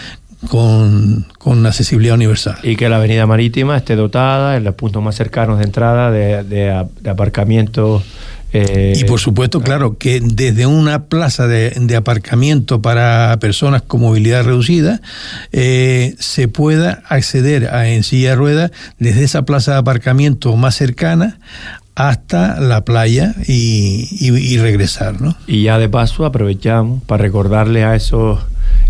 con, 0.48 1.26
con, 1.38 1.66
accesibilidad 1.66 2.16
universal. 2.16 2.58
Y 2.64 2.76
que 2.76 2.90
la 2.90 2.98
avenida 2.98 3.26
marítima 3.26 3.78
esté 3.78 3.96
dotada 3.96 4.58
en 4.58 4.64
los 4.64 4.76
puntos 4.76 5.02
más 5.04 5.16
cercanos 5.16 5.60
de 5.60 5.66
entrada 5.66 6.12
de, 6.12 6.44
de, 6.44 6.86
de 7.02 7.10
aparcamiento. 7.10 8.04
Eh, 8.54 8.94
y 8.96 9.04
por 9.04 9.20
supuesto, 9.20 9.60
claro, 9.62 9.98
que 9.98 10.22
desde 10.22 10.66
una 10.66 11.06
plaza 11.06 11.48
de, 11.48 11.72
de 11.72 11.96
aparcamiento 11.96 12.82
para 12.82 13.38
personas 13.42 13.82
con 13.82 14.02
movilidad 14.02 14.46
reducida 14.46 15.02
eh, 15.52 16.16
se 16.20 16.48
pueda 16.48 17.04
acceder 17.10 17.74
a 17.74 17.90
en 17.90 18.04
silla 18.04 18.30
de 18.30 18.36
ruedas 18.36 18.72
desde 18.98 19.24
esa 19.24 19.44
plaza 19.44 19.74
de 19.74 19.78
aparcamiento 19.80 20.56
más 20.56 20.76
cercana 20.76 21.38
hasta 21.96 22.60
la 22.60 22.86
playa 22.86 23.36
y, 23.48 24.08
y, 24.12 24.28
y 24.32 24.58
regresar, 24.58 25.22
¿no? 25.22 25.36
Y 25.48 25.64
ya 25.64 25.78
de 25.78 25.90
paso 25.90 26.26
aprovechamos 26.26 27.04
para 27.04 27.24
recordarle 27.24 27.84
a 27.84 27.96
esos 27.96 28.40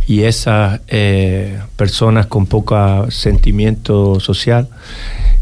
y 0.07 0.23
esas 0.23 0.81
eh, 0.87 1.59
personas 1.75 2.27
con 2.27 2.45
poco 2.45 3.09
sentimiento 3.09 4.19
social, 4.19 4.69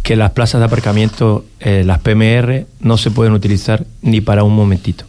que 0.03 0.15
las 0.15 0.31
plazas 0.31 0.59
de 0.59 0.65
aparcamiento, 0.65 1.45
eh, 1.59 1.83
las 1.85 1.99
PMR, 1.99 2.65
no 2.79 2.97
se 2.97 3.11
pueden 3.11 3.33
utilizar 3.33 3.85
ni 4.01 4.21
para 4.21 4.43
un 4.43 4.55
momentito. 4.55 5.05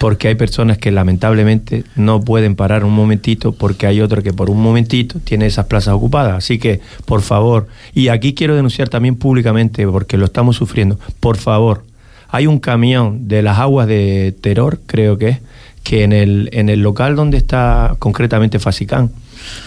Porque 0.00 0.28
hay 0.28 0.34
personas 0.34 0.78
que 0.78 0.90
lamentablemente 0.90 1.84
no 1.94 2.20
pueden 2.20 2.56
parar 2.56 2.84
un 2.84 2.92
momentito 2.92 3.52
porque 3.52 3.86
hay 3.86 4.00
otro 4.00 4.22
que 4.22 4.32
por 4.32 4.50
un 4.50 4.60
momentito 4.60 5.18
tiene 5.20 5.46
esas 5.46 5.66
plazas 5.66 5.94
ocupadas. 5.94 6.34
Así 6.36 6.58
que, 6.58 6.80
por 7.04 7.22
favor, 7.22 7.68
y 7.94 8.08
aquí 8.08 8.34
quiero 8.34 8.56
denunciar 8.56 8.88
también 8.88 9.16
públicamente 9.16 9.86
porque 9.86 10.18
lo 10.18 10.26
estamos 10.26 10.56
sufriendo, 10.56 10.98
por 11.20 11.36
favor, 11.36 11.84
hay 12.28 12.46
un 12.46 12.58
camión 12.58 13.28
de 13.28 13.42
las 13.42 13.58
aguas 13.58 13.86
de 13.86 14.34
Terror, 14.40 14.80
creo 14.86 15.18
que 15.18 15.28
es, 15.28 15.38
que 15.84 16.02
en 16.02 16.12
el, 16.12 16.48
en 16.52 16.68
el 16.68 16.80
local 16.80 17.14
donde 17.14 17.36
está 17.36 17.94
concretamente 18.00 18.58
Fasicán, 18.58 19.12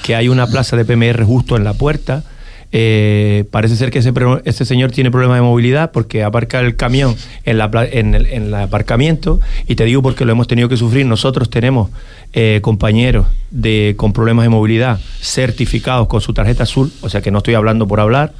que 0.03 0.15
hay 0.15 0.27
una 0.27 0.47
plaza 0.47 0.75
de 0.75 0.83
PMR 0.83 1.23
justo 1.23 1.55
en 1.55 1.63
la 1.63 1.73
puerta, 1.73 2.23
eh, 2.73 3.45
parece 3.49 3.77
ser 3.77 3.91
que 3.91 3.99
ese, 3.99 4.11
ese, 4.43 4.65
señor 4.65 4.91
tiene 4.91 5.09
problemas 5.09 5.37
de 5.37 5.41
movilidad 5.41 5.91
porque 5.93 6.23
aparca 6.23 6.59
el 6.59 6.75
camión 6.75 7.15
en, 7.45 7.57
la, 7.59 7.69
en, 7.89 8.13
el, 8.13 8.25
en 8.25 8.43
el 8.47 8.53
aparcamiento 8.55 9.39
y 9.67 9.75
te 9.75 9.85
digo 9.85 10.01
porque 10.01 10.25
lo 10.25 10.33
hemos 10.33 10.47
tenido 10.47 10.67
que 10.67 10.75
sufrir. 10.75 11.05
Nosotros 11.05 11.49
tenemos 11.49 11.91
eh, 12.33 12.59
compañeros 12.61 13.27
de, 13.51 13.93
con 13.95 14.11
problemas 14.11 14.43
de 14.43 14.49
movilidad 14.49 14.99
certificados 15.21 16.07
con 16.07 16.19
su 16.19 16.33
tarjeta 16.33 16.63
azul, 16.63 16.91
o 17.01 17.09
sea 17.09 17.21
que 17.21 17.31
no 17.31 17.37
estoy 17.37 17.53
hablando 17.53 17.87
por 17.87 18.01
hablar, 18.01 18.33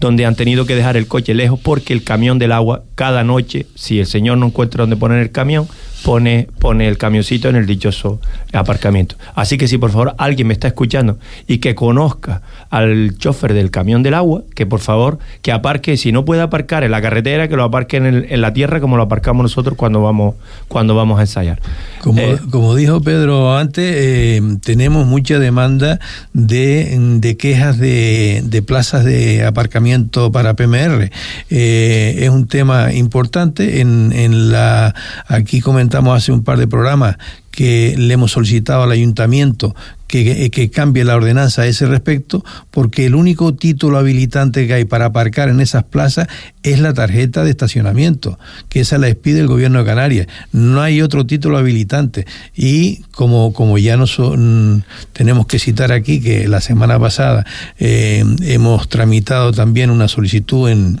donde 0.00 0.26
han 0.26 0.34
tenido 0.34 0.66
que 0.66 0.74
dejar 0.74 0.96
el 0.96 1.06
coche 1.06 1.32
lejos 1.32 1.58
porque 1.58 1.94
el 1.94 2.04
camión 2.04 2.38
del 2.38 2.52
agua 2.52 2.82
cada 2.94 3.24
noche, 3.24 3.66
si 3.74 4.00
el 4.00 4.06
señor 4.06 4.36
no 4.36 4.46
encuentra 4.46 4.82
dónde 4.82 4.96
poner 4.96 5.20
el 5.20 5.30
camión, 5.30 5.66
pone, 6.04 6.48
pone 6.58 6.88
el 6.88 6.98
camioncito 6.98 7.48
en 7.48 7.56
el 7.56 7.66
dichoso 7.66 8.20
aparcamiento. 8.52 9.16
Así 9.34 9.56
que 9.56 9.68
si 9.68 9.78
por 9.78 9.90
favor 9.90 10.14
alguien 10.18 10.48
me 10.48 10.54
está 10.54 10.68
escuchando 10.68 11.18
y 11.46 11.58
que 11.58 11.74
conozca 11.74 12.42
al 12.70 13.16
chofer 13.18 13.54
del 13.54 13.70
camión 13.70 14.02
del 14.02 14.14
agua, 14.14 14.42
que 14.54 14.66
por 14.66 14.80
favor 14.80 15.18
que 15.42 15.52
aparque, 15.52 15.96
si 15.96 16.12
no 16.12 16.24
puede 16.24 16.42
aparcar 16.42 16.84
en 16.84 16.90
la 16.90 17.00
carretera, 17.00 17.48
que 17.48 17.56
lo 17.56 17.64
aparque 17.64 17.96
en, 17.96 18.06
el, 18.06 18.26
en 18.30 18.40
la 18.40 18.52
tierra 18.52 18.80
como 18.80 18.96
lo 18.96 19.04
aparcamos 19.04 19.42
nosotros 19.42 19.76
cuando 19.76 20.02
vamos, 20.02 20.34
cuando 20.68 20.94
vamos 20.94 21.18
a 21.18 21.22
ensayar. 21.22 21.60
Como, 22.00 22.20
eh, 22.20 22.38
como 22.50 22.74
dijo 22.74 23.00
Pedro 23.00 23.56
antes, 23.56 23.84
eh, 23.96 24.40
tenemos 24.64 25.06
mucha 25.06 25.38
demanda 25.38 26.00
de, 26.32 26.96
de 27.20 27.36
quejas 27.36 27.78
de, 27.78 28.42
de, 28.44 28.62
plazas 28.62 29.04
de 29.04 29.44
aparcamiento 29.44 30.32
para 30.32 30.54
PMR. 30.54 31.10
Eh, 31.50 32.16
es 32.18 32.30
un 32.30 32.46
tema 32.46 32.92
importante. 32.92 33.80
En, 33.80 34.12
en 34.12 34.50
la 34.50 34.94
aquí 35.26 35.60
comentamos 35.60 35.91
comentamos 35.92 36.16
hace 36.16 36.32
un 36.32 36.42
par 36.42 36.58
de 36.58 36.66
programas 36.66 37.18
que 37.50 37.94
le 37.98 38.14
hemos 38.14 38.32
solicitado 38.32 38.82
al 38.82 38.92
ayuntamiento 38.92 39.76
que, 40.06 40.50
que, 40.50 40.70
cambie 40.70 41.04
la 41.04 41.16
ordenanza 41.16 41.62
a 41.62 41.66
ese 41.66 41.86
respecto, 41.86 42.42
porque 42.70 43.04
el 43.04 43.14
único 43.14 43.54
título 43.54 43.98
habilitante 43.98 44.66
que 44.66 44.72
hay 44.72 44.84
para 44.86 45.06
aparcar 45.06 45.50
en 45.50 45.60
esas 45.60 45.84
plazas 45.84 46.28
es 46.62 46.80
la 46.80 46.94
tarjeta 46.94 47.44
de 47.44 47.50
estacionamiento, 47.50 48.38
que 48.70 48.80
esa 48.80 48.96
la 48.96 49.08
expide 49.08 49.40
el 49.40 49.48
gobierno 49.48 49.80
de 49.80 49.84
Canarias. 49.84 50.26
No 50.50 50.80
hay 50.80 51.02
otro 51.02 51.26
título 51.26 51.58
habilitante. 51.58 52.26
Y 52.54 53.02
como, 53.10 53.52
como 53.52 53.78
ya 53.78 53.96
nos 53.96 54.18
mm, 54.18 54.78
tenemos 55.12 55.46
que 55.46 55.58
citar 55.58 55.92
aquí, 55.92 56.20
que 56.20 56.48
la 56.48 56.60
semana 56.60 56.98
pasada 56.98 57.44
eh, 57.78 58.24
hemos 58.42 58.88
tramitado 58.88 59.52
también 59.52 59.90
una 59.90 60.08
solicitud 60.08 60.68
en, 60.70 60.98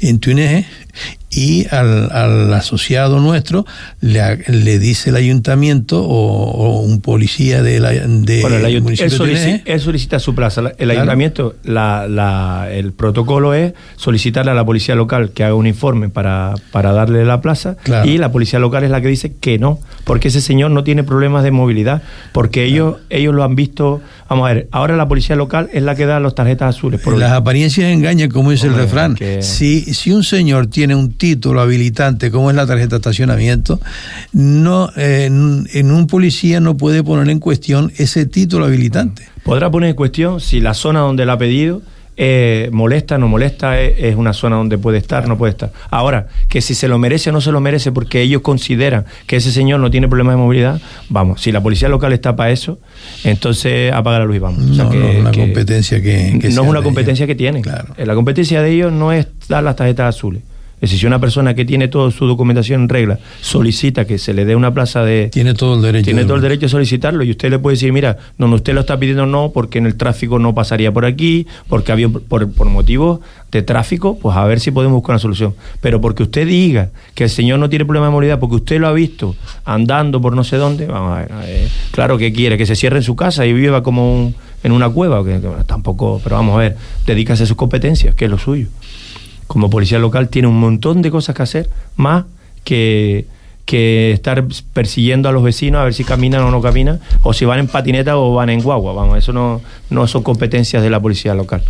en 0.00 0.18
Tuneje, 0.18 0.66
y 1.36 1.66
al, 1.70 2.10
al, 2.12 2.54
asociado 2.54 3.20
nuestro 3.20 3.66
le, 4.00 4.38
le, 4.48 4.78
dice 4.78 5.10
el 5.10 5.16
ayuntamiento 5.16 6.02
o, 6.02 6.50
o 6.50 6.80
un 6.80 7.00
policía 7.00 7.62
de 7.62 7.80
la, 7.80 7.90
de 7.90 8.40
bueno, 8.40 8.56
el 8.56 8.64
ayunt 8.64 8.88
él, 8.88 9.10
solicita, 9.10 9.62
él, 9.64 9.80
solicita, 9.80 10.18
su 10.18 10.34
plaza. 10.34 10.60
El 10.60 10.74
claro. 10.74 10.92
ayuntamiento, 10.92 11.56
la, 11.64 12.06
la, 12.08 12.68
el 12.70 12.92
protocolo 12.92 13.52
es 13.54 13.74
solicitarle 13.96 14.52
a 14.52 14.54
la 14.54 14.64
policía 14.64 14.94
local 14.94 15.30
que 15.30 15.44
haga 15.44 15.54
un 15.54 15.66
informe 15.66 16.08
para, 16.08 16.54
para 16.70 16.92
darle 16.92 17.24
la 17.24 17.40
plaza 17.40 17.76
claro. 17.82 18.08
y 18.08 18.18
la 18.18 18.32
policía 18.32 18.58
local 18.58 18.84
es 18.84 18.90
la 18.90 19.00
que 19.00 19.08
dice 19.08 19.34
que 19.38 19.58
no, 19.58 19.78
porque 20.04 20.28
ese 20.28 20.40
señor 20.40 20.70
no 20.70 20.84
tiene 20.84 21.04
problemas 21.04 21.44
de 21.44 21.50
movilidad, 21.50 22.02
porque 22.32 22.64
ellos, 22.64 22.94
claro. 22.94 23.06
ellos 23.10 23.34
lo 23.34 23.44
han 23.44 23.56
visto. 23.56 24.00
Vamos 24.28 24.48
a 24.48 24.54
ver, 24.54 24.68
ahora 24.70 24.96
la 24.96 25.06
policía 25.06 25.36
local 25.36 25.68
es 25.72 25.82
la 25.82 25.94
que 25.94 26.06
da 26.06 26.18
las 26.18 26.34
tarjetas 26.34 26.76
azules. 26.76 27.00
Por 27.00 27.18
Las 27.18 27.32
apariencias 27.32 27.90
engañan, 27.90 28.30
como 28.30 28.52
dice 28.52 28.68
Hombre, 28.68 28.82
el 28.82 28.88
refrán. 28.88 29.14
Que... 29.16 29.42
Si, 29.56 29.94
si 29.94 30.12
un 30.12 30.22
señor 30.22 30.66
tiene 30.66 30.94
un 30.94 31.14
título 31.14 31.62
habilitante 31.62 32.30
como 32.30 32.50
es 32.50 32.56
la 32.56 32.66
tarjeta 32.66 32.90
de 32.90 32.96
estacionamiento, 32.96 33.80
no, 34.34 34.90
eh, 34.98 35.24
en, 35.24 35.66
en, 35.72 35.90
un 35.92 36.06
policía 36.06 36.60
no 36.60 36.76
puede 36.76 37.02
poner 37.02 37.30
en 37.30 37.40
cuestión 37.40 37.90
ese 37.96 38.26
título 38.26 38.66
habilitante. 38.66 39.26
Podrá 39.44 39.70
poner 39.70 39.88
en 39.88 39.96
cuestión 39.96 40.42
si 40.42 40.60
la 40.60 40.74
zona 40.74 41.00
donde 41.00 41.24
la 41.24 41.32
ha 41.32 41.38
pedido 41.38 41.80
eh, 42.16 42.70
molesta, 42.72 43.18
no 43.18 43.28
molesta, 43.28 43.80
es, 43.80 43.94
es, 43.98 44.16
una 44.16 44.32
zona 44.32 44.56
donde 44.56 44.78
puede 44.78 44.98
estar, 44.98 45.28
no 45.28 45.36
puede 45.36 45.50
estar. 45.50 45.72
Ahora, 45.90 46.28
que 46.48 46.60
si 46.60 46.74
se 46.74 46.88
lo 46.88 46.98
merece 46.98 47.30
o 47.30 47.32
no 47.32 47.40
se 47.40 47.52
lo 47.52 47.60
merece 47.60 47.92
porque 47.92 48.22
ellos 48.22 48.42
consideran 48.42 49.04
que 49.26 49.36
ese 49.36 49.52
señor 49.52 49.80
no 49.80 49.90
tiene 49.90 50.08
problemas 50.08 50.34
de 50.34 50.38
movilidad, 50.38 50.80
vamos, 51.08 51.42
si 51.42 51.52
la 51.52 51.62
policía 51.62 51.88
local 51.88 52.12
está 52.12 52.34
para 52.34 52.50
eso, 52.50 52.78
entonces 53.24 53.92
apaga 53.92 54.20
la 54.20 54.24
luz 54.24 54.36
y 54.36 54.38
vamos. 54.38 54.60
No, 54.60 54.72
o 54.72 54.74
sea, 54.74 54.88
que, 54.88 54.96
no 54.98 55.08
es 55.08 55.18
una 55.18 55.30
que, 55.30 55.40
competencia 55.40 56.02
que, 56.02 56.38
que 56.40 56.48
No 56.50 56.62
es 56.62 56.68
una 56.68 56.82
competencia 56.82 57.24
ellos. 57.24 57.34
que 57.34 57.38
tienen. 57.38 57.62
Claro. 57.62 57.94
La 57.96 58.14
competencia 58.14 58.62
de 58.62 58.70
ellos 58.70 58.92
no 58.92 59.12
es 59.12 59.26
dar 59.48 59.62
las 59.62 59.76
tarjetas 59.76 60.14
azules 60.16 60.42
Es 60.76 60.90
decir, 60.90 61.00
si 61.00 61.06
una 61.06 61.18
persona 61.18 61.54
que 61.54 61.64
tiene 61.64 61.88
toda 61.88 62.10
su 62.10 62.26
documentación 62.26 62.82
en 62.82 62.88
regla 62.90 63.18
solicita 63.40 64.04
que 64.04 64.18
se 64.18 64.34
le 64.34 64.44
dé 64.44 64.54
una 64.54 64.74
plaza 64.74 65.04
de... 65.04 65.30
Tiene 65.32 65.54
todo 65.54 65.76
el 65.76 65.80
derecho. 65.80 66.04
Tiene 66.04 66.24
todo 66.24 66.36
el 66.36 66.42
derecho 66.42 66.66
a 66.66 66.68
solicitarlo 66.68 67.24
y 67.24 67.30
usted 67.30 67.48
le 67.48 67.58
puede 67.58 67.76
decir, 67.76 67.94
mira, 67.94 68.18
no, 68.36 68.46
usted 68.54 68.74
lo 68.74 68.80
está 68.80 68.98
pidiendo 68.98 69.24
no 69.24 69.52
porque 69.54 69.78
en 69.78 69.86
el 69.86 69.96
tráfico 69.96 70.38
no 70.38 70.54
pasaría 70.54 70.92
por 70.92 71.06
aquí, 71.06 71.46
porque 71.68 71.92
había 71.92 72.10
por, 72.10 72.52
por 72.52 72.68
motivos 72.68 73.20
de 73.52 73.62
tráfico, 73.62 74.18
pues 74.18 74.36
a 74.36 74.44
ver 74.44 74.60
si 74.60 74.70
podemos 74.70 74.96
buscar 74.96 75.14
una 75.14 75.18
solución. 75.18 75.54
Pero 75.80 76.02
porque 76.02 76.24
usted 76.24 76.46
diga 76.46 76.90
que 77.14 77.24
el 77.24 77.30
señor 77.30 77.58
no 77.58 77.70
tiene 77.70 77.86
problema 77.86 78.06
de 78.06 78.12
movilidad, 78.12 78.38
porque 78.38 78.56
usted 78.56 78.78
lo 78.78 78.88
ha 78.88 78.92
visto 78.92 79.34
andando 79.64 80.20
por 80.20 80.36
no 80.36 80.44
sé 80.44 80.58
dónde, 80.58 80.86
vamos 80.86 81.16
a 81.16 81.20
ver, 81.20 81.68
claro 81.90 82.18
que 82.18 82.34
quiere, 82.34 82.58
que 82.58 82.66
se 82.66 82.76
cierre 82.76 82.98
en 82.98 83.02
su 83.02 83.16
casa 83.16 83.46
y 83.46 83.54
viva 83.54 83.82
como 83.82 84.34
en 84.62 84.72
una 84.72 84.90
cueva, 84.90 85.24
que, 85.24 85.40
tampoco, 85.66 86.20
pero 86.22 86.36
vamos 86.36 86.56
a 86.56 86.58
ver, 86.58 86.76
dedícase 87.06 87.44
a 87.44 87.46
sus 87.46 87.56
competencias, 87.56 88.14
que 88.14 88.26
es 88.26 88.30
lo 88.30 88.38
suyo 88.38 88.68
como 89.46 89.70
policía 89.70 89.98
local 89.98 90.28
tiene 90.28 90.48
un 90.48 90.58
montón 90.58 91.02
de 91.02 91.10
cosas 91.10 91.34
que 91.34 91.42
hacer, 91.42 91.70
más 91.96 92.24
que, 92.64 93.26
que 93.64 94.12
estar 94.12 94.44
persiguiendo 94.72 95.28
a 95.28 95.32
los 95.32 95.42
vecinos 95.42 95.80
a 95.80 95.84
ver 95.84 95.94
si 95.94 96.04
caminan 96.04 96.42
o 96.42 96.50
no 96.50 96.60
caminan, 96.62 97.00
o 97.22 97.32
si 97.32 97.44
van 97.44 97.58
en 97.58 97.68
patineta 97.68 98.16
o 98.16 98.34
van 98.34 98.50
en 98.50 98.60
guagua. 98.60 98.92
Vamos, 98.92 99.18
eso 99.18 99.32
no, 99.32 99.60
no 99.90 100.06
son 100.06 100.22
competencias 100.22 100.82
de 100.82 100.90
la 100.90 101.00
policía 101.00 101.34
local. 101.34 101.62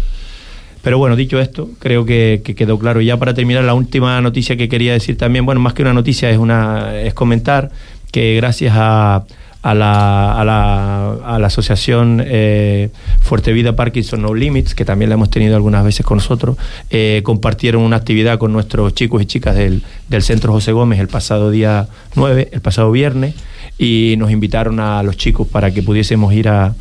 Pero 0.82 0.98
bueno, 0.98 1.16
dicho 1.16 1.40
esto, 1.40 1.70
creo 1.80 2.04
que, 2.04 2.42
que, 2.44 2.54
quedó 2.54 2.78
claro. 2.78 3.00
Y 3.00 3.06
ya 3.06 3.16
para 3.16 3.34
terminar, 3.34 3.64
la 3.64 3.74
última 3.74 4.20
noticia 4.20 4.56
que 4.56 4.68
quería 4.68 4.92
decir 4.92 5.18
también, 5.18 5.44
bueno, 5.44 5.60
más 5.60 5.74
que 5.74 5.82
una 5.82 5.92
noticia, 5.92 6.30
es, 6.30 6.38
una, 6.38 7.00
es 7.00 7.12
comentar 7.12 7.72
que 8.12 8.36
gracias 8.36 8.72
a, 8.76 9.24
a 9.62 9.74
la, 9.74 10.40
a 10.40 10.44
la, 10.44 11.12
a 11.24 11.38
la 11.38 11.46
asociación 11.46 12.22
eh, 12.24 12.90
Fuerte 13.20 13.52
Vida 13.52 13.74
Parkinson 13.74 14.22
No 14.22 14.34
Limits, 14.34 14.74
que 14.74 14.84
también 14.84 15.08
la 15.08 15.14
hemos 15.14 15.30
tenido 15.30 15.56
algunas 15.56 15.84
veces 15.84 16.06
con 16.06 16.18
nosotros, 16.18 16.56
eh, 16.90 17.20
compartieron 17.24 17.82
una 17.82 17.96
actividad 17.96 18.38
con 18.38 18.52
nuestros 18.52 18.94
chicos 18.94 19.22
y 19.22 19.26
chicas 19.26 19.56
del, 19.56 19.82
del 20.08 20.22
Centro 20.22 20.52
José 20.52 20.72
Gómez 20.72 21.00
el 21.00 21.08
pasado 21.08 21.50
día 21.50 21.88
9, 22.14 22.50
el 22.52 22.60
pasado 22.60 22.90
viernes, 22.92 23.34
y 23.78 24.14
nos 24.18 24.30
invitaron 24.30 24.80
a 24.80 25.02
los 25.02 25.16
chicos 25.16 25.46
para 25.48 25.72
que 25.72 25.82
pudiésemos 25.82 26.32
ir 26.32 26.48
a 26.48 26.74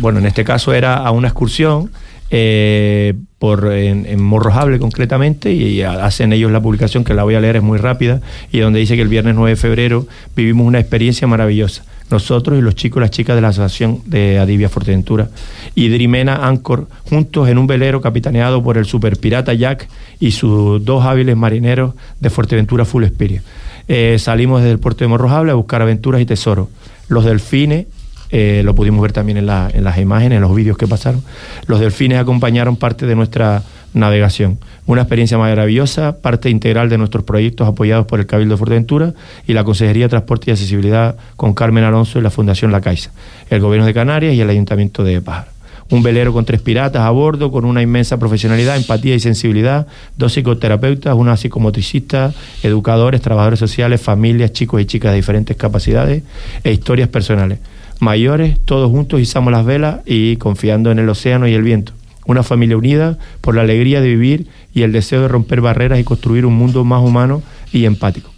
bueno, 0.00 0.20
en 0.20 0.26
este 0.26 0.44
caso 0.44 0.72
era 0.72 0.96
a 0.98 1.10
una 1.10 1.28
excursión 1.28 1.90
eh, 2.30 3.14
por, 3.38 3.72
en, 3.72 4.22
Morrojable 4.22 4.78
concretamente, 4.78 5.52
y 5.52 5.82
hacen 5.82 6.32
ellos 6.32 6.50
la 6.50 6.60
publicación 6.60 7.04
que 7.04 7.14
la 7.14 7.24
voy 7.24 7.34
a 7.34 7.40
leer, 7.40 7.56
es 7.56 7.62
muy 7.62 7.78
rápida, 7.78 8.20
y 8.52 8.58
donde 8.58 8.80
dice 8.80 8.96
que 8.96 9.02
el 9.02 9.08
viernes 9.08 9.34
9 9.34 9.50
de 9.50 9.56
febrero 9.56 10.06
vivimos 10.36 10.66
una 10.66 10.80
experiencia 10.80 11.26
maravillosa. 11.26 11.84
Nosotros 12.10 12.58
y 12.58 12.62
los 12.62 12.74
chicos 12.74 13.00
y 13.00 13.02
las 13.02 13.10
chicas 13.10 13.36
de 13.36 13.42
la 13.42 13.48
Asociación 13.48 14.00
de 14.06 14.38
Adivia 14.38 14.70
Fuerteventura 14.70 15.28
y 15.74 15.88
Drimena 15.88 16.48
Anchor, 16.48 16.88
juntos 17.04 17.48
en 17.48 17.58
un 17.58 17.66
velero 17.66 18.00
capitaneado 18.00 18.62
por 18.62 18.78
el 18.78 18.86
superpirata 18.86 19.52
Jack 19.52 19.88
y 20.18 20.30
sus 20.30 20.82
dos 20.84 21.04
hábiles 21.04 21.36
marineros 21.36 21.94
de 22.18 22.30
Fuerteventura 22.30 22.86
Full 22.86 23.04
Spirit. 23.04 23.42
Eh, 23.88 24.16
salimos 24.18 24.60
desde 24.60 24.72
el 24.72 24.78
puerto 24.78 25.04
de 25.04 25.08
Morrojable 25.08 25.52
a 25.52 25.54
buscar 25.54 25.82
aventuras 25.82 26.20
y 26.22 26.26
tesoros. 26.26 26.68
Los 27.08 27.24
delfines 27.24 27.86
eh, 28.30 28.62
lo 28.64 28.74
pudimos 28.74 29.00
ver 29.00 29.12
también 29.12 29.38
en, 29.38 29.46
las 29.46 29.98
imágenes, 29.98 30.36
en 30.36 30.42
los 30.42 30.54
vídeos 30.54 30.76
que 30.76 30.86
pasaron. 30.86 31.22
Los 31.66 31.80
delfines 31.80 32.18
acompañaron 32.18 32.76
parte 32.76 33.06
de 33.06 33.14
nuestra 33.14 33.62
navegación. 33.94 34.58
Una 34.86 35.02
experiencia 35.02 35.38
maravillosa, 35.38 36.20
parte 36.20 36.50
integral 36.50 36.88
de 36.88 36.98
nuestros 36.98 37.24
proyectos 37.24 37.66
apoyados 37.66 38.06
por 38.06 38.20
el 38.20 38.26
Cabildo 38.26 38.54
de 38.54 38.58
Fuerteventura 38.58 39.14
y 39.46 39.54
la 39.54 39.64
Consejería 39.64 40.04
de 40.04 40.10
Transporte 40.10 40.50
y 40.50 40.52
Accesibilidad 40.52 41.16
con 41.36 41.54
Carmen 41.54 41.84
Alonso 41.84 42.18
y 42.18 42.22
la 42.22 42.30
Fundación 42.30 42.70
La 42.70 42.80
Caixa, 42.80 43.10
el 43.50 43.60
Gobierno 43.60 43.86
de 43.86 43.94
Canarias 43.94 44.34
y 44.34 44.40
el 44.40 44.50
Ayuntamiento 44.50 45.04
de 45.04 45.20
Pájaro. 45.20 45.52
Un 45.90 46.02
velero 46.02 46.34
con 46.34 46.44
tres 46.44 46.60
piratas 46.60 47.00
a 47.00 47.08
bordo, 47.08 47.50
con 47.50 47.64
una 47.64 47.80
inmensa 47.80 48.18
profesionalidad, 48.18 48.76
empatía 48.76 49.14
y 49.14 49.20
sensibilidad, 49.20 49.86
dos 50.18 50.34
psicoterapeutas, 50.34 51.14
una 51.14 51.34
psicomotricista, 51.38 52.34
educadores, 52.62 53.22
trabajadores 53.22 53.58
sociales, 53.58 54.02
familias, 54.02 54.52
chicos 54.52 54.82
y 54.82 54.84
chicas 54.84 55.12
de 55.12 55.16
diferentes 55.16 55.56
capacidades 55.56 56.24
e 56.62 56.72
historias 56.72 57.08
personales 57.08 57.58
mayores, 58.00 58.58
todos 58.64 58.90
juntos 58.90 59.20
izamos 59.20 59.52
las 59.52 59.64
velas 59.64 60.00
y 60.06 60.36
confiando 60.36 60.90
en 60.90 60.98
el 60.98 61.08
océano 61.08 61.48
y 61.48 61.54
el 61.54 61.62
viento. 61.62 61.92
Una 62.26 62.42
familia 62.42 62.76
unida 62.76 63.18
por 63.40 63.54
la 63.54 63.62
alegría 63.62 64.00
de 64.00 64.08
vivir 64.08 64.46
y 64.74 64.82
el 64.82 64.92
deseo 64.92 65.22
de 65.22 65.28
romper 65.28 65.60
barreras 65.60 65.98
y 65.98 66.04
construir 66.04 66.44
un 66.44 66.54
mundo 66.54 66.84
más 66.84 67.02
humano 67.02 67.42
y 67.72 67.86
empático. 67.86 68.30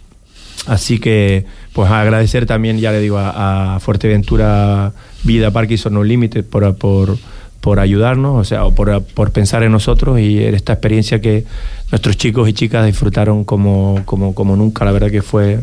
Así 0.67 0.99
que, 0.99 1.45
pues 1.73 1.89
agradecer 1.89 2.45
también, 2.45 2.79
ya 2.79 2.91
le 2.91 2.99
digo, 2.99 3.17
a, 3.19 3.79
Fuerteventura 3.81 4.93
Vida 5.23 5.51
Parkinson 5.51 5.93
No 5.93 6.03
Límites 6.03 6.43
por, 6.43 6.75
por, 6.75 7.17
por, 7.59 7.79
ayudarnos, 7.79 8.39
o 8.39 8.43
sea, 8.43 8.69
por, 8.69 9.03
por, 9.03 9.31
pensar 9.31 9.63
en 9.63 9.71
nosotros 9.71 10.19
y 10.19 10.43
en 10.43 10.53
esta 10.53 10.73
experiencia 10.73 11.19
que 11.19 11.45
nuestros 11.91 12.15
chicos 12.15 12.47
y 12.47 12.53
chicas 12.53 12.85
disfrutaron 12.85 13.43
como, 13.43 14.01
como, 14.05 14.35
como 14.35 14.55
nunca. 14.55 14.85
La 14.85 14.91
verdad 14.91 15.09
que 15.09 15.23
fue 15.23 15.61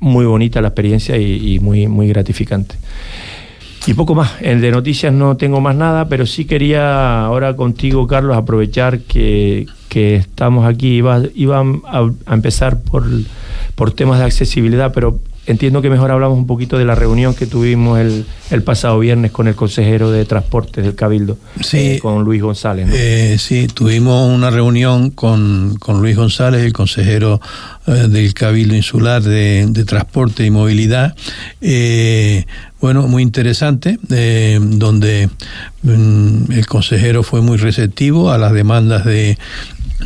muy 0.00 0.24
bonita 0.24 0.60
la 0.60 0.68
experiencia 0.68 1.16
y, 1.16 1.58
muy, 1.60 1.86
muy 1.86 2.08
gratificante. 2.08 2.74
Y 3.86 3.94
poco 3.94 4.14
más. 4.14 4.32
El 4.40 4.60
de 4.60 4.70
noticias 4.70 5.12
no 5.12 5.36
tengo 5.36 5.60
más 5.60 5.76
nada, 5.76 6.08
pero 6.08 6.26
sí 6.26 6.44
quería 6.44 7.24
ahora 7.24 7.56
contigo, 7.56 8.06
Carlos, 8.06 8.36
aprovechar 8.36 9.00
que, 9.00 9.66
que 9.88 10.16
estamos 10.16 10.66
aquí. 10.66 10.96
Iba, 10.96 11.22
iba 11.34 11.60
a, 11.60 12.10
a, 12.26 12.34
empezar 12.34 12.80
por, 12.82 13.06
por 13.74 13.92
temas 13.92 14.18
de 14.18 14.26
accesibilidad, 14.26 14.92
pero 14.92 15.20
entiendo 15.46 15.82
que 15.82 15.90
mejor 15.90 16.10
hablamos 16.10 16.38
un 16.38 16.46
poquito 16.46 16.78
de 16.78 16.84
la 16.84 16.94
reunión 16.94 17.34
que 17.34 17.46
tuvimos 17.46 17.98
el, 17.98 18.24
el 18.50 18.62
pasado 18.62 18.98
viernes 18.98 19.30
con 19.30 19.48
el 19.48 19.54
consejero 19.54 20.10
de 20.10 20.24
Transportes 20.24 20.84
del 20.84 20.94
Cabildo, 20.94 21.38
sí, 21.60 21.78
eh, 21.78 21.98
con 22.00 22.24
Luis 22.24 22.42
González. 22.42 22.88
Eh, 22.92 23.36
sí, 23.38 23.66
tuvimos 23.72 24.28
una 24.28 24.50
reunión 24.50 25.10
con, 25.10 25.76
con 25.78 26.00
Luis 26.00 26.16
González, 26.16 26.62
el 26.62 26.72
consejero 26.72 27.40
eh, 27.86 28.08
del 28.08 28.34
Cabildo 28.34 28.74
Insular 28.74 29.22
de, 29.22 29.66
de, 29.68 29.84
Transporte 29.84 30.44
y 30.44 30.50
Movilidad. 30.50 31.16
bueno, 32.80 33.08
muy 33.08 33.22
interesante, 33.22 33.98
donde 34.02 35.28
mm, 35.82 36.52
el 36.52 36.66
consejero 36.66 37.22
fue 37.22 37.40
muy 37.40 37.56
receptivo 37.56 38.30
a 38.30 38.38
las 38.38 38.52
demandas 38.52 39.04
de, 39.04 39.38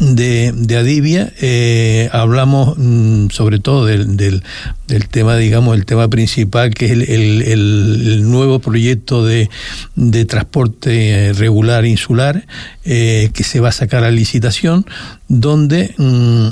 de, 0.00 0.52
de 0.54 0.76
Adivia 0.76 1.32
eh, 1.40 2.08
hablamos 2.12 2.76
mm, 2.76 3.28
sobre 3.30 3.58
todo 3.58 3.86
del, 3.86 4.16
del, 4.16 4.42
del, 4.86 5.08
tema, 5.08 5.36
digamos, 5.36 5.76
el 5.76 5.86
tema 5.86 6.08
principal 6.08 6.74
que 6.74 6.86
es 6.86 6.90
el, 6.92 7.42
el, 7.42 8.30
nuevo 8.30 8.58
proyecto 8.58 9.24
de, 9.24 9.50
de 9.94 10.24
transporte 10.24 11.32
regular 11.34 11.84
insular 11.84 12.46
eh, 12.84 13.30
que 13.32 13.44
se 13.44 13.60
va 13.60 13.68
a 13.68 13.72
sacar 13.72 14.04
a 14.04 14.10
licitación, 14.10 14.86
donde 15.28 15.94
mm, 15.96 16.48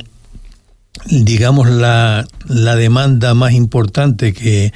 digamos 1.25 1.69
la, 1.69 2.27
la 2.47 2.77
demanda 2.77 3.35
más 3.35 3.53
importante 3.53 4.33
que, 4.33 4.73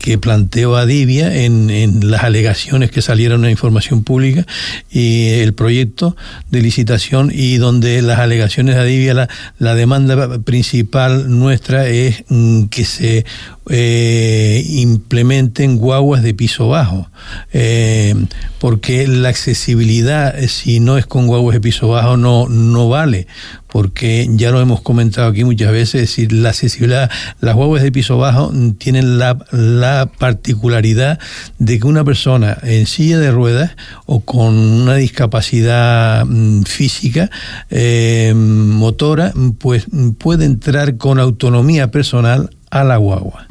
que 0.00 0.18
planteó 0.18 0.76
Adivia 0.76 1.44
en, 1.44 1.68
en 1.70 2.10
las 2.10 2.24
alegaciones 2.24 2.90
que 2.90 3.02
salieron 3.02 3.44
en 3.44 3.50
información 3.50 4.02
pública 4.02 4.46
y 4.90 5.28
el 5.28 5.52
proyecto 5.52 6.16
de 6.50 6.62
licitación 6.62 7.30
y 7.32 7.58
donde 7.58 8.00
las 8.00 8.18
alegaciones 8.18 8.74
de 8.74 8.80
Adivia, 8.80 9.14
la, 9.14 9.28
la 9.58 9.74
demanda 9.74 10.38
principal 10.40 11.38
nuestra 11.38 11.86
es 11.86 12.24
mm, 12.28 12.64
que 12.64 12.84
se 12.84 13.26
eh, 13.68 14.64
implementen 14.66 15.76
guaguas 15.76 16.22
de 16.22 16.34
piso 16.34 16.68
bajo, 16.68 17.08
eh, 17.52 18.14
porque 18.58 19.06
la 19.06 19.28
accesibilidad, 19.28 20.36
eh, 20.36 20.48
si 20.48 20.80
no 20.80 20.98
es 20.98 21.06
con 21.06 21.26
guaguas 21.26 21.54
de 21.54 21.60
piso 21.60 21.88
bajo, 21.88 22.16
no, 22.16 22.48
no 22.48 22.88
vale, 22.88 23.28
porque 23.72 24.26
ya 24.30 24.50
lo 24.50 24.60
hemos 24.60 24.80
comentado 24.80 25.28
aquí 25.28 25.44
muchas 25.44 25.72
veces, 25.72 26.00
decir, 26.02 26.32
la 26.32 26.50
accesibilidad, 26.50 27.10
las 27.40 27.54
guaguas 27.54 27.82
de 27.82 27.92
piso 27.92 28.18
bajo 28.18 28.52
tienen 28.78 29.18
la, 29.18 29.38
la 29.52 30.10
particularidad 30.18 31.18
de 31.58 31.78
que 31.78 31.86
una 31.86 32.04
persona 32.04 32.58
en 32.62 32.86
silla 32.86 33.18
de 33.18 33.30
ruedas 33.30 33.72
o 34.06 34.20
con 34.20 34.54
una 34.56 34.94
discapacidad 34.94 36.24
mm, 36.26 36.62
física, 36.62 37.30
eh, 37.70 38.32
motora, 38.34 39.32
pues 39.58 39.86
puede 40.18 40.44
entrar 40.44 40.96
con 40.96 41.18
autonomía 41.18 41.90
personal 41.90 42.50
a 42.70 42.84
la 42.84 42.96
guagua. 42.96 43.46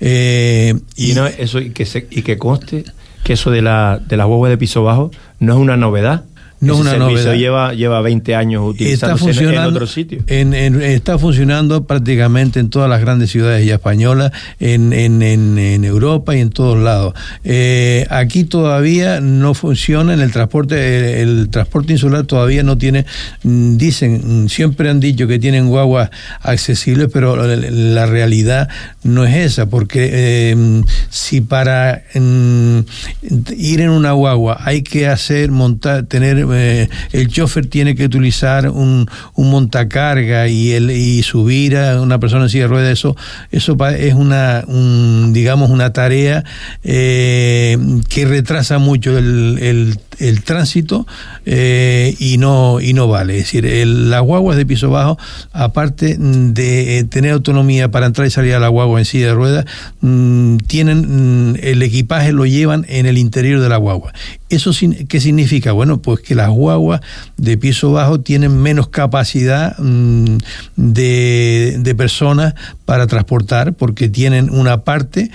Eh, 0.00 0.74
y, 0.96 1.12
y, 1.12 1.14
no, 1.14 1.26
eso, 1.26 1.60
y, 1.60 1.70
que 1.70 1.86
se, 1.86 2.06
y 2.10 2.22
que 2.22 2.38
conste 2.38 2.84
que 3.24 3.34
eso 3.34 3.50
de 3.50 3.62
la, 3.62 4.00
de 4.06 4.16
la 4.16 4.24
guagua 4.24 4.48
de 4.48 4.58
piso 4.58 4.82
bajo 4.82 5.10
no 5.38 5.54
es 5.54 5.58
una 5.58 5.76
novedad. 5.76 6.24
No 6.60 6.76
una 6.76 6.96
novedad. 6.96 7.34
Lleva, 7.34 7.72
lleva 7.72 8.00
20 8.00 8.34
años 8.34 8.62
utilizándose 8.64 9.30
está 9.30 9.42
en. 10.26 10.54
En, 10.54 10.54
en, 10.54 10.82
está 10.82 11.18
funcionando 11.18 11.84
prácticamente 11.84 12.60
en 12.60 12.70
todas 12.70 12.90
las 12.90 13.00
grandes 13.00 13.30
ciudades 13.30 13.64
ya 13.64 13.74
españolas, 13.74 14.32
en, 14.58 14.92
en, 14.92 15.84
Europa 15.84 16.34
y 16.34 16.40
en 16.40 16.50
todos 16.50 16.78
lados. 16.78 17.14
Eh, 17.44 18.06
aquí 18.10 18.44
todavía 18.44 19.20
no 19.20 19.54
funciona 19.54 20.14
en 20.14 20.20
el 20.20 20.32
transporte, 20.32 21.20
el, 21.22 21.38
el, 21.38 21.48
transporte 21.50 21.92
insular 21.92 22.24
todavía 22.24 22.62
no 22.62 22.76
tiene, 22.76 23.06
mm, 23.44 23.76
dicen, 23.76 24.44
mm, 24.44 24.48
siempre 24.48 24.90
han 24.90 25.00
dicho 25.00 25.26
que 25.26 25.38
tienen 25.38 25.68
guaguas 25.68 26.10
accesibles, 26.40 27.08
pero 27.12 27.36
la, 27.36 27.56
la 27.56 28.06
realidad 28.06 28.68
no 29.04 29.24
es 29.24 29.36
esa, 29.36 29.66
porque 29.66 30.10
eh, 30.12 30.82
si 31.10 31.40
para 31.40 32.02
eh, 32.14 32.82
ir 33.56 33.80
en 33.80 33.90
una 33.90 34.12
guagua 34.12 34.58
hay 34.64 34.82
que 34.82 35.06
hacer, 35.06 35.50
montar, 35.50 36.04
tener 36.04 36.47
eh, 36.52 36.88
el 37.12 37.28
chofer 37.28 37.66
tiene 37.66 37.94
que 37.94 38.04
utilizar 38.04 38.68
un, 38.70 39.06
un 39.34 39.50
montacarga 39.50 40.48
y, 40.48 40.72
el, 40.72 40.90
y 40.90 41.22
subir 41.22 41.76
a 41.76 42.00
una 42.00 42.18
persona 42.18 42.44
en 42.44 42.50
de 42.50 42.66
ruedas, 42.66 42.92
eso, 42.92 43.16
eso 43.50 43.76
es 43.96 44.14
una, 44.14 44.64
digamos, 45.32 45.70
una 45.70 45.92
tarea 45.92 46.44
eh, 46.84 47.76
que 48.08 48.26
retrasa 48.26 48.78
mucho 48.78 49.16
el, 49.16 49.58
el, 49.60 49.98
el 50.18 50.42
tránsito 50.42 51.06
eh, 51.46 52.14
y, 52.18 52.38
no, 52.38 52.80
y 52.80 52.92
no 52.92 53.08
vale. 53.08 53.38
Es 53.38 53.44
decir, 53.44 53.66
el, 53.66 54.10
las 54.10 54.22
guaguas 54.22 54.56
de 54.56 54.66
piso 54.66 54.90
bajo, 54.90 55.18
aparte 55.52 56.16
de 56.18 57.04
tener 57.10 57.32
autonomía 57.32 57.90
para 57.90 58.06
entrar 58.06 58.26
y 58.26 58.30
salir 58.30 58.54
a 58.54 58.60
la 58.60 58.68
guagua 58.68 58.98
en 58.98 59.04
silla 59.04 59.28
de 59.28 59.34
ruedas, 59.34 59.64
mm, 60.00 60.58
tienen 60.66 61.52
mm, 61.52 61.56
el 61.62 61.82
equipaje 61.82 62.32
lo 62.32 62.46
llevan 62.46 62.84
en 62.88 63.06
el 63.06 63.18
interior 63.18 63.60
de 63.60 63.68
la 63.68 63.76
guagua. 63.76 64.12
¿Eso 64.48 64.70
qué 65.08 65.20
significa? 65.20 65.72
Bueno, 65.72 66.00
pues 66.00 66.20
que 66.20 66.34
las 66.34 66.48
guaguas 66.48 67.00
de 67.36 67.58
piso 67.58 67.92
bajo 67.92 68.20
tienen 68.20 68.56
menos 68.62 68.88
capacidad 68.88 69.76
mm, 69.78 70.38
de, 70.76 71.76
de, 71.80 71.94
personas 71.94 72.54
para 72.84 73.06
transportar 73.06 73.74
porque 73.74 74.08
tienen 74.08 74.50
una 74.50 74.84
parte 74.84 75.30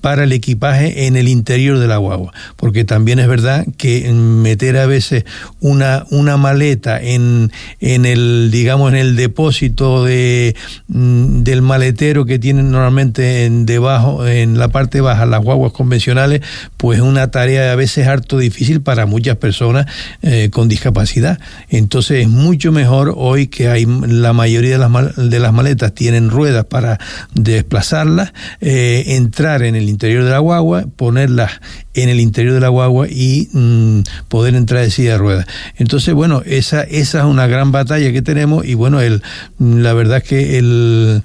para 0.00 0.24
el 0.24 0.32
equipaje 0.32 1.06
en 1.06 1.16
el 1.16 1.28
interior 1.28 1.78
de 1.78 1.86
la 1.86 1.98
guagua. 1.98 2.32
Porque 2.56 2.84
también 2.84 3.18
es 3.18 3.28
verdad 3.28 3.66
que 3.76 4.10
meter 4.12 4.76
a 4.76 4.86
veces 4.86 5.24
una, 5.60 6.04
una 6.10 6.36
maleta 6.36 7.00
en, 7.00 7.52
en 7.80 8.06
el, 8.06 8.50
digamos, 8.50 8.92
en 8.92 8.98
el 8.98 9.16
depósito 9.16 10.04
de, 10.04 10.54
mm, 10.88 11.42
del 11.42 11.62
maletero 11.62 12.26
que 12.26 12.38
tienen 12.38 12.70
normalmente 12.70 13.44
en 13.44 13.66
debajo, 13.66 14.26
en 14.26 14.58
la 14.58 14.68
parte 14.68 15.00
baja, 15.00 15.26
las 15.26 15.42
guaguas 15.42 15.72
convencionales, 15.72 16.42
pues 16.76 16.98
es 16.98 17.04
una 17.04 17.30
tarea 17.30 17.72
a 17.72 17.76
veces 17.76 18.06
harto 18.06 18.38
difícil 18.38 18.80
para 18.80 19.06
muchas 19.06 19.36
personas 19.36 19.86
eh, 20.22 20.50
con 20.52 20.68
discapacidad. 20.68 21.38
Entonces 21.68 22.22
es 22.22 22.28
mucho 22.28 22.72
mejor 22.72 23.14
hoy 23.16 23.46
que 23.48 23.68
hay 23.68 23.86
la 23.86 24.32
mayoría 24.32 24.78
de 24.78 24.78
las, 24.78 25.16
de 25.16 25.38
las 25.38 25.52
maletas 25.52 25.94
tienen 25.94 26.30
ruedas 26.30 26.64
para 26.64 26.98
desplazarlas, 27.34 28.32
eh, 28.60 29.04
entrar 29.08 29.62
en 29.62 29.74
el 29.74 29.88
interior 29.88 30.24
de 30.24 30.30
la 30.30 30.38
guagua, 30.38 30.86
ponerlas 30.96 31.52
en 31.94 32.08
el 32.08 32.20
interior 32.20 32.54
de 32.54 32.60
la 32.60 32.68
guagua 32.68 33.08
y 33.08 33.48
mm, 33.66 34.02
poder 34.28 34.54
entrar 34.54 34.82
de 34.82 34.90
silla 34.90 35.12
de 35.12 35.18
ruedas. 35.18 35.46
Entonces, 35.76 36.14
bueno, 36.14 36.42
esa, 36.46 36.82
esa 36.82 37.18
es 37.20 37.24
una 37.24 37.46
gran 37.46 37.72
batalla 37.72 38.12
que 38.12 38.22
tenemos 38.22 38.64
y 38.64 38.74
bueno, 38.74 39.00
el, 39.00 39.22
la 39.58 39.92
verdad 39.92 40.18
es 40.18 40.24
que 40.24 40.58
el 40.58 41.22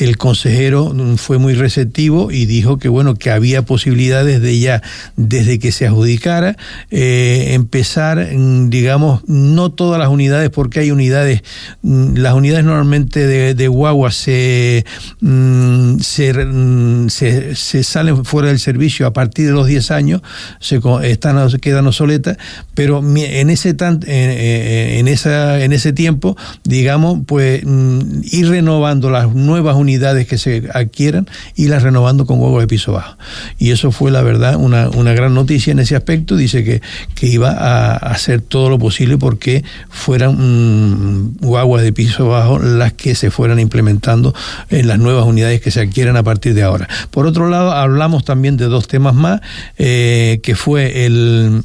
el 0.00 0.16
consejero 0.16 0.94
fue 1.16 1.38
muy 1.38 1.54
receptivo 1.54 2.30
y 2.30 2.46
dijo 2.46 2.78
que 2.78 2.88
bueno 2.88 3.14
que 3.14 3.30
había 3.30 3.62
posibilidades 3.62 4.40
de 4.40 4.58
ya 4.58 4.82
desde 5.16 5.58
que 5.58 5.72
se 5.72 5.86
adjudicara 5.86 6.56
eh, 6.90 7.48
empezar 7.50 8.30
mm, 8.34 8.70
digamos 8.70 9.22
no 9.28 9.70
todas 9.70 9.98
las 9.98 10.08
unidades 10.08 10.50
porque 10.50 10.80
hay 10.80 10.90
unidades 10.90 11.42
mm, 11.82 12.16
las 12.16 12.34
unidades 12.34 12.64
normalmente 12.64 13.26
de, 13.26 13.54
de 13.54 13.68
guagua 13.68 14.10
se, 14.10 14.84
mm, 15.20 15.98
se, 15.98 17.54
se, 17.54 17.84
salen 17.84 18.24
fuera 18.24 18.48
del 18.48 18.60
servicio 18.60 19.06
a 19.06 19.12
partir 19.12 19.46
de 19.46 19.52
los 19.52 19.66
10 19.66 19.90
años 19.90 20.22
se 20.60 20.80
están 21.02 21.50
quedan 21.60 21.86
obsoletas 21.86 22.38
pero 22.74 23.00
en 23.00 23.50
ese 23.50 23.76
en, 23.78 25.08
esa 25.08 25.62
en 25.62 25.72
ese 25.72 25.92
tiempo 25.92 26.36
digamos 26.64 27.20
pues 27.26 27.62
ir 27.62 28.48
renovando 28.48 29.10
las 29.10 29.34
nuevas 29.34 29.76
unidades 29.76 29.81
que 30.26 30.38
se 30.38 30.68
adquieran 30.72 31.28
y 31.54 31.68
las 31.68 31.82
renovando 31.82 32.26
con 32.26 32.40
huevos 32.40 32.60
de 32.60 32.66
piso 32.66 32.92
bajo. 32.92 33.16
Y 33.58 33.70
eso 33.70 33.92
fue, 33.92 34.10
la 34.10 34.22
verdad, 34.22 34.56
una, 34.56 34.88
una 34.90 35.12
gran 35.12 35.34
noticia 35.34 35.72
en 35.72 35.78
ese 35.78 35.96
aspecto. 35.96 36.36
Dice 36.36 36.64
que, 36.64 36.82
que 37.14 37.26
iba 37.26 37.50
a, 37.50 37.96
hacer 37.96 38.40
todo 38.40 38.70
lo 38.70 38.78
posible 38.78 39.18
porque 39.18 39.64
fueran 39.88 40.36
mm, 40.36 41.36
guaguas 41.40 41.82
de 41.82 41.92
piso 41.92 42.28
bajo 42.28 42.58
las 42.58 42.92
que 42.92 43.14
se 43.14 43.30
fueran 43.30 43.58
implementando 43.58 44.34
en 44.70 44.86
las 44.86 44.98
nuevas 44.98 45.26
unidades 45.26 45.60
que 45.60 45.70
se 45.70 45.80
adquieran 45.80 46.16
a 46.16 46.22
partir 46.22 46.54
de 46.54 46.62
ahora. 46.62 46.88
Por 47.10 47.26
otro 47.26 47.48
lado, 47.48 47.72
hablamos 47.72 48.24
también 48.24 48.56
de 48.56 48.66
dos 48.66 48.88
temas 48.88 49.14
más, 49.14 49.40
eh, 49.78 50.40
que 50.42 50.54
fue 50.54 51.04
el 51.06 51.64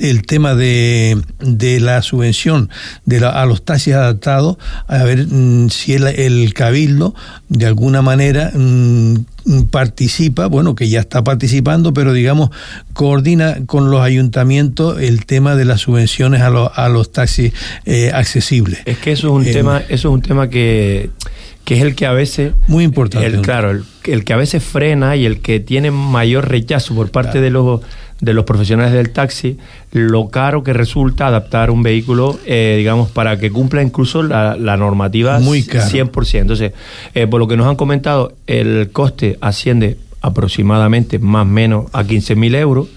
el, 0.00 0.22
tema 0.22 0.54
de, 0.54 1.20
de, 1.40 1.80
la 1.80 2.02
subvención 2.02 2.70
de 3.04 3.24
a 3.24 3.44
los 3.46 3.64
taxis 3.64 3.94
adaptados, 3.94 4.56
a 4.86 5.02
ver 5.04 5.26
mm, 5.26 5.70
si 5.70 5.94
el, 5.94 6.06
el, 6.06 6.54
cabildo 6.54 7.14
de 7.48 7.66
alguna 7.66 8.02
manera 8.02 8.50
mm, 8.54 9.14
participa, 9.70 10.46
bueno, 10.46 10.74
que 10.74 10.88
ya 10.88 11.00
está 11.00 11.24
participando, 11.24 11.92
pero 11.94 12.12
digamos, 12.12 12.50
coordina 12.92 13.58
con 13.66 13.90
los 13.90 14.02
ayuntamientos 14.02 15.00
el 15.00 15.26
tema 15.26 15.56
de 15.56 15.64
las 15.64 15.82
subvenciones 15.82 16.42
a, 16.42 16.50
los 16.50 16.70
a 16.74 16.88
los 16.88 17.12
taxis 17.12 17.52
eh, 17.84 18.10
accesibles. 18.12 18.80
Es 18.84 18.98
que 18.98 19.12
eso 19.12 19.28
es 19.28 19.32
un 19.32 19.46
eh, 19.46 19.52
tema, 19.52 19.78
eso 19.88 20.08
es 20.08 20.14
un 20.14 20.22
tema 20.22 20.48
que 20.48 21.10
que 21.64 21.76
es 21.76 21.82
el 21.82 21.94
que 21.94 22.04
a 22.06 22.12
veces... 22.12 22.54
Muy 22.66 22.82
importante. 22.82 23.28
El, 23.28 23.42
claro, 23.42 23.70
el, 23.70 23.84
el, 24.04 24.24
que 24.24 24.32
a 24.32 24.36
veces 24.36 24.60
frena 24.60 25.14
y 25.14 25.24
el 25.24 25.40
que 25.40 25.60
tiene 25.60 25.92
mayor 25.92 26.48
rechazo 26.48 26.96
por 26.96 27.12
parte 27.12 27.40
de 27.40 27.50
los 27.50 27.82
de 28.20 28.34
los 28.34 28.44
profesionales 28.44 28.92
del 28.92 29.10
taxi 29.10 29.58
lo 29.92 30.28
caro 30.28 30.62
que 30.62 30.72
resulta 30.72 31.26
adaptar 31.26 31.70
un 31.70 31.82
vehículo, 31.82 32.38
eh, 32.46 32.74
digamos, 32.78 33.10
para 33.10 33.38
que 33.38 33.50
cumpla 33.50 33.82
incluso 33.82 34.22
la, 34.22 34.56
normativa 34.76 35.38
Muy 35.40 35.62
caro. 35.62 35.90
100%. 35.90 36.40
Entonces, 36.40 36.72
eh, 37.14 37.26
por 37.26 37.40
lo 37.40 37.48
que 37.48 37.56
nos 37.56 37.66
han 37.66 37.76
comentado, 37.76 38.34
el 38.46 38.90
coste 38.92 39.38
asciende 39.40 39.96
aproximadamente 40.20 41.18
más 41.18 41.42
o 41.42 41.46
menos 41.46 41.86
a 41.92 42.04
15 42.04 42.36
mil 42.36 42.54
euros. 42.54 42.88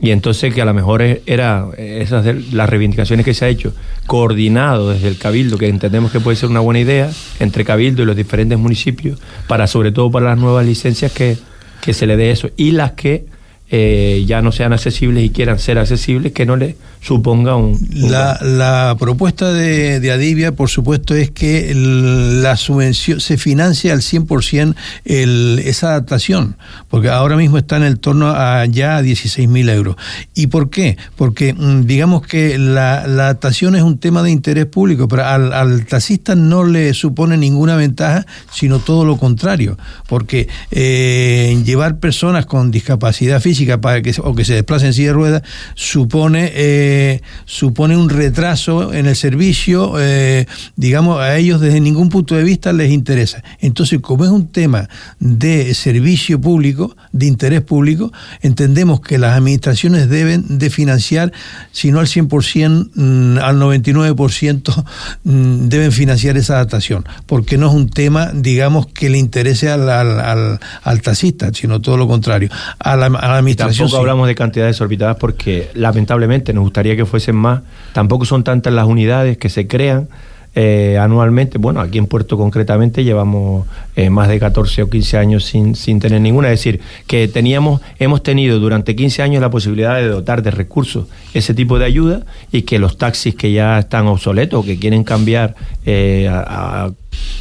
Y 0.00 0.10
entonces 0.10 0.52
que 0.52 0.60
a 0.60 0.64
lo 0.64 0.74
mejor 0.74 1.00
era 1.00 1.68
esas 1.78 2.24
de 2.24 2.34
las 2.52 2.68
reivindicaciones 2.68 3.24
que 3.24 3.34
se 3.34 3.44
ha 3.44 3.48
hecho, 3.48 3.72
coordinado 4.08 4.90
desde 4.90 5.06
el 5.06 5.16
Cabildo, 5.16 5.58
que 5.58 5.68
entendemos 5.68 6.10
que 6.10 6.18
puede 6.18 6.36
ser 6.36 6.48
una 6.48 6.58
buena 6.58 6.80
idea, 6.80 7.08
entre 7.38 7.64
Cabildo 7.64 8.02
y 8.02 8.06
los 8.06 8.16
diferentes 8.16 8.58
municipios, 8.58 9.20
para 9.46 9.68
sobre 9.68 9.92
todo 9.92 10.10
para 10.10 10.26
las 10.26 10.38
nuevas 10.38 10.66
licencias 10.66 11.12
que, 11.12 11.36
que 11.82 11.94
se 11.94 12.08
le 12.08 12.16
dé 12.16 12.32
eso, 12.32 12.50
y 12.56 12.72
las 12.72 12.92
que 12.92 13.26
eh, 13.74 14.22
ya 14.26 14.42
no 14.42 14.52
sean 14.52 14.74
accesibles 14.74 15.24
y 15.24 15.30
quieran 15.30 15.58
ser 15.58 15.78
accesibles, 15.78 16.32
que 16.32 16.44
no 16.44 16.56
le 16.56 16.76
suponga 17.00 17.56
un... 17.56 17.78
la, 17.90 18.38
la, 18.42 18.96
propuesta 18.98 19.52
de, 19.52 19.98
de, 19.98 20.12
Adivia, 20.12 20.52
por 20.52 20.68
supuesto, 20.68 21.14
es 21.14 21.30
que 21.30 21.72
la 21.74 22.56
subvención 22.56 23.20
se 23.20 23.38
financie 23.38 23.90
al 23.90 24.00
100% 24.00 24.74
el, 25.06 25.62
esa 25.64 25.88
adaptación, 25.88 26.56
porque 26.88 27.08
ahora 27.08 27.36
mismo 27.36 27.56
está 27.56 27.78
en 27.78 27.84
el 27.84 27.98
torno 27.98 28.28
a 28.28 28.66
ya 28.66 29.00
16 29.00 29.48
mil 29.48 29.68
euros. 29.70 29.96
¿Y 30.34 30.48
por 30.48 30.68
qué? 30.68 30.98
Porque 31.16 31.54
mm, 31.54 31.86
digamos 31.86 32.26
que 32.26 32.58
la, 32.58 33.06
la, 33.06 33.24
adaptación 33.24 33.74
es 33.74 33.82
un 33.82 33.98
tema 33.98 34.22
de 34.22 34.30
interés 34.30 34.66
público, 34.66 35.08
pero 35.08 35.24
al, 35.24 35.52
al, 35.52 35.86
taxista 35.86 36.34
no 36.34 36.64
le 36.64 36.92
supone 36.92 37.38
ninguna 37.38 37.74
ventaja, 37.76 38.26
sino 38.52 38.80
todo 38.80 39.06
lo 39.06 39.16
contrario, 39.16 39.78
porque 40.08 40.46
eh, 40.70 41.60
llevar 41.64 41.98
personas 41.98 42.44
con 42.46 42.70
discapacidad 42.70 43.40
física, 43.40 43.61
para 43.80 44.02
que, 44.02 44.14
o 44.22 44.34
que 44.34 44.44
se 44.44 44.54
desplacen 44.54 44.88
en 44.88 44.94
silla 44.94 45.08
de 45.08 45.14
ruedas 45.14 45.42
supone, 45.74 46.50
eh, 46.54 47.20
supone 47.44 47.96
un 47.96 48.08
retraso 48.08 48.92
en 48.92 49.06
el 49.06 49.16
servicio, 49.16 49.94
eh, 49.98 50.46
digamos, 50.76 51.20
a 51.20 51.36
ellos 51.36 51.60
desde 51.60 51.80
ningún 51.80 52.08
punto 52.08 52.34
de 52.34 52.44
vista 52.44 52.72
les 52.72 52.90
interesa. 52.90 53.42
Entonces, 53.60 54.00
como 54.00 54.24
es 54.24 54.30
un 54.30 54.48
tema 54.48 54.88
de 55.18 55.74
servicio 55.74 56.40
público, 56.40 56.96
de 57.12 57.26
interés 57.26 57.60
público, 57.62 58.12
entendemos 58.40 59.00
que 59.00 59.18
las 59.18 59.36
administraciones 59.36 60.08
deben 60.08 60.58
de 60.58 60.70
financiar, 60.70 61.32
si 61.72 61.90
no 61.90 62.00
al 62.00 62.06
100%, 62.06 62.90
mm, 62.94 63.38
al 63.38 63.58
99% 63.58 64.84
mm, 65.24 65.68
deben 65.68 65.92
financiar 65.92 66.36
esa 66.36 66.54
adaptación, 66.54 67.04
porque 67.26 67.58
no 67.58 67.68
es 67.68 67.74
un 67.74 67.88
tema, 67.88 68.30
digamos, 68.34 68.86
que 68.86 69.10
le 69.10 69.18
interese 69.18 69.70
al, 69.70 69.88
al, 69.88 70.58
al, 70.82 71.02
taxista, 71.02 71.52
sino 71.52 71.80
todo 71.80 71.96
lo 71.96 72.08
contrario. 72.08 72.48
A 72.78 72.96
la, 72.96 73.06
a 73.06 73.34
la 73.34 73.41
Tampoco 73.56 73.96
hablamos 73.96 74.28
de 74.28 74.34
cantidades 74.34 74.80
orbitadas 74.80 75.16
porque 75.16 75.68
lamentablemente 75.74 76.52
nos 76.52 76.64
gustaría 76.64 76.96
que 76.96 77.06
fuesen 77.06 77.36
más. 77.36 77.62
Tampoco 77.92 78.24
son 78.24 78.44
tantas 78.44 78.72
las 78.72 78.86
unidades 78.86 79.38
que 79.38 79.48
se 79.48 79.66
crean. 79.66 80.08
Eh, 80.54 80.98
anualmente, 81.00 81.56
bueno, 81.56 81.80
aquí 81.80 81.96
en 81.96 82.06
Puerto 82.06 82.36
concretamente 82.36 83.04
llevamos 83.04 83.66
eh, 83.96 84.10
más 84.10 84.28
de 84.28 84.38
14 84.38 84.82
o 84.82 84.90
15 84.90 85.16
años 85.16 85.44
sin, 85.46 85.74
sin 85.74 85.98
tener 85.98 86.20
ninguna, 86.20 86.48
es 86.52 86.60
decir, 86.60 86.80
que 87.06 87.26
teníamos, 87.26 87.80
hemos 87.98 88.22
tenido 88.22 88.60
durante 88.60 88.94
15 88.94 89.22
años 89.22 89.40
la 89.40 89.50
posibilidad 89.50 89.96
de 89.96 90.08
dotar 90.08 90.42
de 90.42 90.50
recursos 90.50 91.06
ese 91.32 91.54
tipo 91.54 91.78
de 91.78 91.86
ayuda 91.86 92.26
y 92.52 92.62
que 92.62 92.78
los 92.78 92.98
taxis 92.98 93.34
que 93.34 93.50
ya 93.50 93.78
están 93.78 94.06
obsoletos 94.06 94.60
o 94.60 94.62
que 94.62 94.78
quieren 94.78 95.04
cambiar 95.04 95.54
eh, 95.86 96.28
a, 96.30 96.84
a 96.84 96.90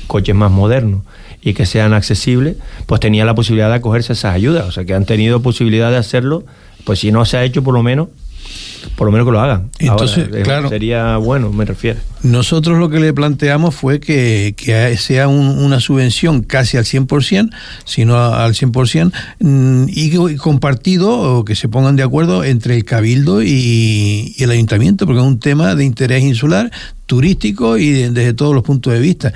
coches 0.07 0.35
más 0.35 0.51
modernos 0.51 1.01
y 1.41 1.53
que 1.53 1.65
sean 1.65 1.93
accesibles, 1.93 2.55
pues 2.85 2.99
tenía 3.01 3.25
la 3.25 3.33
posibilidad 3.35 3.69
de 3.69 3.75
acogerse 3.75 4.11
a 4.11 4.15
esas 4.15 4.33
ayudas. 4.35 4.65
O 4.67 4.71
sea, 4.71 4.85
que 4.85 4.93
han 4.93 5.05
tenido 5.05 5.41
posibilidad 5.41 5.89
de 5.91 5.97
hacerlo, 5.97 6.43
pues 6.85 6.99
si 6.99 7.11
no 7.11 7.25
se 7.25 7.37
ha 7.37 7.43
hecho, 7.43 7.63
por 7.63 7.73
lo 7.73 7.83
menos 7.83 8.09
por 8.95 9.05
lo 9.05 9.11
menos 9.11 9.27
que 9.27 9.31
lo 9.31 9.39
hagan. 9.39 9.69
Entonces, 9.79 10.25
Ahora, 10.25 10.39
eh, 10.39 10.43
claro. 10.43 10.69
Sería 10.69 11.17
bueno, 11.17 11.51
me 11.53 11.63
refiero. 11.65 11.99
Nosotros 12.23 12.79
lo 12.79 12.89
que 12.89 12.99
le 12.99 13.13
planteamos 13.13 13.75
fue 13.75 13.99
que, 13.99 14.55
que 14.57 14.97
sea 14.97 15.27
un- 15.27 15.59
una 15.63 15.79
subvención 15.79 16.41
casi 16.41 16.77
al 16.77 16.85
100%, 16.85 17.51
sino 17.85 18.17
al 18.17 18.53
100%, 18.55 19.11
mm, 19.39 19.85
y, 19.87 20.31
y 20.33 20.35
compartido 20.35 21.11
o 21.37 21.45
que 21.45 21.55
se 21.55 21.69
pongan 21.69 21.95
de 21.95 22.03
acuerdo 22.03 22.43
entre 22.43 22.75
el 22.75 22.83
Cabildo 22.83 23.43
y, 23.43 24.33
y 24.35 24.43
el 24.43 24.49
Ayuntamiento, 24.51 25.05
porque 25.05 25.21
es 25.21 25.27
un 25.27 25.39
tema 25.39 25.75
de 25.75 25.85
interés 25.85 26.23
insular 26.23 26.71
turístico 27.15 27.77
y 27.77 27.91
de- 27.91 28.09
desde 28.11 28.33
todos 28.33 28.55
los 28.55 28.63
puntos 28.63 28.93
de 28.93 28.99
vista. 29.01 29.33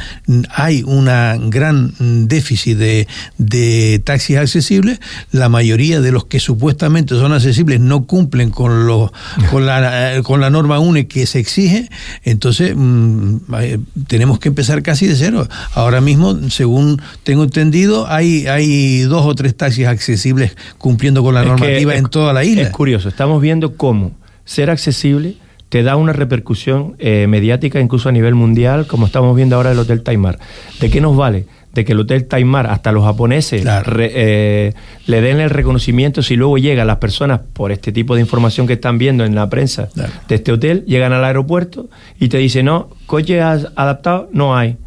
Hay 0.56 0.82
una 0.88 1.36
gran 1.38 1.92
déficit 2.30 2.78
de, 2.78 3.06
de 3.38 4.02
taxis 4.02 4.38
accesibles. 4.38 5.02
La 5.34 5.50
mayoría 5.50 6.00
de 6.00 6.14
los 6.14 6.24
que 6.24 6.40
supuestamente 6.40 7.16
son 7.16 7.34
accesibles 7.34 7.82
no 7.82 8.06
cumplen 8.06 8.50
con 8.50 8.88
los 8.88 9.12
con 9.52 9.66
la, 9.66 10.22
con 10.24 10.40
la 10.40 10.50
norma 10.50 10.80
UNE 10.80 11.08
que 11.08 11.26
se 11.26 11.40
exige. 11.40 11.90
Entonces 12.24 12.74
mm, 12.78 13.36
eh, 13.60 13.80
tenemos 14.08 14.40
que 14.40 14.48
empezar 14.48 14.82
casi 14.82 15.06
de 15.08 15.18
cero. 15.18 15.46
Ahora 15.74 16.00
mismo, 16.00 16.50
según 16.50 17.02
tengo 17.24 17.44
entendido, 17.44 18.08
hay 18.08 18.48
hay 18.48 19.02
dos 19.02 19.26
o 19.26 19.36
tres 19.36 19.54
taxis 19.58 19.86
accesibles 19.88 20.56
cumpliendo 20.78 21.24
con 21.24 21.34
la 21.34 21.42
Es 21.42 21.46
que 21.48 21.50
normativa 21.52 21.94
es- 21.94 22.00
en 22.00 22.06
toda 22.08 22.32
la 22.32 22.46
isla. 22.46 22.62
Es 22.62 22.70
curioso, 22.70 23.10
estamos 23.10 23.42
viendo 23.42 23.76
cómo 23.76 24.14
ser 24.46 24.70
accesible 24.70 25.36
te 25.70 25.84
da 25.84 25.96
una 25.96 26.14
repercusión 26.14 26.96
eh, 27.00 27.28
mediática 27.28 27.80
incluso 27.80 28.10
a 28.10 28.12
nivel 28.12 28.36
mundial, 28.36 28.88
como 28.88 29.06
estamos 29.06 29.36
viendo 29.36 29.56
ahora 29.56 29.72
el 29.72 29.80
Hotel 29.80 30.04
Taimar. 30.04 30.40
¿De 30.80 30.90
qué 30.90 31.02
nos 31.02 31.18
vale? 31.18 31.46
De 31.74 31.84
que 31.84 31.92
el 31.92 32.00
Hotel 32.00 32.26
Taimar, 32.26 32.68
hasta 32.68 32.92
los 32.94 33.04
japoneses, 33.04 33.64
Claro. 33.64 33.92
re- 33.92 34.12
eh, 34.14 34.74
le 35.08 35.22
den 35.22 35.42
el 35.42 35.50
reconocimiento 35.50 36.22
si 36.22 36.36
luego 36.38 36.58
llegan 36.58 36.88
las 36.88 36.98
personas 36.98 37.42
por 37.52 37.72
este 37.74 37.92
tipo 37.92 38.16
de 38.16 38.22
información 38.22 38.66
que 38.68 38.74
están 38.74 38.98
viendo 38.98 39.26
en 39.26 39.36
la 39.36 39.50
prensa 39.50 39.90
Claro. 39.94 40.14
de 40.30 40.36
este 40.36 40.52
hotel, 40.54 40.86
llegan 40.88 41.12
al 41.12 41.26
aeropuerto 41.26 41.88
y 42.20 42.30
te 42.30 42.38
dicen, 42.38 42.68
no, 42.68 42.90
coches 43.06 43.42
adaptados 43.76 44.28
no 44.32 44.56
hay. 44.56 44.78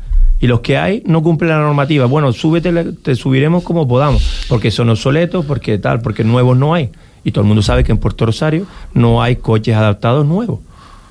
Y 0.41 0.47
los 0.47 0.61
que 0.61 0.79
hay 0.79 1.03
no 1.05 1.22
cumplen 1.22 1.51
la 1.51 1.59
normativa. 1.59 2.07
Bueno, 2.07 2.33
súbete, 2.33 2.72
te 3.03 3.16
subiremos 3.16 3.64
como 3.64 3.87
podamos, 3.89 4.47
porque 4.49 4.70
son 4.70 4.89
obsoletos, 4.89 5.45
porque 5.45 5.76
tal, 5.79 6.01
porque 6.01 6.22
nuevos 6.24 6.57
no 6.57 6.72
hay. 6.74 6.91
Y 7.24 7.33
todo 7.33 7.43
el 7.43 7.49
mundo 7.49 7.61
sabe 7.61 7.83
que 7.85 7.91
en 7.93 7.99
Puerto 7.99 8.24
Rosario 8.24 8.64
no 8.95 9.20
hay 9.20 9.37
coches 9.37 9.74
adaptados 9.74 10.24
nuevos. 10.24 10.61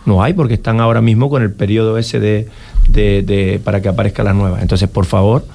No 0.07 0.23
hay, 0.23 0.33
porque 0.33 0.55
están 0.55 0.79
ahora 0.79 1.01
mismo 1.01 1.29
con 1.29 1.43
el 1.43 1.51
periodo 1.51 1.97
ese 1.99 2.19
de, 2.19 2.47
de- 2.89 3.59
para 3.63 3.81
que 3.81 3.89
aparezcan 3.89 4.25
las 4.25 4.35
nuevas. 4.35 4.61
Entonces, 4.61 4.89
por 4.89 5.05
favor, 5.05 5.45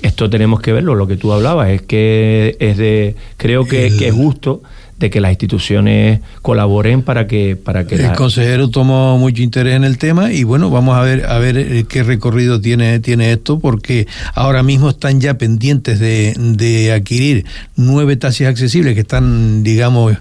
esto 0.00 0.30
tenemos 0.30 0.60
que 0.60 0.72
verlo. 0.72 0.94
Lo 0.94 1.06
que 1.06 1.16
tú 1.16 1.32
hablabas 1.32 1.68
es 1.70 1.82
que 1.82 2.56
es 2.60 2.76
de, 2.78 3.16
creo 3.36 3.66
que 3.66 3.86
es 3.86 4.14
justo 4.14 4.62
de 4.98 5.10
que 5.10 5.20
las 5.20 5.30
instituciones 5.32 6.20
colaboren 6.40 7.02
para 7.02 7.26
que, 7.26 7.54
para 7.54 7.86
que 7.86 7.96
El 7.96 8.02
la- 8.04 8.14
consejero 8.14 8.70
tomó 8.70 9.18
mucho 9.18 9.42
interés 9.42 9.74
en 9.74 9.84
el 9.84 9.98
tema 9.98 10.32
y 10.32 10.42
bueno, 10.44 10.70
vamos 10.70 10.96
a 10.96 11.02
ver 11.02 11.26
a 11.26 11.38
ver 11.38 11.58
eh, 11.58 11.84
qué 11.88 12.02
recorrido 12.02 12.60
tiene 12.62 12.98
tiene 13.00 13.30
esto 13.32 13.58
porque 13.58 14.06
ahora 14.34 14.62
mismo 14.62 14.88
están 14.90 15.20
ya 15.20 15.36
pendientes 15.36 16.00
de, 16.00 16.34
de 16.38 16.92
adquirir 16.92 17.44
nueve 17.76 18.16
taxis 18.16 18.46
accesibles 18.46 18.94
que 18.94 19.00
están, 19.00 19.62
digamos, 19.62 20.16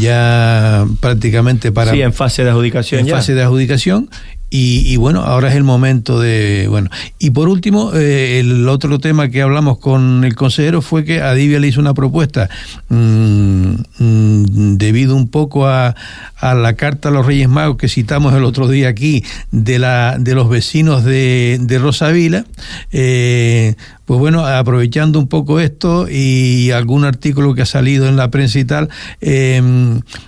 ya 0.00 0.86
prácticamente 1.00 1.72
para 1.72 1.92
sí, 1.92 2.02
en 2.02 2.12
fase 2.12 2.44
de 2.44 2.50
adjudicación 2.50 3.00
en 3.00 3.06
ya. 3.06 3.16
fase 3.16 3.34
de 3.34 3.42
adjudicación 3.42 4.08
y, 4.54 4.96
bueno, 4.96 5.22
ahora 5.22 5.48
es 5.48 5.54
el 5.54 5.64
momento 5.64 6.20
de, 6.20 6.66
bueno, 6.68 6.90
y 7.18 7.30
por 7.30 7.48
último, 7.48 7.94
eh, 7.94 8.38
el 8.38 8.68
otro 8.68 8.98
tema 8.98 9.30
que 9.30 9.40
hablamos 9.40 9.78
con 9.78 10.24
el 10.24 10.36
consejero 10.36 10.82
fue 10.82 11.06
que 11.06 11.22
a 11.22 11.32
Divia 11.32 11.58
le 11.58 11.68
hizo 11.68 11.80
una 11.80 11.94
propuesta 11.94 12.50
mm, 12.90 13.74
mm, 13.98 14.76
debido 14.76 15.16
un 15.16 15.28
poco 15.28 15.66
a, 15.66 15.96
a 16.36 16.54
la 16.54 16.74
carta 16.74 17.08
a 17.08 17.12
los 17.12 17.24
Reyes 17.24 17.48
Magos 17.48 17.78
que 17.78 17.88
citamos 17.88 18.34
el 18.34 18.44
otro 18.44 18.68
día 18.68 18.88
aquí 18.88 19.24
de, 19.52 19.78
la, 19.78 20.18
de 20.18 20.34
los 20.34 20.50
vecinos 20.50 21.02
de, 21.02 21.56
de 21.58 21.78
Rosavila, 21.78 22.44
eh, 22.90 23.76
pues 24.12 24.20
bueno, 24.20 24.44
aprovechando 24.46 25.18
un 25.18 25.26
poco 25.26 25.58
esto 25.58 26.06
y 26.06 26.70
algún 26.70 27.04
artículo 27.06 27.54
que 27.54 27.62
ha 27.62 27.64
salido 27.66 28.06
en 28.10 28.16
la 28.16 28.30
prensa 28.30 28.58
y 28.58 28.64
tal, 28.66 28.90
eh, 29.22 29.58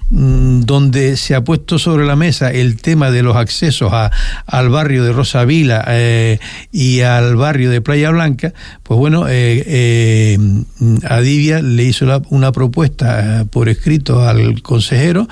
donde 0.08 1.18
se 1.18 1.34
ha 1.34 1.44
puesto 1.44 1.78
sobre 1.78 2.06
la 2.06 2.16
mesa 2.16 2.50
el 2.50 2.80
tema 2.80 3.10
de 3.10 3.22
los 3.22 3.36
accesos 3.36 3.92
a, 3.92 4.10
al 4.46 4.70
barrio 4.70 5.04
de 5.04 5.12
Rosavila 5.12 5.84
eh, 5.88 6.38
y 6.72 7.00
al 7.02 7.36
barrio 7.36 7.68
de 7.70 7.82
Playa 7.82 8.08
Blanca, 8.10 8.54
pues 8.82 8.96
bueno, 8.96 9.28
eh, 9.28 9.62
eh, 9.66 10.38
a 11.06 11.20
Divia 11.20 11.60
le 11.60 11.84
hizo 11.84 12.06
la- 12.06 12.22
una 12.30 12.52
propuesta 12.52 13.42
eh, 13.42 13.44
por 13.44 13.68
escrito 13.68 14.26
al 14.26 14.62
consejero. 14.62 15.28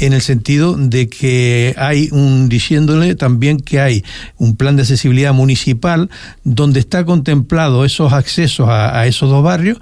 En 0.00 0.12
el 0.14 0.22
sentido 0.22 0.76
de 0.76 1.08
que 1.08 1.74
hay 1.76 2.08
un 2.10 2.48
diciéndole 2.48 3.14
también 3.14 3.60
que 3.60 3.80
hay 3.80 4.04
un 4.38 4.56
plan 4.56 4.76
de 4.76 4.82
accesibilidad 4.82 5.34
municipal 5.34 6.10
donde 6.42 6.80
está 6.80 7.04
contemplado 7.04 7.84
esos 7.84 8.12
accesos 8.12 8.68
a, 8.68 8.98
a 8.98 9.06
esos 9.06 9.30
dos 9.30 9.44
barrios 9.44 9.78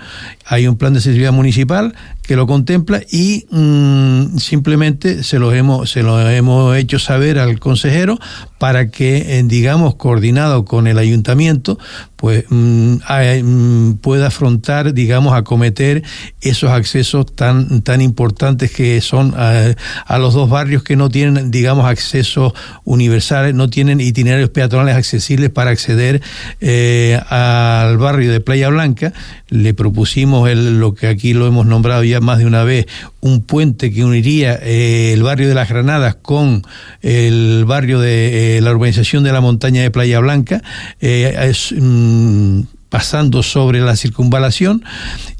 hay 0.48 0.66
un 0.66 0.76
plan 0.76 0.92
de 0.92 0.98
accesibilidad 0.98 1.32
municipal 1.32 1.94
que 2.22 2.36
lo 2.36 2.46
contempla 2.46 3.00
y 3.10 3.46
mm, 3.50 4.38
simplemente 4.38 5.22
se 5.22 5.38
lo 5.38 5.52
hemos 5.52 5.90
se 5.90 6.02
lo 6.02 6.20
hemos 6.28 6.76
hecho 6.76 6.98
saber 6.98 7.38
al 7.38 7.58
consejero 7.58 8.18
para 8.58 8.90
que 8.90 9.38
eh, 9.38 9.42
digamos 9.44 9.94
coordinado 9.94 10.64
con 10.64 10.86
el 10.86 10.98
ayuntamiento 10.98 11.78
pues 12.16 12.44
mm, 12.48 12.96
mm, 13.42 13.94
pueda 14.02 14.26
afrontar 14.26 14.92
digamos 14.92 15.34
acometer 15.34 16.02
esos 16.40 16.70
accesos 16.70 17.26
tan 17.34 17.82
tan 17.82 18.00
importantes 18.00 18.70
que 18.72 19.00
son 19.00 19.34
a, 19.36 19.74
a 20.06 20.18
los 20.18 20.34
dos 20.34 20.50
barrios 20.50 20.82
que 20.82 20.96
no 20.96 21.08
tienen 21.08 21.50
digamos 21.50 21.86
accesos 21.86 22.52
universales 22.84 23.54
no 23.54 23.70
tienen 23.70 24.00
itinerarios 24.00 24.50
peatonales 24.50 24.96
accesibles 24.96 25.50
para 25.50 25.70
acceder 25.70 26.22
eh, 26.60 27.20
al 27.28 27.98
barrio 27.98 28.32
de 28.32 28.40
Playa 28.40 28.68
Blanca. 28.68 29.12
Le 29.48 29.74
propusimos 29.74 30.37
el- 30.46 30.78
lo 30.78 30.94
que 30.94 31.06
aquí 31.08 31.32
lo 31.32 31.46
hemos 31.46 31.66
nombrado 31.66 32.04
ya 32.04 32.20
más 32.20 32.38
de 32.38 32.46
una 32.46 32.62
vez, 32.62 32.86
un 33.20 33.40
puente 33.42 33.90
que 33.92 34.04
uniría 34.04 34.58
eh, 34.62 35.12
el 35.14 35.22
barrio 35.22 35.48
de 35.48 35.54
las 35.54 35.68
Granadas 35.68 36.14
con 36.14 36.62
el 37.02 37.64
barrio 37.66 37.98
de 37.98 38.58
eh, 38.58 38.60
la 38.60 38.70
urbanización 38.72 39.24
de 39.24 39.32
la 39.32 39.40
montaña 39.40 39.82
de 39.82 39.90
Playa 39.90 40.20
Blanca, 40.20 40.62
eh, 41.00 41.52
mm, 41.80 42.60
pasando 42.88 43.42
sobre 43.42 43.80
la 43.80 43.96
circunvalación. 43.96 44.82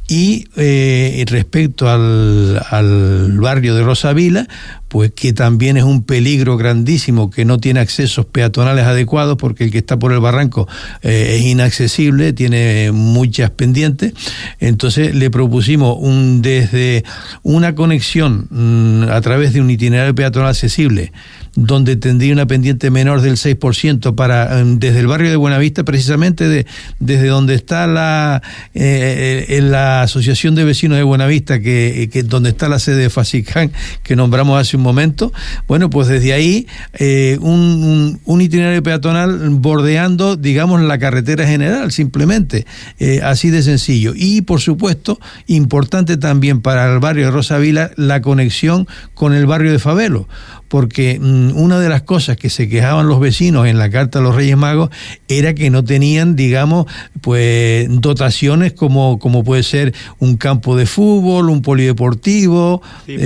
Y 0.09 0.49
eh, 0.57 1.23
respecto 1.29 1.89
al, 1.91 2.61
al 2.71 3.39
barrio 3.39 3.75
de 3.75 3.83
Rosavila, 3.83 4.49
pues 4.89 5.13
que 5.15 5.33
también 5.33 5.77
es 5.77 5.85
un 5.85 6.03
peligro 6.03 6.57
grandísimo, 6.57 7.31
que 7.31 7.45
no 7.45 7.59
tiene 7.59 7.81
accesos 7.81 8.25
peatonales 8.27 8.87
adecuados, 8.87 9.37
porque 9.37 9.65
el 9.65 9.71
que 9.71 9.79
está 9.79 9.99
por 9.99 10.13
el 10.13 10.21
barranco 10.21 10.67
eh, 11.03 11.37
es 11.39 11.47
inaccesible, 11.47 12.33
tiene 12.33 12.91
muchas 12.93 13.51
pendientes. 13.51 14.15
Entonces 14.61 15.15
le 15.15 15.31
propusimos 15.31 15.97
un 16.01 16.41
desde 16.41 17.05
una 17.43 17.75
conexión 17.75 18.47
mm, 18.51 19.11
a 19.11 19.21
través 19.21 19.53
de 19.53 19.61
un 19.61 19.71
itinerario 19.71 20.15
peatonal 20.15 20.51
accesible, 20.51 21.13
donde 21.55 21.97
tendría 21.97 22.33
una 22.33 22.47
pendiente 22.47 22.91
menor 22.91 23.21
del 23.21 23.37
6% 23.37 24.15
para 24.15 24.65
mm, 24.65 24.79
desde 24.79 25.01
el 25.01 25.07
barrio 25.07 25.31
de 25.31 25.37
Buenavista, 25.37 25.85
precisamente 25.85 26.49
de, 26.49 26.67
desde 26.99 27.29
donde 27.29 27.55
está 27.55 27.87
la 27.87 28.43
eh, 28.75 29.47
en 29.49 29.71
la 29.71 30.03
Asociación 30.03 30.55
de 30.55 30.65
Vecinos 30.65 30.99
de 30.99 31.03
Buenavista, 31.03 31.61
que, 31.61 32.09
que 32.13 32.23
donde 32.23 32.51
está 32.51 32.69
la 32.69 32.79
sede 32.79 33.03
de 33.03 33.11
Fasicán, 33.11 33.73
que 34.03 34.17
nombramos 34.17 34.61
hace 34.61 34.77
un 34.77 34.83
momento. 34.83 35.33
Bueno, 35.67 35.91
pues 35.91 36.09
desde 36.09 36.33
ahí 36.33 36.67
eh, 36.95 37.39
un, 37.41 38.21
un, 38.25 38.41
itinerario 38.41 38.83
peatonal 38.83 39.51
bordeando, 39.51 40.37
digamos, 40.37 40.81
la 40.83 40.99
carretera 40.99 41.47
general, 41.47 41.93
simplemente, 41.93 42.67
eh, 42.99 43.21
así 43.23 43.51
de 43.51 43.63
sencillo. 43.63 44.13
Y 44.15 44.43
por 44.43 44.61
supuesto, 44.61 45.19
importante 45.47 46.17
también 46.17 46.61
para 46.61 46.93
el 46.93 46.99
barrio 46.99 47.27
de 47.27 47.31
Rosavila 47.31 47.91
la 47.97 48.21
conexión 48.23 48.87
con 49.15 49.35
el 49.35 49.47
barrio 49.47 49.73
de 49.73 49.79
Favelo 49.79 50.29
porque 50.69 51.19
mmm, 51.21 51.57
una 51.57 51.81
de 51.81 51.89
las 51.89 52.03
cosas 52.03 52.37
que 52.37 52.51
se 52.51 52.69
quejaban 52.69 53.09
los 53.09 53.21
vecinos 53.21 53.67
en 53.67 53.79
la 53.79 53.91
carta 53.91 54.19
a 54.19 54.23
los 54.23 54.35
Reyes 54.35 54.57
Magos 54.57 54.91
era 55.27 55.55
que 55.55 55.71
no 55.71 55.83
tenían, 55.85 56.37
digamos, 56.37 56.87
pues 57.21 57.89
dotaciones 57.91 58.73
como, 58.75 59.19
como 59.19 59.45
puede 59.45 59.63
ser 59.63 59.95
un 60.19 60.37
campo 60.37 60.77
de 60.77 60.87
fútbol, 60.87 61.51
un 61.51 61.63
polideportivo. 61.63 62.83
Sí, 63.07 63.17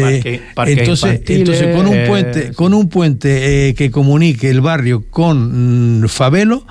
parque, 0.54 0.74
eh, 0.74 0.78
entonces, 0.78 1.20
entonces 1.26 1.76
con 1.76 1.86
un 1.86 1.96
eh, 1.96 2.06
puente, 2.06 2.52
con 2.52 2.74
un 2.74 2.88
puente 2.88 3.68
eh, 3.68 3.74
que 3.74 3.90
comunique 3.90 4.48
el 4.48 4.60
barrio 4.60 5.04
con 5.10 6.00
mmm, 6.00 6.08
Favelo, 6.08 6.64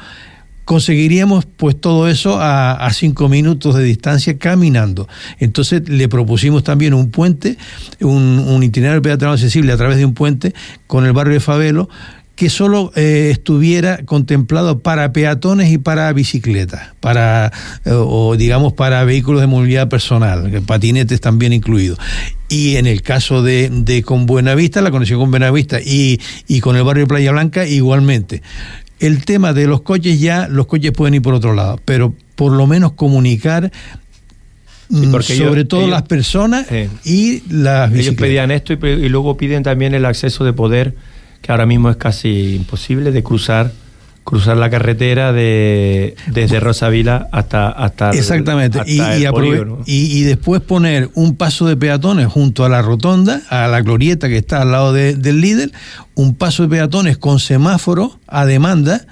conseguiríamos 0.66 1.46
pues 1.46 1.80
todo 1.80 2.08
eso 2.08 2.38
a, 2.40 2.90
cinco 2.94 3.30
minutos 3.30 3.76
de 3.76 3.84
distancia 3.84 4.38
caminando. 4.38 5.08
Entonces 5.40 5.88
le 5.88 6.08
propusimos 6.10 6.64
también 6.64 6.94
un 6.94 7.12
puente, 7.12 7.58
un, 8.00 8.40
un 8.40 8.64
itinerario 8.64 9.02
peatonal 9.02 9.36
accesible 9.36 9.72
a 9.72 9.78
través 9.78 9.98
de 9.98 10.06
un 10.06 10.14
puente 10.14 10.54
con 10.88 11.06
el 11.06 11.14
barrio 11.14 11.34
de 11.34 11.40
Favelo 11.40 11.90
que 12.42 12.50
solo 12.50 12.92
eh, 12.96 13.30
estuviera 13.32 14.04
contemplado 14.04 14.80
para 14.80 15.14
peatones 15.14 15.72
y 15.72 15.78
para 15.78 16.12
bicicletas, 16.12 16.90
para 17.00 17.52
eh, 17.86 17.92
o 17.94 18.36
digamos 18.36 18.74
para 18.74 19.04
vehículos 19.04 19.42
de 19.42 19.48
movilidad 19.48 19.90
personal, 19.90 20.50
patinetes 20.66 21.22
también 21.22 21.54
incluidos. 21.54 22.00
Y 22.50 22.78
en 22.78 22.88
el 22.88 23.04
caso 23.04 23.44
de, 23.44 23.70
de 23.70 24.02
con 24.02 24.26
Buenavista, 24.26 24.82
la 24.82 24.90
conexión 24.90 25.20
con 25.20 25.30
Buenavista 25.30 25.80
y, 25.82 26.20
y 26.48 26.62
con 26.62 26.76
el 26.76 26.84
barrio 26.84 27.06
Playa 27.06 27.32
Blanca 27.32 27.68
igualmente. 27.68 28.42
El 29.02 29.26
tema 29.26 29.54
de 29.54 29.68
los 29.68 29.82
coches 29.82 30.20
ya, 30.20 30.48
los 30.48 30.68
coches 30.68 30.92
pueden 30.92 31.16
ir 31.16 31.22
por 31.22 31.34
otro 31.34 31.54
lado, 31.54 31.80
pero 31.86 32.14
por 32.36 32.52
lo 32.52 32.68
menos 32.68 32.94
comunicar 32.94 33.72
mm, 34.90 35.22
sobre 35.22 35.66
todo 35.66 35.88
las 35.88 36.04
personas 36.04 36.68
y 37.04 37.44
las 37.50 37.92
bicicletas. 37.92 38.00
Ellos 38.00 38.16
pedían 38.16 38.52
esto 38.52 38.74
y, 38.74 38.78
y, 38.78 39.10
luego 39.10 39.38
piden 39.38 39.64
también 39.64 39.94
el 39.96 40.06
acceso 40.06 40.46
de 40.46 40.54
poder, 40.54 40.96
que 41.42 41.52
ahora 41.52 41.66
mismo 41.66 41.90
es 41.90 41.98
casi 41.98 42.56
imposible, 42.56 43.12
de 43.12 43.24
cruzar 43.24 43.72
cruzar 44.24 44.58
la 44.58 44.70
carretera 44.70 45.34
de 45.34 46.16
desde 46.28 46.60
Rosavila 46.60 47.28
hasta 47.32 47.70
hasta 47.70 48.12
exactamente 48.12 48.80
hasta 48.80 48.92
y, 48.92 49.00
el 49.00 49.24
y, 49.24 49.28
polígono. 49.28 49.80
y, 49.86 50.20
y, 50.20 50.24
después 50.24 50.62
poner 50.62 51.10
un 51.16 51.36
paso 51.36 51.66
de 51.66 51.76
peatones 51.76 52.28
junto 52.28 52.64
a 52.64 52.70
la 52.70 52.82
rotonda 52.82 53.42
a 53.50 53.68
la 53.68 53.82
glorieta 53.82 54.30
que 54.30 54.38
está 54.38 54.62
al 54.62 54.72
lado 54.72 54.94
de, 54.94 55.16
del 55.16 55.42
líder 55.42 55.72
un 56.16 56.36
paso 56.36 56.64
de 56.64 56.70
peatones 56.70 57.18
con 57.18 57.40
semáforo 57.40 58.20
a 58.28 58.46
demanda 58.46 59.06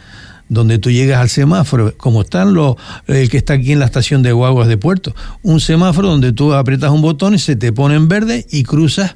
donde 0.49 0.80
tú 0.80 0.89
llegas 0.89 1.22
al 1.22 1.30
semáforo, 1.30 1.95
como 1.95 2.22
están 2.22 2.55
los, 2.55 2.76
el 3.05 3.30
que 3.30 3.38
está 3.38 3.53
aquí 3.53 3.72
en 3.72 3.80
la 3.80 3.86
estación 3.86 4.24
de 4.24 4.32
guaguas 4.32 4.68
de 4.68 4.78
puerto, 4.78 5.16
un 5.43 5.60
semáforo 5.60 6.10
donde 6.10 6.34
tú 6.34 6.53
apretas 6.53 6.89
un 6.89 7.01
botón 7.01 7.36
y 7.36 7.39
se 7.39 7.55
te 7.55 7.72
pone 7.72 7.95
en 7.95 8.07
verde 8.07 8.45
y 8.49 8.64
cruzas 8.64 9.16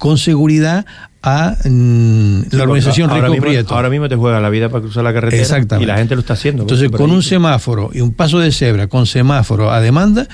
con 0.00 0.16
seguridad 0.16 0.86
a 1.22 1.56
mm, 1.62 2.44
Sí, 2.50 2.56
la 2.56 2.62
organización 2.62 3.10
ahora 3.10 3.24
Rico 3.24 3.32
mismo, 3.32 3.46
Prieto. 3.46 3.74
ahora 3.74 3.90
mismo 3.90 4.08
te 4.08 4.16
juega 4.16 4.40
la 4.40 4.48
vida 4.48 4.70
para 4.70 4.80
cruzar 4.80 5.04
la 5.04 5.12
carretera 5.12 5.42
Exactamente. 5.42 5.84
y 5.84 5.86
la 5.86 5.98
gente 5.98 6.14
lo 6.14 6.22
está 6.22 6.32
haciendo. 6.32 6.62
Entonces, 6.62 6.90
con 6.90 7.10
un 7.10 7.22
semáforo 7.22 7.90
y 7.92 8.00
un 8.00 8.14
paso 8.14 8.38
de 8.38 8.50
cebra 8.50 8.86
con 8.86 9.06
semáforo 9.06 9.70
a 9.70 9.80
demanda, 9.82 10.26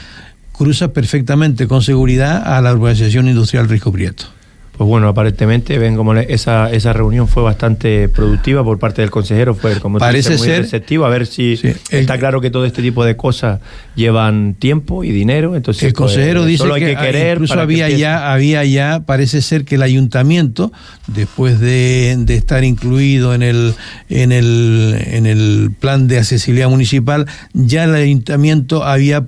cruza 0.52 0.92
perfectamente 0.92 1.66
con 1.66 1.82
seguridad 1.82 2.44
a 2.46 2.60
la 2.62 2.72
urbanización 2.72 3.26
industrial 3.26 3.68
Rico 3.68 3.90
Prieto. 3.90 4.26
Pues 4.76 4.86
bueno, 4.88 5.08
aparentemente 5.08 5.78
ven 5.78 5.96
como 5.96 6.12
le- 6.12 6.26
esa, 6.32 6.70
esa 6.70 6.92
reunión 6.92 7.28
fue 7.28 7.42
bastante 7.42 8.08
productiva 8.10 8.62
por 8.62 8.78
parte 8.78 9.00
del 9.00 9.10
consejero, 9.10 9.54
fue 9.54 9.80
como 9.80 9.98
Parece 9.98 10.30
dices, 10.32 10.38
muy 10.40 10.48
ser- 10.54 10.62
receptivo, 10.64 11.06
a 11.06 11.08
ver 11.08 11.26
si 11.26 11.56
Sí, 11.56 11.72
está 11.90 12.18
claro 12.18 12.42
que 12.42 12.50
todo 12.50 12.66
este 12.66 12.82
tipo 12.82 13.02
de 13.04 13.16
cosas 13.16 13.60
llevan 13.94 14.54
tiempo 14.54 15.02
y 15.02 15.12
dinero, 15.12 15.56
entonces 15.56 15.82
El 15.84 15.92
pues, 15.94 16.12
consejero 16.12 16.44
dice 16.44 16.58
solo 16.58 16.74
hay 16.74 16.82
que, 16.82 16.94
que, 16.94 16.96
querer 17.00 17.32
incluso 17.36 17.54
que 17.54 17.60
había 17.60 17.88
ya, 17.88 18.30
había 18.32 18.64
ya, 18.64 19.00
parece 19.06 19.40
ser 19.40 19.64
que 19.64 19.76
el 19.76 19.82
ayuntamiento, 19.82 20.72
después 21.06 21.58
de, 21.58 22.14
de 22.18 22.34
estar 22.36 22.62
incluido 22.62 23.32
en 23.34 23.42
el, 23.42 23.74
en 24.10 24.30
el 24.32 24.94
en 25.06 25.24
el 25.26 25.70
plan 25.80 26.06
de 26.06 26.18
accesibilidad 26.18 26.68
municipal, 26.68 27.26
ya 27.54 27.84
el 27.84 27.94
ayuntamiento 27.94 28.84
había 28.84 29.24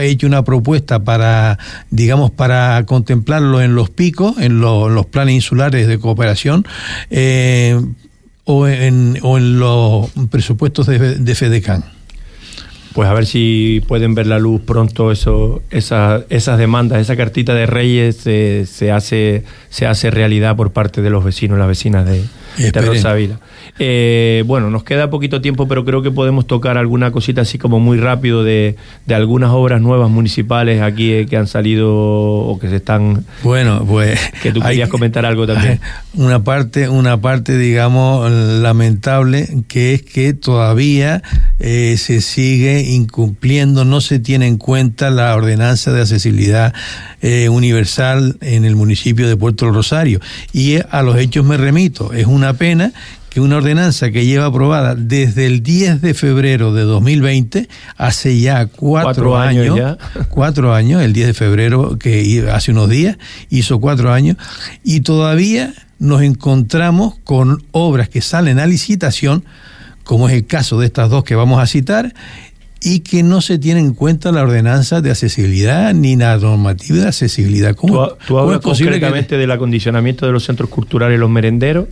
hecho 0.00 0.26
una 0.26 0.44
propuesta 0.44 1.04
para, 1.04 1.58
digamos, 1.90 2.30
para 2.30 2.84
contemplarlo 2.86 3.60
en 3.62 3.74
los 3.74 3.90
picos, 3.90 4.38
en, 4.38 4.60
lo- 4.60 4.88
en 4.88 4.94
los 4.94 5.06
planes 5.06 5.34
insulares 5.34 5.86
de 5.86 5.98
cooperación, 5.98 6.66
eh, 7.10 7.80
o, 8.44 8.66
en, 8.68 9.18
o 9.22 9.38
en 9.38 9.58
los 9.58 10.10
presupuestos 10.30 10.86
de, 10.86 10.98
de 11.16 11.34
FEDECAN. 11.34 11.84
Pues 12.92 13.08
a 13.08 13.12
ver 13.12 13.26
si 13.26 13.82
pueden 13.88 14.14
ver 14.14 14.28
la 14.28 14.38
luz 14.38 14.60
pronto 14.60 15.10
eso, 15.10 15.62
esa, 15.70 16.22
esas 16.28 16.58
demandas, 16.58 17.00
esa 17.00 17.16
cartita 17.16 17.52
de 17.52 17.66
Reyes 17.66 18.18
se 18.18 18.92
hace 18.92 19.42
se 19.68 19.86
hace 19.86 20.12
realidad 20.12 20.54
por 20.54 20.70
parte 20.72 21.02
de 21.02 21.10
los 21.10 21.24
vecinos, 21.24 21.58
las 21.58 21.66
vecinas 21.66 22.06
de, 22.06 22.22
de. 22.58 22.70
Rosavila. 22.80 23.40
Eh, 23.78 24.44
bueno, 24.46 24.70
nos 24.70 24.84
queda 24.84 25.10
poquito 25.10 25.40
tiempo, 25.40 25.66
pero 25.66 25.84
creo 25.84 26.00
que 26.02 26.10
podemos 26.10 26.46
tocar 26.46 26.78
alguna 26.78 27.10
cosita 27.10 27.40
así 27.40 27.58
como 27.58 27.80
muy 27.80 27.98
rápido 27.98 28.44
de, 28.44 28.76
de 29.06 29.14
algunas 29.14 29.50
obras 29.50 29.80
nuevas 29.80 30.10
municipales 30.10 30.80
aquí 30.82 31.12
eh, 31.12 31.26
que 31.26 31.36
han 31.36 31.46
salido 31.48 31.92
o 31.92 32.58
que 32.60 32.68
se 32.68 32.76
están 32.76 33.24
Bueno, 33.42 33.84
pues. 33.88 34.20
que 34.42 34.52
tú 34.52 34.60
hay- 34.62 34.70
querías 34.74 34.88
comentar 34.88 35.24
algo 35.26 35.46
también. 35.46 35.80
Una 36.14 36.44
parte, 36.44 36.88
una 36.88 37.20
parte, 37.20 37.58
digamos, 37.58 38.30
lamentable, 38.30 39.48
que 39.68 39.94
es 39.94 40.02
que 40.02 40.32
todavía 40.32 41.22
eh, 41.58 41.96
se 41.98 42.20
sigue 42.20 42.82
incumpliendo, 42.82 43.84
no 43.84 44.00
se 44.00 44.18
tiene 44.20 44.46
en 44.46 44.56
cuenta 44.56 45.10
la 45.10 45.34
ordenanza 45.34 45.92
de 45.92 46.02
accesibilidad 46.02 46.72
eh, 47.22 47.48
universal 47.48 48.36
en 48.40 48.64
el 48.64 48.76
municipio 48.76 49.26
de 49.28 49.36
Puerto 49.36 49.70
Rosario. 49.70 50.20
Y 50.52 50.76
a 50.90 51.02
los 51.02 51.16
hechos 51.18 51.44
me 51.44 51.56
remito. 51.56 52.12
Es 52.12 52.26
una 52.26 52.43
pena 52.52 52.92
que 53.30 53.40
una 53.40 53.56
ordenanza 53.56 54.12
que 54.12 54.24
lleva 54.26 54.46
aprobada 54.46 54.94
desde 54.94 55.46
el 55.46 55.62
10 55.64 56.00
de 56.02 56.14
febrero 56.14 56.72
de 56.72 56.82
2020, 56.82 57.68
hace 57.96 58.38
ya 58.38 58.66
cuatro, 58.66 59.06
Cuatro 59.32 59.36
años 59.38 59.72
años, 59.76 59.98
ya. 60.14 60.26
cuatro 60.28 60.72
años, 60.72 61.02
el 61.02 61.12
10 61.12 61.26
de 61.28 61.34
febrero, 61.34 61.98
que 61.98 62.46
hace 62.52 62.70
unos 62.70 62.88
días, 62.90 63.16
hizo 63.50 63.80
cuatro 63.80 64.12
años, 64.12 64.36
y 64.84 65.00
todavía 65.00 65.74
nos 65.98 66.22
encontramos 66.22 67.14
con 67.24 67.64
obras 67.72 68.08
que 68.08 68.20
salen 68.20 68.60
a 68.60 68.66
licitación, 68.66 69.44
como 70.04 70.28
es 70.28 70.34
el 70.36 70.46
caso 70.46 70.78
de 70.78 70.86
estas 70.86 71.10
dos 71.10 71.24
que 71.24 71.34
vamos 71.34 71.60
a 71.60 71.66
citar, 71.66 72.14
y 72.80 73.00
que 73.00 73.22
no 73.24 73.40
se 73.40 73.58
tiene 73.58 73.80
en 73.80 73.94
cuenta 73.94 74.30
la 74.30 74.42
ordenanza 74.42 75.00
de 75.00 75.10
accesibilidad 75.10 75.92
ni 75.94 76.14
la 76.16 76.36
normativa 76.36 76.98
de 76.98 77.08
accesibilidad. 77.08 77.74
¿Cómo, 77.74 78.08
Tú, 78.08 78.16
cómo 78.28 78.40
hablas 78.40 78.56
es 78.58 78.62
posible 78.62 78.90
que- 78.92 79.00
concretamente 79.00 79.38
del 79.38 79.50
acondicionamiento 79.50 80.26
de 80.26 80.32
los 80.32 80.44
centros 80.44 80.68
culturales 80.68 81.18
los 81.18 81.30
merenderos 81.30 81.86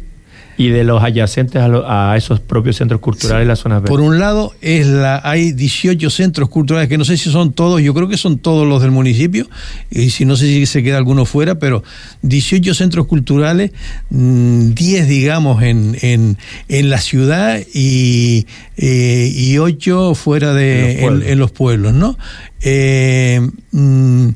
y 0.59 0.69
de 0.69 0.85
los 0.85 1.03
adyacentes 1.03 1.61
a, 1.63 1.69
lo- 1.69 1.85
a 1.91 2.17
esos 2.17 2.41
propios 2.41 2.77
centros 2.77 3.01
culturales 3.01 3.43
en 3.43 3.49
las 3.49 3.59
zonas 3.61 3.81
Por 3.83 4.01
verdes. 4.01 4.07
un 4.09 4.19
lado, 4.21 4.53
es 4.61 4.87
la, 4.87 5.21
hay 5.25 5.53
18 5.53 6.11
centros 6.11 6.49
culturales, 6.49 6.89
que 6.89 6.99
no 6.99 7.05
sé 7.05 7.17
si 7.17 7.31
son 7.31 7.53
todos, 7.53 7.81
yo 7.81 7.95
creo 7.95 8.09
que 8.09 8.17
son 8.17 8.39
todos 8.39 8.67
los 8.69 8.83
del 8.83 8.91
municipio, 8.91 9.49
y 9.91 10.11
si 10.11 10.25
no 10.25 10.37
sé 10.37 10.47
si 10.47 10.67
se 10.67 10.83
queda 10.83 10.99
alguno 10.99 11.25
fuera, 11.25 11.57
pero 11.59 11.83
18 12.23 12.75
centros 12.75 13.07
culturales, 13.07 13.73
mm, 14.11 14.71
10 14.75 15.09
digamos 15.09 15.63
en, 15.63 15.97
en, 16.03 16.37
en 16.69 16.91
la 16.91 16.99
ciudad 17.01 17.59
y, 17.73 18.47
eh, 18.77 19.33
y 19.35 19.59
8 19.59 20.15
fuera 20.15 20.53
de 20.55 20.73
En 20.73 20.99
los 21.01 21.01
pueblos. 21.01 21.23
en, 21.27 21.33
en 21.33 21.39
los 21.39 21.51
pueblos, 21.53 21.93
¿no? 21.95 22.19
Eh, 22.61 23.41
mm, 23.73 24.29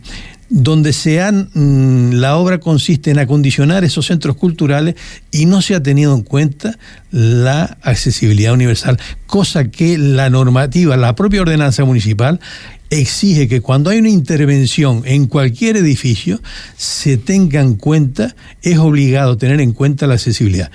donde 0.49 0.93
se 0.93 1.21
han, 1.21 1.51
mm, 1.55 2.13
la 2.15 2.37
obra 2.37 2.59
consiste 2.59 3.11
en 3.11 3.19
acondicionar 3.19 3.85
esos 3.85 4.07
centros 4.07 4.37
culturales 4.37 4.95
y 5.31 5.47
no 5.47 5.63
se 5.63 5.75
ha 5.75 5.83
tenido 5.83 6.15
en 6.15 6.23
cuenta 6.23 6.79
la 7.11 7.79
accesibilidad 7.83 8.53
universal, 8.53 8.99
cosa 9.27 9.71
que 9.71 9.99
la 9.99 10.31
normativa, 10.31 10.97
la 10.97 11.15
propia 11.15 11.43
ordenanza 11.43 11.85
municipal 11.85 12.41
exige 12.91 13.49
que 13.49 13.61
cuando 13.61 13.91
hay 13.91 13.99
una 13.99 14.11
intervención 14.11 15.03
en 15.05 15.27
cualquier 15.27 15.77
edificio 15.77 16.41
se 16.77 17.17
tenga 17.17 17.61
en 17.61 17.75
cuenta, 17.75 18.37
es 18.63 18.79
obligado 18.79 19.37
tener 19.37 19.61
en 19.61 19.73
cuenta 19.73 20.07
la 20.07 20.15
accesibilidad 20.15 20.71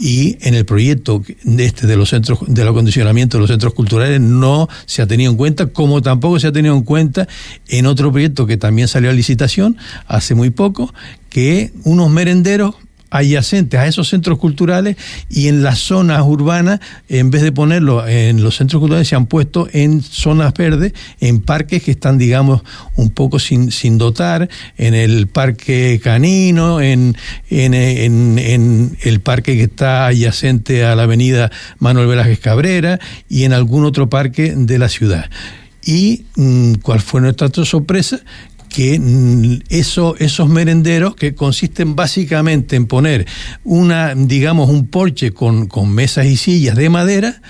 y 0.00 0.38
en 0.40 0.54
el 0.54 0.64
proyecto 0.64 1.22
de 1.44 1.66
este 1.66 1.86
de 1.86 1.96
los 1.96 2.08
centros 2.08 2.40
del 2.46 2.66
acondicionamiento 2.66 3.36
de 3.36 3.42
los 3.42 3.50
centros 3.50 3.74
culturales 3.74 4.20
no 4.20 4.68
se 4.86 5.02
ha 5.02 5.06
tenido 5.06 5.30
en 5.30 5.36
cuenta 5.36 5.66
como 5.66 6.00
tampoco 6.00 6.40
se 6.40 6.46
ha 6.46 6.52
tenido 6.52 6.74
en 6.74 6.82
cuenta 6.82 7.28
en 7.68 7.86
otro 7.86 8.10
proyecto 8.10 8.46
que 8.46 8.56
también 8.56 8.88
salió 8.88 9.10
a 9.10 9.12
licitación 9.12 9.76
hace 10.06 10.34
muy 10.34 10.50
poco 10.50 10.92
que 11.28 11.72
unos 11.84 12.10
merenderos 12.10 12.74
adyacentes 13.10 13.78
a 13.78 13.86
esos 13.86 14.08
centros 14.08 14.38
culturales 14.38 14.96
y 15.28 15.48
en 15.48 15.62
las 15.62 15.78
zonas 15.80 16.22
urbanas, 16.24 16.80
en 17.08 17.30
vez 17.30 17.42
de 17.42 17.52
ponerlo 17.52 18.06
en 18.06 18.42
los 18.42 18.56
centros 18.56 18.80
culturales, 18.80 19.08
se 19.08 19.16
han 19.16 19.26
puesto 19.26 19.68
en 19.72 20.02
zonas 20.02 20.54
verdes, 20.54 20.92
en 21.20 21.40
parques 21.40 21.82
que 21.82 21.90
están, 21.90 22.18
digamos, 22.18 22.62
un 22.96 23.10
poco 23.10 23.38
sin, 23.38 23.72
sin 23.72 23.98
dotar, 23.98 24.48
en 24.78 24.94
el 24.94 25.26
parque 25.26 26.00
canino, 26.02 26.80
en, 26.80 27.16
en, 27.50 27.74
en- 27.74 28.38
en 28.38 28.96
el 29.02 29.20
parque 29.20 29.56
que 29.56 29.64
está 29.64 30.06
adyacente 30.06 30.84
a 30.84 30.94
la 30.94 31.02
avenida 31.04 31.50
Manuel 31.78 32.06
Velázquez 32.06 32.38
Cabrera 32.40 33.00
y 33.28 33.44
en 33.44 33.52
algún 33.52 33.84
otro 33.84 34.08
parque 34.08 34.54
de 34.56 34.78
la 34.78 34.88
ciudad. 34.88 35.30
Y 35.82 36.24
mm, 36.36 36.74
cuál 36.82 37.00
fue 37.00 37.20
nuestra 37.22 37.48
sorpresa, 37.64 38.20
que 38.70 38.98
mm, 38.98 39.64
eso, 39.68 40.16
esos 40.18 40.48
merenderos 40.48 41.14
que 41.14 41.34
consisten 41.34 41.94
básicamente 41.94 42.76
en 42.76 42.86
poner 42.86 43.26
una, 43.64 44.14
digamos, 44.14 44.70
un 44.70 44.86
porche 44.86 45.32
con, 45.32 45.66
con 45.66 45.92
mesas 45.92 46.24
y 46.26 46.38
sillas 46.38 46.76
de 46.76 46.88
madera, 46.88 47.42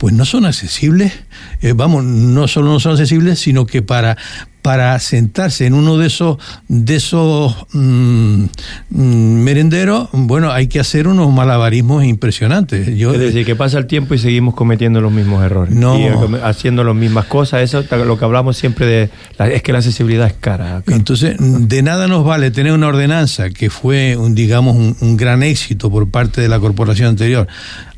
pues 0.00 0.14
no 0.14 0.24
son 0.24 0.46
accesibles, 0.46 1.12
eh, 1.60 1.74
vamos, 1.76 2.02
no 2.04 2.48
solo 2.48 2.72
no 2.72 2.80
son 2.80 2.92
accesibles, 2.92 3.38
sino 3.38 3.66
que 3.66 3.82
para, 3.82 4.16
para 4.62 4.98
sentarse 4.98 5.66
en 5.66 5.74
uno 5.74 5.98
de 5.98 6.06
esos 6.06 6.38
de 6.68 6.96
esos 6.96 7.54
mm, 7.74 8.44
mm, 8.88 9.42
merenderos, 9.42 10.08
bueno, 10.12 10.52
hay 10.52 10.68
que 10.68 10.80
hacer 10.80 11.06
unos 11.06 11.30
malabarismos 11.34 12.02
impresionantes. 12.06 12.96
Yo, 12.96 13.12
es 13.12 13.20
decir, 13.20 13.44
que 13.44 13.56
pasa 13.56 13.76
el 13.76 13.86
tiempo 13.86 14.14
y 14.14 14.18
seguimos 14.18 14.54
cometiendo 14.54 15.02
los 15.02 15.12
mismos 15.12 15.44
errores. 15.44 15.74
No. 15.74 15.98
Y 15.98 16.06
haciendo 16.44 16.82
las 16.82 16.94
mismas 16.94 17.26
cosas. 17.26 17.60
Eso 17.60 17.80
es 17.80 17.90
lo 17.90 18.18
que 18.18 18.24
hablamos 18.24 18.56
siempre 18.56 18.86
de... 18.86 19.10
es 19.52 19.62
que 19.62 19.72
la 19.72 19.80
accesibilidad 19.80 20.28
es 20.28 20.32
cara. 20.32 20.82
Entonces, 20.86 21.36
de 21.38 21.82
nada 21.82 22.08
nos 22.08 22.24
vale 22.24 22.50
tener 22.50 22.72
una 22.72 22.88
ordenanza 22.88 23.50
que 23.50 23.68
fue, 23.68 24.16
un, 24.16 24.34
digamos, 24.34 24.96
un 24.98 25.16
gran 25.18 25.42
éxito 25.42 25.90
por 25.90 26.10
parte 26.10 26.40
de 26.40 26.48
la 26.48 26.58
corporación 26.58 27.08
anterior 27.08 27.46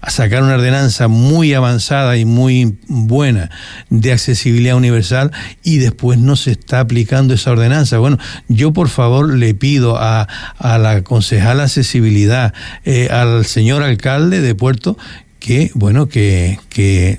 a 0.02 0.10
sacar 0.10 0.42
una 0.42 0.56
ordenanza 0.56 1.06
muy 1.06 1.54
avanzada 1.54 2.16
y 2.16 2.24
muy 2.24 2.76
buena 2.88 3.50
de 3.88 4.12
accesibilidad 4.12 4.76
universal 4.76 5.30
y 5.62 5.78
después 5.78 6.18
no 6.18 6.34
se 6.34 6.50
está 6.50 6.80
aplicando 6.80 7.34
esa 7.34 7.52
ordenanza. 7.52 7.98
Bueno, 7.98 8.18
yo 8.48 8.72
por 8.72 8.88
favor 8.88 9.32
le 9.32 9.54
pido 9.54 9.96
a, 9.96 10.26
a 10.58 10.78
la 10.78 11.02
concejal 11.02 11.60
accesibilidad, 11.60 12.52
eh, 12.84 13.08
al 13.12 13.46
señor 13.46 13.84
alcalde 13.84 14.40
de 14.40 14.56
Puerto, 14.56 14.98
que 15.38 15.70
bueno 15.74 16.08
que, 16.08 16.58
que, 16.68 17.16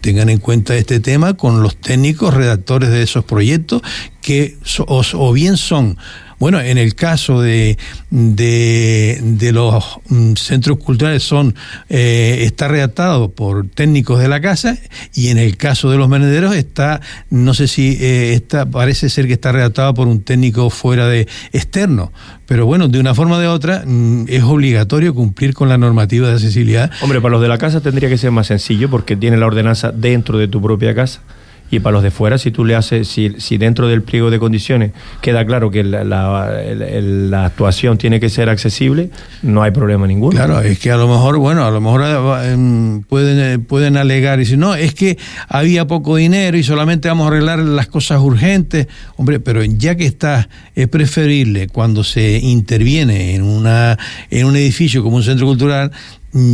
tengan 0.00 0.28
en 0.28 0.38
cuenta 0.38 0.76
este 0.76 0.98
tema 0.98 1.34
con 1.34 1.62
los 1.62 1.76
técnicos 1.76 2.34
redactores 2.34 2.90
de 2.90 3.02
esos 3.02 3.24
proyectos 3.24 3.82
que 4.22 4.56
o 4.86 5.32
bien 5.32 5.56
son 5.56 5.98
bueno, 6.38 6.60
en 6.60 6.76
el 6.78 6.94
caso 6.94 7.40
de, 7.40 7.78
de, 8.10 9.50
los 9.52 9.98
mm, 10.08 10.34
centros 10.34 10.78
culturales 10.78 11.22
son 11.22 11.54
eh, 11.88 12.38
está 12.42 12.68
redactado 12.68 13.30
por 13.30 13.68
técnicos 13.68 14.20
de 14.20 14.28
la 14.28 14.40
casa 14.40 14.76
y 15.14 15.28
en 15.28 15.38
el 15.38 15.56
caso 15.56 15.90
de 15.90 15.96
los 15.96 16.08
merederos 16.08 16.54
está, 16.54 17.00
no 17.30 17.54
sé 17.54 17.68
si 17.68 17.96
eh, 18.00 18.40
parece 18.70 19.08
ser 19.08 19.26
que 19.26 19.32
está 19.32 19.52
redactado 19.52 19.94
por 19.94 20.08
un 20.08 20.22
técnico 20.22 20.68
fuera 20.70 21.08
de 21.08 21.26
externo. 21.52 22.12
Pero 22.46 22.64
bueno, 22.66 22.86
de 22.88 23.00
una 23.00 23.14
forma 23.14 23.36
o 23.36 23.40
de 23.40 23.48
otra, 23.48 23.82
mm, 23.84 24.26
es 24.28 24.42
obligatorio 24.42 25.14
cumplir 25.14 25.54
con 25.54 25.68
la 25.68 25.78
normativa 25.78 26.28
de 26.28 26.34
accesibilidad. 26.34 26.90
Hombre, 27.00 27.20
para 27.20 27.32
los 27.32 27.42
de 27.42 27.48
la 27.48 27.58
casa 27.58 27.80
tendría 27.80 28.08
que 28.08 28.18
ser 28.18 28.30
más 28.30 28.46
sencillo 28.46 28.88
porque 28.88 29.16
tiene 29.16 29.36
la 29.36 29.46
ordenanza 29.46 29.90
dentro 29.90 30.38
de 30.38 30.48
tu 30.48 30.62
propia 30.62 30.94
casa. 30.94 31.22
Y 31.70 31.80
para 31.80 31.94
los 31.94 32.02
de 32.02 32.10
fuera, 32.10 32.38
si 32.38 32.50
tú 32.50 32.64
le 32.64 32.76
haces, 32.76 33.08
si, 33.08 33.32
si 33.38 33.58
dentro 33.58 33.88
del 33.88 34.02
pliego 34.02 34.30
de 34.30 34.38
condiciones 34.38 34.92
queda 35.20 35.44
claro 35.44 35.70
que 35.70 35.82
la, 35.82 36.04
la, 36.04 37.44
actuación 37.46 37.98
tiene 37.98 38.20
que 38.20 38.28
ser 38.28 38.48
accesible, 38.48 39.10
no 39.42 39.62
hay 39.62 39.72
problema 39.72 40.06
ninguno. 40.06 40.36
Claro, 40.36 40.60
es 40.60 40.78
que 40.78 40.90
a 40.90 40.96
lo 40.96 41.08
mejor, 41.08 41.38
bueno, 41.38 41.64
a 41.64 41.70
lo 41.70 41.80
mejor 41.80 42.02
eh, 42.02 42.52
em, 42.52 43.02
pueden, 43.02 43.38
eh, 43.40 43.58
pueden 43.58 43.96
alegar 43.96 44.38
y 44.38 44.42
decir, 44.42 44.58
no, 44.58 44.74
es 44.74 44.94
que 44.94 45.18
había 45.48 45.86
poco 45.86 46.16
dinero 46.16 46.56
y 46.56 46.62
solamente 46.62 47.08
vamos 47.08 47.24
a 47.24 47.28
arreglar 47.28 47.58
las 47.58 47.88
cosas 47.88 48.20
urgentes. 48.20 48.86
Hombre, 49.16 49.40
pero 49.40 49.64
ya 49.64 49.96
que 49.96 50.06
está, 50.06 50.48
es 50.74 50.88
preferible 50.88 51.68
cuando 51.68 52.04
se 52.04 52.38
interviene 52.38 53.34
en, 53.34 53.42
una, 53.42 53.98
en 54.30 54.46
un 54.46 54.56
edificio 54.56 55.02
como 55.02 55.16
un 55.16 55.22
centro 55.22 55.46
cultural, 55.46 55.90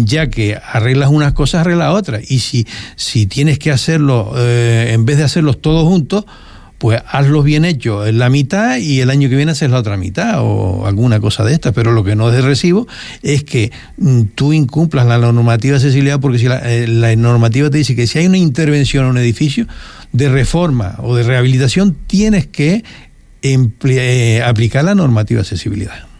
ya 0.05 0.28
que 0.28 0.57
arreglas 0.57 1.11
unas 1.11 1.33
cosas, 1.33 1.62
arregla 1.62 1.93
otras. 1.93 2.30
Y 2.30 2.39
si, 2.39 2.66
si 2.97 3.26
tienes 3.26 3.59
que 3.59 3.70
hacerlo, 3.70 4.33
eh, 4.37 4.91
en 4.93 5.05
vez 5.05 5.18
de 5.18 5.24
hacerlos 5.24 5.61
todos 5.61 5.87
juntos, 5.87 6.24
pues 6.78 7.01
hazlos 7.07 7.45
bien 7.45 7.64
hechos 7.64 8.09
en 8.09 8.18
la 8.18 8.28
mitad 8.28 8.78
y 8.78 9.01
el 9.01 9.11
año 9.11 9.28
que 9.28 9.37
viene 9.37 9.53
haces 9.53 9.70
la 9.70 9.78
otra 9.78 9.97
mitad 9.97 10.41
o 10.41 10.85
alguna 10.85 11.20
cosa 11.20 11.45
de 11.45 11.53
estas. 11.53 11.72
Pero 11.72 11.93
lo 11.93 12.03
que 12.03 12.16
no 12.16 12.28
es 12.28 12.35
de 12.35 12.43
recibo 12.43 12.89
es 13.22 13.45
que 13.45 13.70
mm, 13.99 14.22
tú 14.35 14.53
incumplas 14.53 15.07
la 15.07 15.18
normativa 15.18 15.72
de 15.72 15.76
accesibilidad 15.76 16.18
porque 16.18 16.39
si 16.39 16.49
la, 16.49 16.59
eh, 16.59 16.89
la, 16.89 17.14
normativa 17.14 17.70
te 17.70 17.78
dice 17.78 17.95
que 17.95 18.09
si 18.09 18.18
hay 18.18 18.26
una 18.26 18.39
intervención 18.39 19.05
en 19.05 19.11
un 19.12 19.18
edificio 19.18 19.68
de 20.11 20.28
reforma 20.28 20.97
o 20.99 21.14
de 21.14 21.22
rehabilitación, 21.22 21.97
tienes 22.09 22.49
que 22.49 22.83
eh, 23.43 24.43
aplicar 24.45 24.85
la 24.85 24.97
normativa 24.97 25.39
de 25.39 25.43
accesibilidad. 25.43 26.12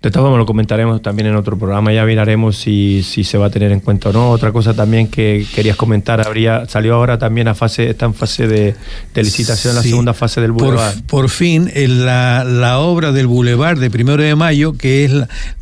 De 0.00 0.12
todas 0.12 0.26
formas, 0.26 0.38
lo 0.38 0.46
comentaremos 0.46 1.02
también 1.02 1.26
en 1.26 1.34
otro 1.34 1.58
programa, 1.58 1.92
ya 1.92 2.04
miraremos 2.04 2.56
si, 2.56 3.02
si, 3.02 3.24
se 3.24 3.36
va 3.36 3.46
a 3.46 3.50
tener 3.50 3.72
en 3.72 3.80
cuenta 3.80 4.10
o 4.10 4.12
no. 4.12 4.30
Otra 4.30 4.52
cosa 4.52 4.72
también 4.72 5.08
que 5.08 5.44
querías 5.52 5.76
comentar, 5.76 6.24
habría 6.24 6.66
salió 6.66 6.94
ahora 6.94 7.18
también 7.18 7.48
a 7.48 7.54
fase, 7.56 7.90
está 7.90 8.06
en 8.06 8.14
fase 8.14 8.46
de, 8.46 8.76
licitación, 9.16 9.74
la 9.74 9.82
segunda 9.82 10.14
fase 10.14 10.40
del 10.40 10.52
Boulevard. 10.52 10.94
Por, 11.08 11.28
fin, 11.30 11.68
en 11.74 12.06
la, 12.06 12.44
la, 12.44 12.78
obra 12.78 13.10
del 13.10 13.26
Boulevard 13.26 13.78
de 13.78 13.90
Primero 13.90 14.22
de 14.22 14.36
Mayo, 14.36 14.74
que 14.74 15.04
es 15.04 15.12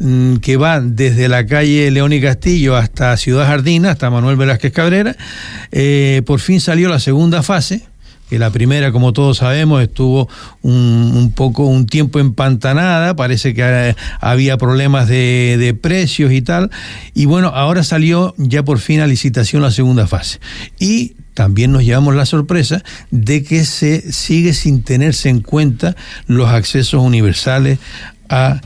mm, 0.01 0.37
que 0.37 0.59
va 0.59 0.81
desde 0.81 1.29
la 1.29 1.47
calle 1.47 1.91
León 1.91 2.13
y 2.13 2.21
Castillo 2.21 2.77
hasta 2.77 3.17
Ciudad 3.17 3.47
Jardín, 3.47 3.87
hasta 3.87 4.11
Manuel 4.11 4.37
Velázquez 4.37 4.71
Cabrera, 4.71 5.17
eh, 5.73 6.21
por 6.27 6.41
fin 6.41 6.61
salió 6.61 6.91
la 6.91 7.01
segunda 7.01 7.43
fase 7.43 7.87
que 8.29 8.39
la 8.39 8.51
primera, 8.51 8.93
como 8.93 9.13
todos 9.13 9.39
sabemos, 9.39 9.83
estuvo 9.83 10.29
un, 10.63 11.33
poco, 11.35 11.65
un 11.67 11.87
tiempo 11.87 12.19
empantanada, 12.19 13.15
parece 13.17 13.55
que 13.55 13.95
había 14.21 14.57
problemas 14.59 15.09
de, 15.09 15.57
de, 15.59 15.75
precios 15.75 16.33
y 16.33 16.43
tal, 16.43 16.71
y 17.15 17.27
bueno, 17.27 17.49
ahora 17.49 17.85
salió 17.85 18.35
ya 18.37 18.65
por 18.65 18.79
fin 18.79 19.01
a 19.01 19.07
licitación 19.07 19.63
la 19.63 19.71
segunda 19.71 20.07
fase. 20.07 20.41
Y 20.79 21.15
también 21.35 21.71
nos 21.71 21.85
llevamos 21.85 22.15
la 22.15 22.25
sorpresa 22.25 22.83
de 23.11 23.45
que 23.45 23.65
se 23.67 24.11
sigue 24.11 24.55
sin 24.55 24.83
tenerse 24.83 25.29
en 25.29 25.41
cuenta 25.41 25.95
los 26.27 26.49
accesos 26.49 27.03
universales 27.03 27.79
a 28.29 28.61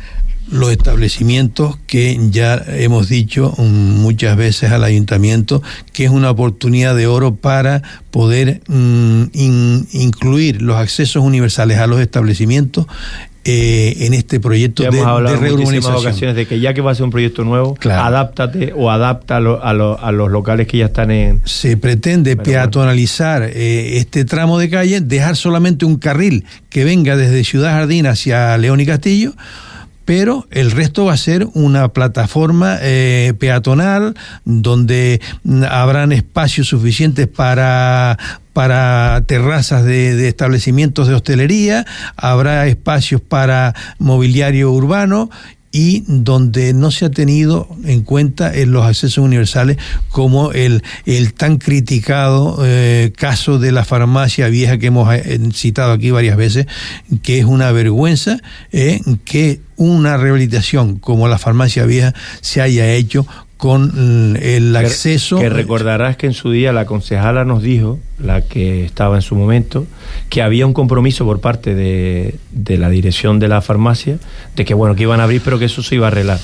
los 0.50 0.70
establecimientos 0.70 1.78
que 1.86 2.18
ya 2.30 2.62
hemos 2.66 3.08
dicho 3.08 3.54
muchas 3.58 4.36
veces 4.36 4.72
al 4.72 4.84
ayuntamiento 4.84 5.62
que 5.92 6.04
es 6.04 6.10
una 6.10 6.30
oportunidad 6.30 6.96
de 6.96 7.06
oro 7.06 7.36
para 7.36 7.82
poder 8.10 8.60
mm, 8.66 9.24
incluir 9.92 10.62
los 10.62 10.76
accesos 10.76 11.22
universales 11.22 11.78
a 11.78 11.86
los 11.86 12.00
establecimientos 12.00 12.86
eh, 13.42 13.96
en 14.00 14.12
este 14.12 14.38
proyecto 14.38 14.82
de, 14.82 14.90
de 14.90 15.36
reurbanización. 15.36 15.94
ocasiones 15.94 16.36
de 16.36 16.46
que 16.46 16.60
ya 16.60 16.74
que 16.74 16.82
va 16.82 16.90
a 16.90 16.94
ser 16.94 17.04
un 17.04 17.10
proyecto 17.10 17.42
nuevo, 17.42 17.74
adáptate 17.82 18.74
o 18.76 18.90
adapta 18.90 19.36
a, 19.36 19.70
a, 19.70 20.12
los 20.12 20.30
locales 20.30 20.66
que 20.66 20.76
ya 20.76 20.86
están 20.86 21.10
en... 21.10 21.40
Se 21.46 21.78
pretende 21.78 22.36
peatonalizar 22.36 23.44
eh, 23.44 23.96
este 23.96 24.26
tramo 24.26 24.58
de 24.58 24.68
calle, 24.68 25.00
dejar 25.00 25.36
solamente 25.36 25.86
un 25.86 25.96
carril 25.96 26.44
que 26.68 26.84
venga 26.84 27.16
desde 27.16 27.42
Ciudad 27.42 27.70
Jardín 27.70 28.06
hacia 28.06 28.58
León 28.58 28.80
y 28.80 28.84
Castillo, 28.84 29.32
pero 30.04 30.46
el 30.50 30.70
resto 30.70 31.04
va 31.04 31.12
a 31.12 31.16
ser 31.16 31.46
una 31.54 31.88
plataforma 31.88 32.78
eh, 32.80 33.34
peatonal 33.38 34.16
donde 34.44 35.20
habrán 35.68 36.12
espacios 36.12 36.68
suficientes 36.68 37.26
para 37.28 38.18
para 38.52 39.22
terrazas 39.26 39.84
de, 39.84 40.28
establecimientos 40.28 41.06
de 41.06 41.14
hostelería, 41.14 41.86
habrá 42.16 42.66
espacios 42.66 43.20
para 43.20 43.74
mobiliario 43.98 44.72
urbano 44.72 45.30
y 45.72 46.02
donde 46.06 46.72
no 46.72 46.90
se 46.90 47.04
ha 47.04 47.10
tenido 47.10 47.68
en 47.84 48.02
cuenta 48.02 48.54
en 48.54 48.72
los 48.72 48.84
accesos 48.84 49.18
universales 49.18 49.76
como 50.08 50.52
el, 50.52 50.82
el 51.06 51.32
tan 51.34 51.58
criticado 51.58 52.58
eh, 52.64 53.12
caso 53.16 53.58
de 53.58 53.70
la 53.70 53.84
farmacia 53.84 54.48
vieja 54.48 54.78
que 54.78 54.86
hemos 54.86 55.12
eh, 55.14 55.38
citado 55.52 55.92
aquí 55.92 56.10
varias 56.10 56.36
veces, 56.36 56.66
que 57.22 57.38
es 57.38 57.44
una 57.44 57.70
vergüenza 57.70 58.38
eh, 58.72 59.00
que 59.24 59.60
una 59.76 60.16
rehabilitación 60.16 60.98
como 60.98 61.28
la 61.28 61.38
farmacia 61.38 61.86
vieja 61.86 62.14
se 62.40 62.60
haya 62.60 62.92
hecho 62.92 63.26
con 63.60 64.38
el 64.40 64.74
acceso. 64.74 65.38
Que, 65.38 65.50
recordarás 65.50 66.16
que 66.16 66.26
en 66.26 66.32
su 66.32 66.50
día 66.50 66.72
la 66.72 66.86
concejala 66.86 67.44
nos 67.44 67.62
dijo, 67.62 67.98
la 68.18 68.40
que 68.40 68.86
estaba 68.86 69.16
en 69.16 69.22
su 69.22 69.34
momento, 69.34 69.86
que 70.30 70.40
había 70.40 70.66
un 70.66 70.72
compromiso 70.72 71.26
por 71.26 71.42
parte 71.42 71.74
de, 71.74 72.36
de 72.52 72.78
la 72.78 72.88
dirección 72.88 73.38
de 73.38 73.48
la 73.48 73.60
farmacia 73.60 74.18
de 74.56 74.64
que 74.64 74.72
bueno 74.72 74.94
que 74.94 75.02
iban 75.02 75.20
a 75.20 75.24
abrir, 75.24 75.42
pero 75.44 75.58
que 75.58 75.66
eso 75.66 75.82
se 75.82 75.96
iba 75.96 76.06
a 76.06 76.08
arreglar. 76.08 76.38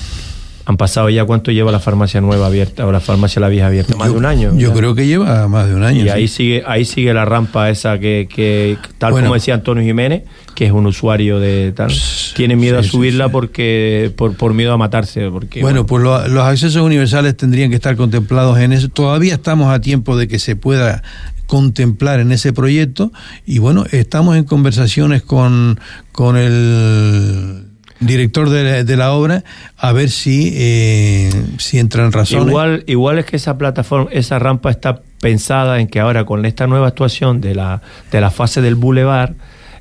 Han 0.69 0.75
pasado 0.75 1.09
ya 1.09 1.23
cuánto 1.23 1.53
lleva 1.53 1.71
la 1.71 1.79
farmacia 1.79 2.19
nueva 2.19 2.47
abierta 2.47 2.85
o 2.85 2.91
la 2.91 2.99
farmacia 2.99 3.39
la 3.39 3.47
vieja 3.47 3.67
abierta, 3.67 3.95
más 3.95 4.11
de 4.11 4.17
un 4.17 4.25
año. 4.25 4.51
Yo 4.57 4.73
creo 4.73 4.95
que 4.95 5.07
lleva 5.07 5.47
más 5.47 5.69
de 5.69 5.73
un 5.73 5.83
año. 5.83 6.03
Y 6.03 6.09
ahí 6.09 6.27
sigue, 6.27 6.61
ahí 6.67 6.83
sigue 6.83 7.13
la 7.13 7.23
rampa 7.23 7.69
esa 7.69 7.99
que, 7.99 8.27
que 8.29 8.77
tal 8.97 9.13
como 9.13 9.33
decía 9.33 9.53
Antonio 9.53 9.81
Jiménez, 9.81 10.23
que 10.55 10.65
es 10.65 10.73
un 10.73 10.85
usuario 10.85 11.39
de 11.39 11.71
tal, 11.71 11.93
tiene 12.35 12.57
miedo 12.57 12.79
a 12.79 12.83
subirla 12.83 13.29
porque 13.29 14.11
por, 14.17 14.35
por 14.35 14.53
miedo 14.53 14.73
a 14.73 14.77
matarse. 14.77 15.29
Porque, 15.31 15.61
bueno, 15.61 15.85
pues 15.85 16.03
los 16.03 16.43
accesos 16.43 16.81
universales 16.81 17.37
tendrían 17.37 17.69
que 17.69 17.77
estar 17.77 17.95
contemplados 17.95 18.59
en 18.59 18.73
eso. 18.73 18.89
Todavía 18.89 19.35
estamos 19.35 19.73
a 19.73 19.79
tiempo 19.79 20.17
de 20.17 20.27
que 20.27 20.37
se 20.37 20.57
pueda 20.57 21.01
contemplar 21.45 22.19
en 22.19 22.33
ese 22.33 22.51
proyecto 22.51 23.13
y 23.45 23.59
bueno, 23.59 23.85
estamos 23.91 24.35
en 24.35 24.43
conversaciones 24.43 25.23
con, 25.23 25.79
con 26.11 26.35
el 26.35 27.66
director 27.99 28.49
de, 28.49 28.97
la 28.97 29.11
obra 29.11 29.43
a 29.77 29.91
ver 29.91 30.09
si, 30.09 30.53
eh, 30.55 31.29
si 31.57 31.79
entra 31.79 32.05
en 32.05 32.11
razón. 32.11 32.47
Igual, 32.47 32.83
igual 32.87 33.19
es 33.19 33.25
que 33.25 33.35
esa 33.35 33.57
plataforma, 33.57 34.09
esa 34.11 34.39
rampa 34.39 34.69
está 34.69 35.01
pensada 35.21 35.79
en 35.79 35.87
que 35.87 35.99
ahora 35.99 36.25
con 36.25 36.45
esta 36.45 36.67
nueva 36.67 36.87
actuación 36.87 37.41
de 37.41 37.55
la, 37.55 37.81
de 38.11 38.21
la 38.21 38.29
fase 38.29 38.61
del 38.61 38.75
boulevard, 38.75 39.33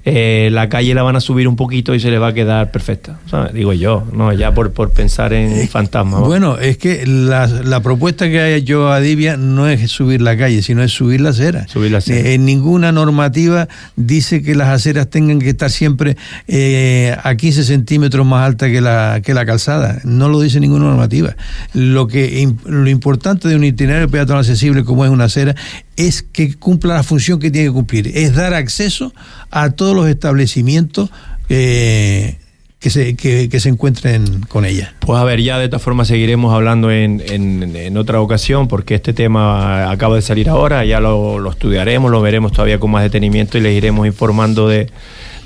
eh, 0.09 0.51
la 0.53 0.69
calle 0.69 0.95
la 0.95 1.03
van 1.03 1.17
a 1.17 1.21
subir 1.21 1.49
un 1.49 1.57
poquito 1.57 1.93
y 1.93 1.99
se 1.99 2.13
le 2.13 2.19
va 2.21 2.29
a 2.29 2.33
quedar 2.33 2.71
perfecta. 2.71 3.19
Digo 3.53 3.73
yo, 3.73 4.05
no, 4.13 4.33
ya 4.33 4.55
por, 4.55 4.71
por 4.71 4.93
pensar 4.93 5.33
en 5.33 5.69
fantasmas. 5.69 6.21
Bueno, 6.21 6.59
es 6.59 6.79
que 6.79 7.05
la, 7.05 7.49
la, 7.49 7.81
propuesta 7.81 8.29
que 8.29 8.39
ha 8.39 8.49
hecho 8.49 8.93
Adivia 8.93 9.37
no 9.37 9.69
es 9.69 9.91
subir 9.91 10.23
la 10.23 10.37
calle, 10.37 10.63
sino 10.63 10.85
es 10.85 10.93
subir 10.93 11.21
la 11.21 11.31
acera. 11.31 11.67
Subir 11.67 11.91
la 11.91 11.99
acera. 11.99 12.21
Eh, 12.21 12.35
en 12.35 12.45
ninguna 12.45 12.93
normativa 12.93 13.67
dice 13.97 14.43
que 14.43 14.55
las 14.55 14.69
aceras 14.69 15.11
tengan 15.11 15.41
que 15.41 15.49
estar 15.49 15.73
siempre 15.73 16.17
eh, 16.47 17.17
a 17.21 17.35
15 17.35 17.65
centímetros 17.65 18.25
más 18.25 18.47
alta 18.47 18.71
que 18.71 18.81
la, 18.81 19.21
que 19.25 19.35
la 19.35 19.45
calzada. 19.45 20.01
No 20.05 20.29
lo 20.29 20.39
dice 20.39 20.61
ninguna 20.61 20.85
normativa. 20.85 21.35
Lo, 21.75 22.07
que, 22.07 22.49
lo 22.65 22.89
importante 22.89 23.49
de 23.49 23.57
un 23.57 23.65
itinerario 23.65 24.09
peatonal 24.09 24.43
accesible 24.43 24.85
como 24.85 25.05
es 25.05 25.11
una 25.11 25.25
acera 25.25 25.57
es 25.97 26.23
que 26.23 26.55
cumpla 26.55 26.95
la 26.95 27.03
función 27.03 27.39
que 27.39 27.51
tiene 27.51 27.69
que 27.69 27.73
cumplir, 27.73 28.11
es 28.15 28.35
dar 28.35 28.55
acceso 28.55 29.13
a 29.51 29.71
todos 29.71 29.97
los 29.97 30.09
establecimientos 30.09 31.11
eh, 31.49 32.37
que, 32.79 32.91
se, 32.91 33.17
que, 33.17 33.61
se 33.61 33.69
encuentren 33.69 34.43
con 34.43 34.65
ella. 34.65 34.95
Pues 35.01 35.19
a 35.19 35.25
ver, 35.25 35.41
ya 35.41 35.59
de 35.59 35.65
esta 35.65 35.79
forma 35.79 36.05
seguiremos 36.05 36.55
hablando 36.55 36.91
en, 36.91 37.23
en, 37.27 37.97
otra 37.97 38.21
ocasión, 38.21 38.69
porque 38.69 38.95
este 38.95 39.13
tema 39.13 39.91
acaba 39.91 40.17
de 40.17 40.23
salir 40.23 40.49
ahora, 40.49 40.85
ya 40.85 41.01
lo, 41.01 41.39
lo 41.39 41.51
estudiaremos, 41.51 42.11
lo 42.11 42.21
veremos 42.21 42.53
todavía 42.53 42.79
con 42.79 42.91
más 42.91 43.03
detenimiento 43.03 43.59
y 43.59 43.63
les 43.63 43.75
iremos 43.75 44.07
informando 44.07 44.69
de, 44.69 44.91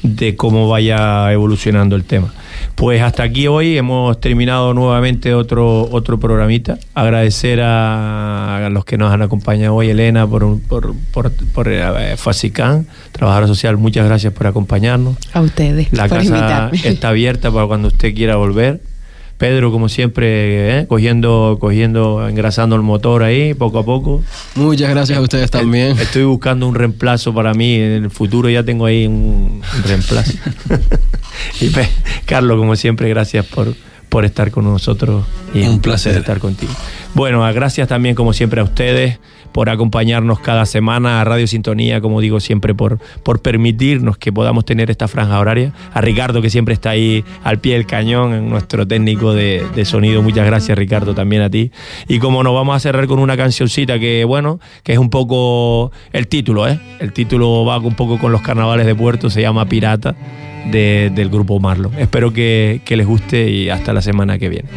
de 0.02 0.36
cómo 0.36 0.68
vaya 0.68 1.32
evolucionando 1.32 1.96
el 1.96 2.04
tema. 2.04 2.32
Pues 2.74 3.02
hasta 3.02 3.22
aquí 3.22 3.46
hoy 3.46 3.76
hemos 3.76 4.20
terminado 4.20 4.74
nuevamente 4.74 5.34
otro, 5.34 5.88
otro 5.90 6.18
programita. 6.18 6.78
Agradecer 6.94 7.60
a, 7.62 8.68
los 8.70 8.84
que 8.84 8.96
nos 8.98 9.12
han 9.12 9.22
acompañado 9.22 9.74
hoy, 9.74 9.90
Elena, 9.90 10.26
por, 10.26 10.60
por, 10.60 10.94
por, 11.12 11.32
por 11.32 11.68
eh, 11.68 12.16
trabajadora 13.12 13.46
social, 13.46 13.76
muchas 13.76 14.06
gracias 14.06 14.32
por 14.32 14.46
acompañarnos. 14.46 15.16
A 15.32 15.40
ustedes. 15.40 15.92
La 15.92 16.08
casa 16.08 16.70
está 16.72 17.08
abierta 17.08 17.50
para 17.50 17.66
cuando 17.66 17.88
usted 17.88 18.14
quiera 18.14 18.36
volver. 18.36 18.80
Pedro, 19.40 19.72
como 19.72 19.88
siempre, 19.88 20.80
¿eh? 20.80 20.86
cogiendo, 20.86 21.56
cogiendo, 21.58 22.28
engrasando 22.28 22.76
el 22.76 22.82
motor 22.82 23.22
ahí, 23.22 23.54
poco 23.54 23.78
a 23.78 23.84
poco. 23.86 24.22
Muchas 24.54 24.90
gracias 24.90 25.16
a 25.16 25.22
ustedes 25.22 25.50
también. 25.50 25.98
Estoy 25.98 26.24
buscando 26.24 26.68
un 26.68 26.74
reemplazo 26.74 27.32
para 27.32 27.54
mí. 27.54 27.76
En 27.76 28.04
el 28.04 28.10
futuro 28.10 28.50
ya 28.50 28.62
tengo 28.64 28.84
ahí 28.84 29.06
un, 29.06 29.62
reemplazo. 29.86 30.34
y 31.62 31.70
Carlos, 32.26 32.58
como 32.58 32.76
siempre, 32.76 33.08
gracias 33.08 33.46
por, 33.46 33.74
por 34.10 34.26
estar 34.26 34.50
con 34.50 34.64
nosotros. 34.64 35.24
Y 35.54 35.62
un, 35.62 35.80
placer 35.80 36.18
estar 36.18 36.38
contigo. 36.38 36.74
Bueno, 37.14 37.40
gracias 37.52 37.88
también, 37.88 38.14
como 38.14 38.32
siempre, 38.32 38.60
a 38.60 38.64
ustedes 38.64 39.18
por 39.52 39.68
acompañarnos 39.68 40.38
cada 40.40 40.64
semana 40.64 41.20
a 41.20 41.24
Radio 41.24 41.46
Sintonía, 41.46 42.00
como 42.00 42.20
digo 42.20 42.40
siempre, 42.40 42.74
por, 42.74 42.98
por 43.22 43.42
permitirnos 43.42 44.16
que 44.16 44.32
podamos 44.32 44.64
tener 44.64 44.90
esta 44.90 45.08
franja 45.08 45.38
horaria. 45.38 45.72
A 45.92 46.00
Ricardo, 46.00 46.40
que 46.40 46.50
siempre 46.50 46.74
está 46.74 46.90
ahí 46.90 47.24
al 47.42 47.58
pie 47.58 47.74
del 47.74 47.86
cañón, 47.86 48.48
nuestro 48.48 48.86
técnico 48.86 49.34
de, 49.34 49.66
sonido. 49.84 50.22
Muchas 50.22 50.46
gracias, 50.46 50.78
Ricardo, 50.78 51.14
también 51.14 51.42
a 51.42 51.50
ti. 51.50 51.72
Y 52.06 52.18
como 52.18 52.42
nos 52.42 52.54
vamos 52.54 52.76
a 52.76 52.80
cerrar 52.80 53.06
con 53.06 53.18
una 53.18 53.36
cancioncita 53.36 53.98
que, 53.98 54.24
bueno, 54.24 54.60
que 54.84 54.92
es 54.92 54.98
un 54.98 55.10
poco 55.10 55.90
el 56.12 56.28
título, 56.28 56.68
¿eh? 56.68 56.78
El 57.00 57.12
título 57.12 57.64
va 57.64 57.78
un 57.78 57.94
poco 57.94 58.18
con 58.18 58.30
los 58.30 58.42
carnavales 58.42 58.86
de 58.86 58.94
Puerto, 58.94 59.30
se 59.30 59.42
llama 59.42 59.66
Pirata. 59.66 60.14
del 60.70 61.28
grupo 61.30 61.58
Marlo. 61.58 61.90
Espero 61.98 62.32
que 62.32 62.80
les 62.86 63.06
guste 63.06 63.50
y 63.50 63.70
hasta 63.70 63.92
la 63.92 64.02
semana 64.02 64.38
que 64.38 64.48
viene. 64.48 64.68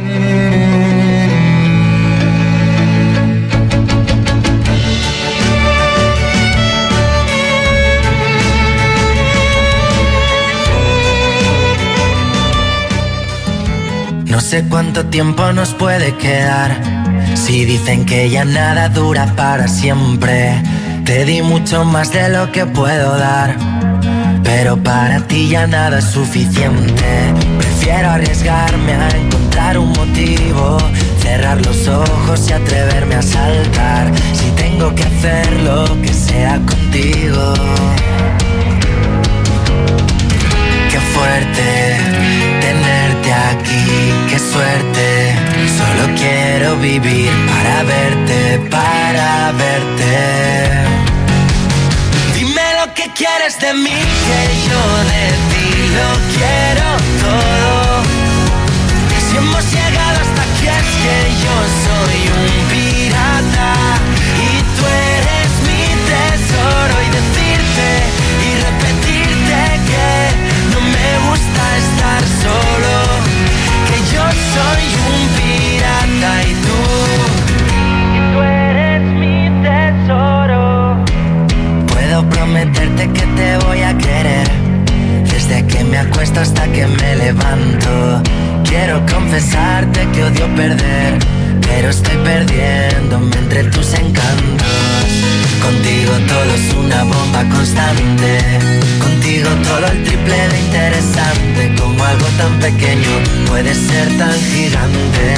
No 14.34 14.40
sé 14.40 14.64
cuánto 14.68 15.06
tiempo 15.06 15.52
nos 15.52 15.74
puede 15.74 16.16
quedar. 16.16 16.76
Si 17.36 17.64
dicen 17.64 18.04
que 18.04 18.28
ya 18.28 18.44
nada 18.44 18.88
dura 18.88 19.32
para 19.36 19.68
siempre. 19.68 20.60
Te 21.04 21.24
di 21.24 21.40
mucho 21.40 21.84
más 21.84 22.10
de 22.10 22.30
lo 22.30 22.50
que 22.50 22.66
puedo 22.66 23.16
dar. 23.16 23.54
Pero 24.42 24.76
para 24.76 25.20
ti 25.28 25.50
ya 25.50 25.68
nada 25.68 26.00
es 26.00 26.06
suficiente. 26.06 27.32
Prefiero 27.58 28.10
arriesgarme 28.10 28.94
a 28.94 29.08
encontrar 29.10 29.78
un 29.78 29.90
motivo. 29.92 30.78
Cerrar 31.22 31.64
los 31.64 31.86
ojos 31.86 32.50
y 32.50 32.54
atreverme 32.54 33.14
a 33.14 33.22
saltar. 33.22 34.10
Si 34.32 34.50
tengo 34.56 34.92
que 34.96 35.04
hacerlo, 35.04 35.84
que 36.02 36.12
sea 36.12 36.56
contigo. 36.66 37.54
Qué 40.90 40.98
fuerte 40.98 42.24
tenerte 42.64 43.32
aquí, 43.32 43.83
suerte. 44.38 45.34
Solo 45.78 46.14
quiero 46.16 46.76
vivir 46.76 47.32
para 47.50 47.82
verte, 47.82 48.58
para 48.70 49.52
verte. 49.52 50.14
Dime 52.34 52.66
lo 52.80 52.92
que 52.94 53.10
quieres 53.12 53.58
de 53.60 53.74
mí, 53.74 53.98
que 54.26 54.40
yo 54.68 54.82
de 55.12 55.26
ti 55.50 55.68
lo 55.98 56.10
quiero 56.34 56.86
todo. 57.24 58.02
Si 59.28 59.36
hemos 59.36 59.64
llegado 59.72 60.16
hasta 60.24 60.42
aquí 60.42 60.66
es 60.80 60.88
que 61.04 61.18
yo 61.44 61.56
soy 61.86 62.18
un 62.38 62.52
pirata 62.72 63.72
y 64.46 64.52
tú 64.74 64.82
eres 65.16 65.50
mi 65.68 65.84
tesoro 66.10 66.94
y 67.02 67.08
decirte 67.18 67.88
y 68.46 68.50
repetirte 68.66 69.60
que 69.90 70.08
no 70.72 70.80
me 70.94 71.10
gusta 71.28 71.62
estar 71.84 72.22
solo, 72.42 73.03
que 73.88 73.98
yo 74.14 74.24
soy 74.54 74.84
un 75.08 75.20
pirata 75.36 76.32
y 76.42 76.52
tú, 76.64 76.80
tú 78.32 78.42
eres 78.42 79.02
mi 79.20 79.38
tesoro. 79.62 80.96
Puedo 81.92 82.28
prometerte 82.30 83.08
que 83.10 83.26
te 83.38 83.58
voy 83.64 83.80
a 83.82 83.96
querer, 83.96 84.48
desde 85.32 85.66
que 85.66 85.84
me 85.84 85.98
acuesto 85.98 86.40
hasta 86.40 86.64
que 86.68 86.86
me 86.86 87.16
levanto. 87.16 88.22
Quiero 88.64 89.04
confesarte 89.06 90.06
que 90.12 90.24
odio 90.24 90.46
perder, 90.56 91.18
pero 91.66 91.90
estoy 91.90 92.16
perdiéndome 92.18 93.36
entre 93.36 93.64
tus 93.64 93.94
encantos. 93.94 95.08
Contigo 95.62 96.12
todo 96.28 96.54
es 96.54 96.74
una 96.74 97.04
bomba 97.04 97.44
constante. 97.54 98.38
Contigo 99.00 99.48
todo 99.62 99.86
el 99.86 100.04
triple 100.04 100.48
de 100.48 100.60
interesante. 100.60 101.74
Como 101.78 102.04
algo 102.04 102.26
tan 102.38 102.58
pequeño 102.60 103.10
puede 103.46 103.74
ser 103.74 104.06
tan 104.18 104.38
gigante. 104.52 105.34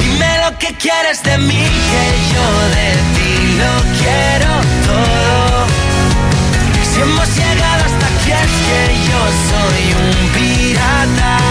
Dime 0.00 0.30
lo 0.44 0.58
que 0.58 0.74
quieres 0.74 1.22
de 1.22 1.36
mí, 1.38 1.64
que 1.90 2.04
yo 2.32 2.46
de 2.76 2.90
ti 3.14 3.32
lo 3.62 3.74
quiero 4.00 4.52
todo. 4.86 5.66
Si 6.90 7.00
hemos 7.00 7.28
llegado 7.36 7.84
hasta 7.88 8.06
aquí 8.12 8.32
es 8.44 8.52
que 8.66 8.80
yo 9.08 9.20
soy 9.50 9.82
un 10.02 10.16
pirata 10.34 11.49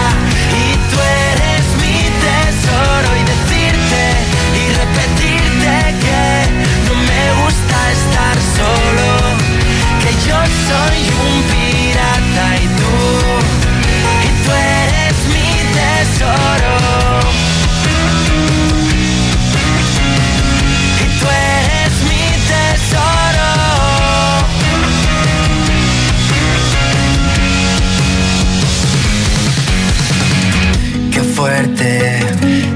solo, 8.60 9.10
que 10.02 10.12
yo 10.26 10.38
soy 10.68 11.00
un 11.24 11.36
pirata 11.50 12.46
y 12.64 12.66
tú, 12.78 12.94
y 14.26 14.30
tú 14.42 14.50
eres 14.52 15.16
mi 15.34 15.50
tesoro. 15.78 16.76
Y 21.02 21.06
tú 21.18 21.26
eres 21.56 21.94
mi 22.10 22.24
tesoro. 22.50 23.50
Qué 31.12 31.22
fuerte 31.36 31.88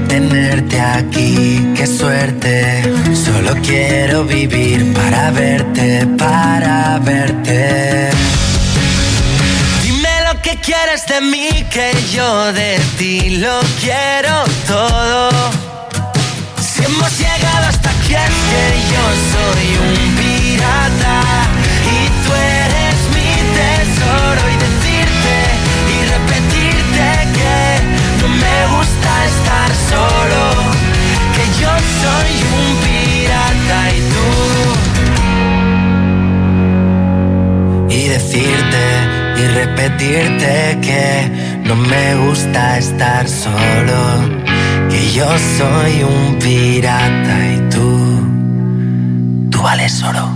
tenerte 0.07 0.77
aquí, 0.79 1.73
qué 1.75 1.85
suerte 1.87 2.94
Solo 3.35 3.53
quiero 3.61 4.23
vivir 4.23 4.93
para 4.93 5.29
verte, 5.29 6.07
para 6.17 6.97
verte. 6.99 8.09
Dime 9.83 10.13
lo 10.27 10.41
que 10.41 10.55
quieres 10.61 11.05
de 11.05 11.19
mí, 11.19 11.49
que 11.69 11.91
yo 12.13 12.53
de 12.53 12.79
ti 12.97 13.31
lo 13.31 13.59
quiero 13.81 14.45
todo. 14.65 15.29
Si 16.61 16.85
hemos 16.85 17.11
llegado 17.19 17.65
hasta 17.67 17.89
aquí 17.89 18.13
es 18.13 18.35
que 18.51 18.65
yo 18.93 19.03
soy 19.33 19.67
un 19.85 20.15
pirata 20.15 21.19
y 21.91 21.99
tú 22.23 22.31
eres 22.61 22.97
mi 23.15 23.31
tesoro 23.59 24.43
y 24.53 24.55
decirte 24.65 25.35
y 25.93 25.97
repetirte 26.15 27.07
que 27.37 27.57
no 28.21 28.29
me 28.29 28.57
gusta 28.77 29.11
estar 29.33 29.69
solo, 29.91 30.41
que 31.35 31.43
yo 31.59 31.71
soy 32.01 32.31
un 32.59 32.75
pirata 32.77 33.04
Y 38.05 38.07
decirte 38.07 38.83
y 39.35 39.47
repetirte 39.47 40.77
que 40.79 41.59
no 41.63 41.75
me 41.75 42.15
gusta 42.27 42.77
estar 42.77 43.27
solo, 43.27 44.29
que 44.91 45.11
yo 45.11 45.25
soy 45.57 46.03
un 46.03 46.37
pirata 46.37 47.51
y 47.51 47.69
tú, 47.71 49.49
tú 49.49 49.59
vales 49.59 50.03
oro. 50.03 50.34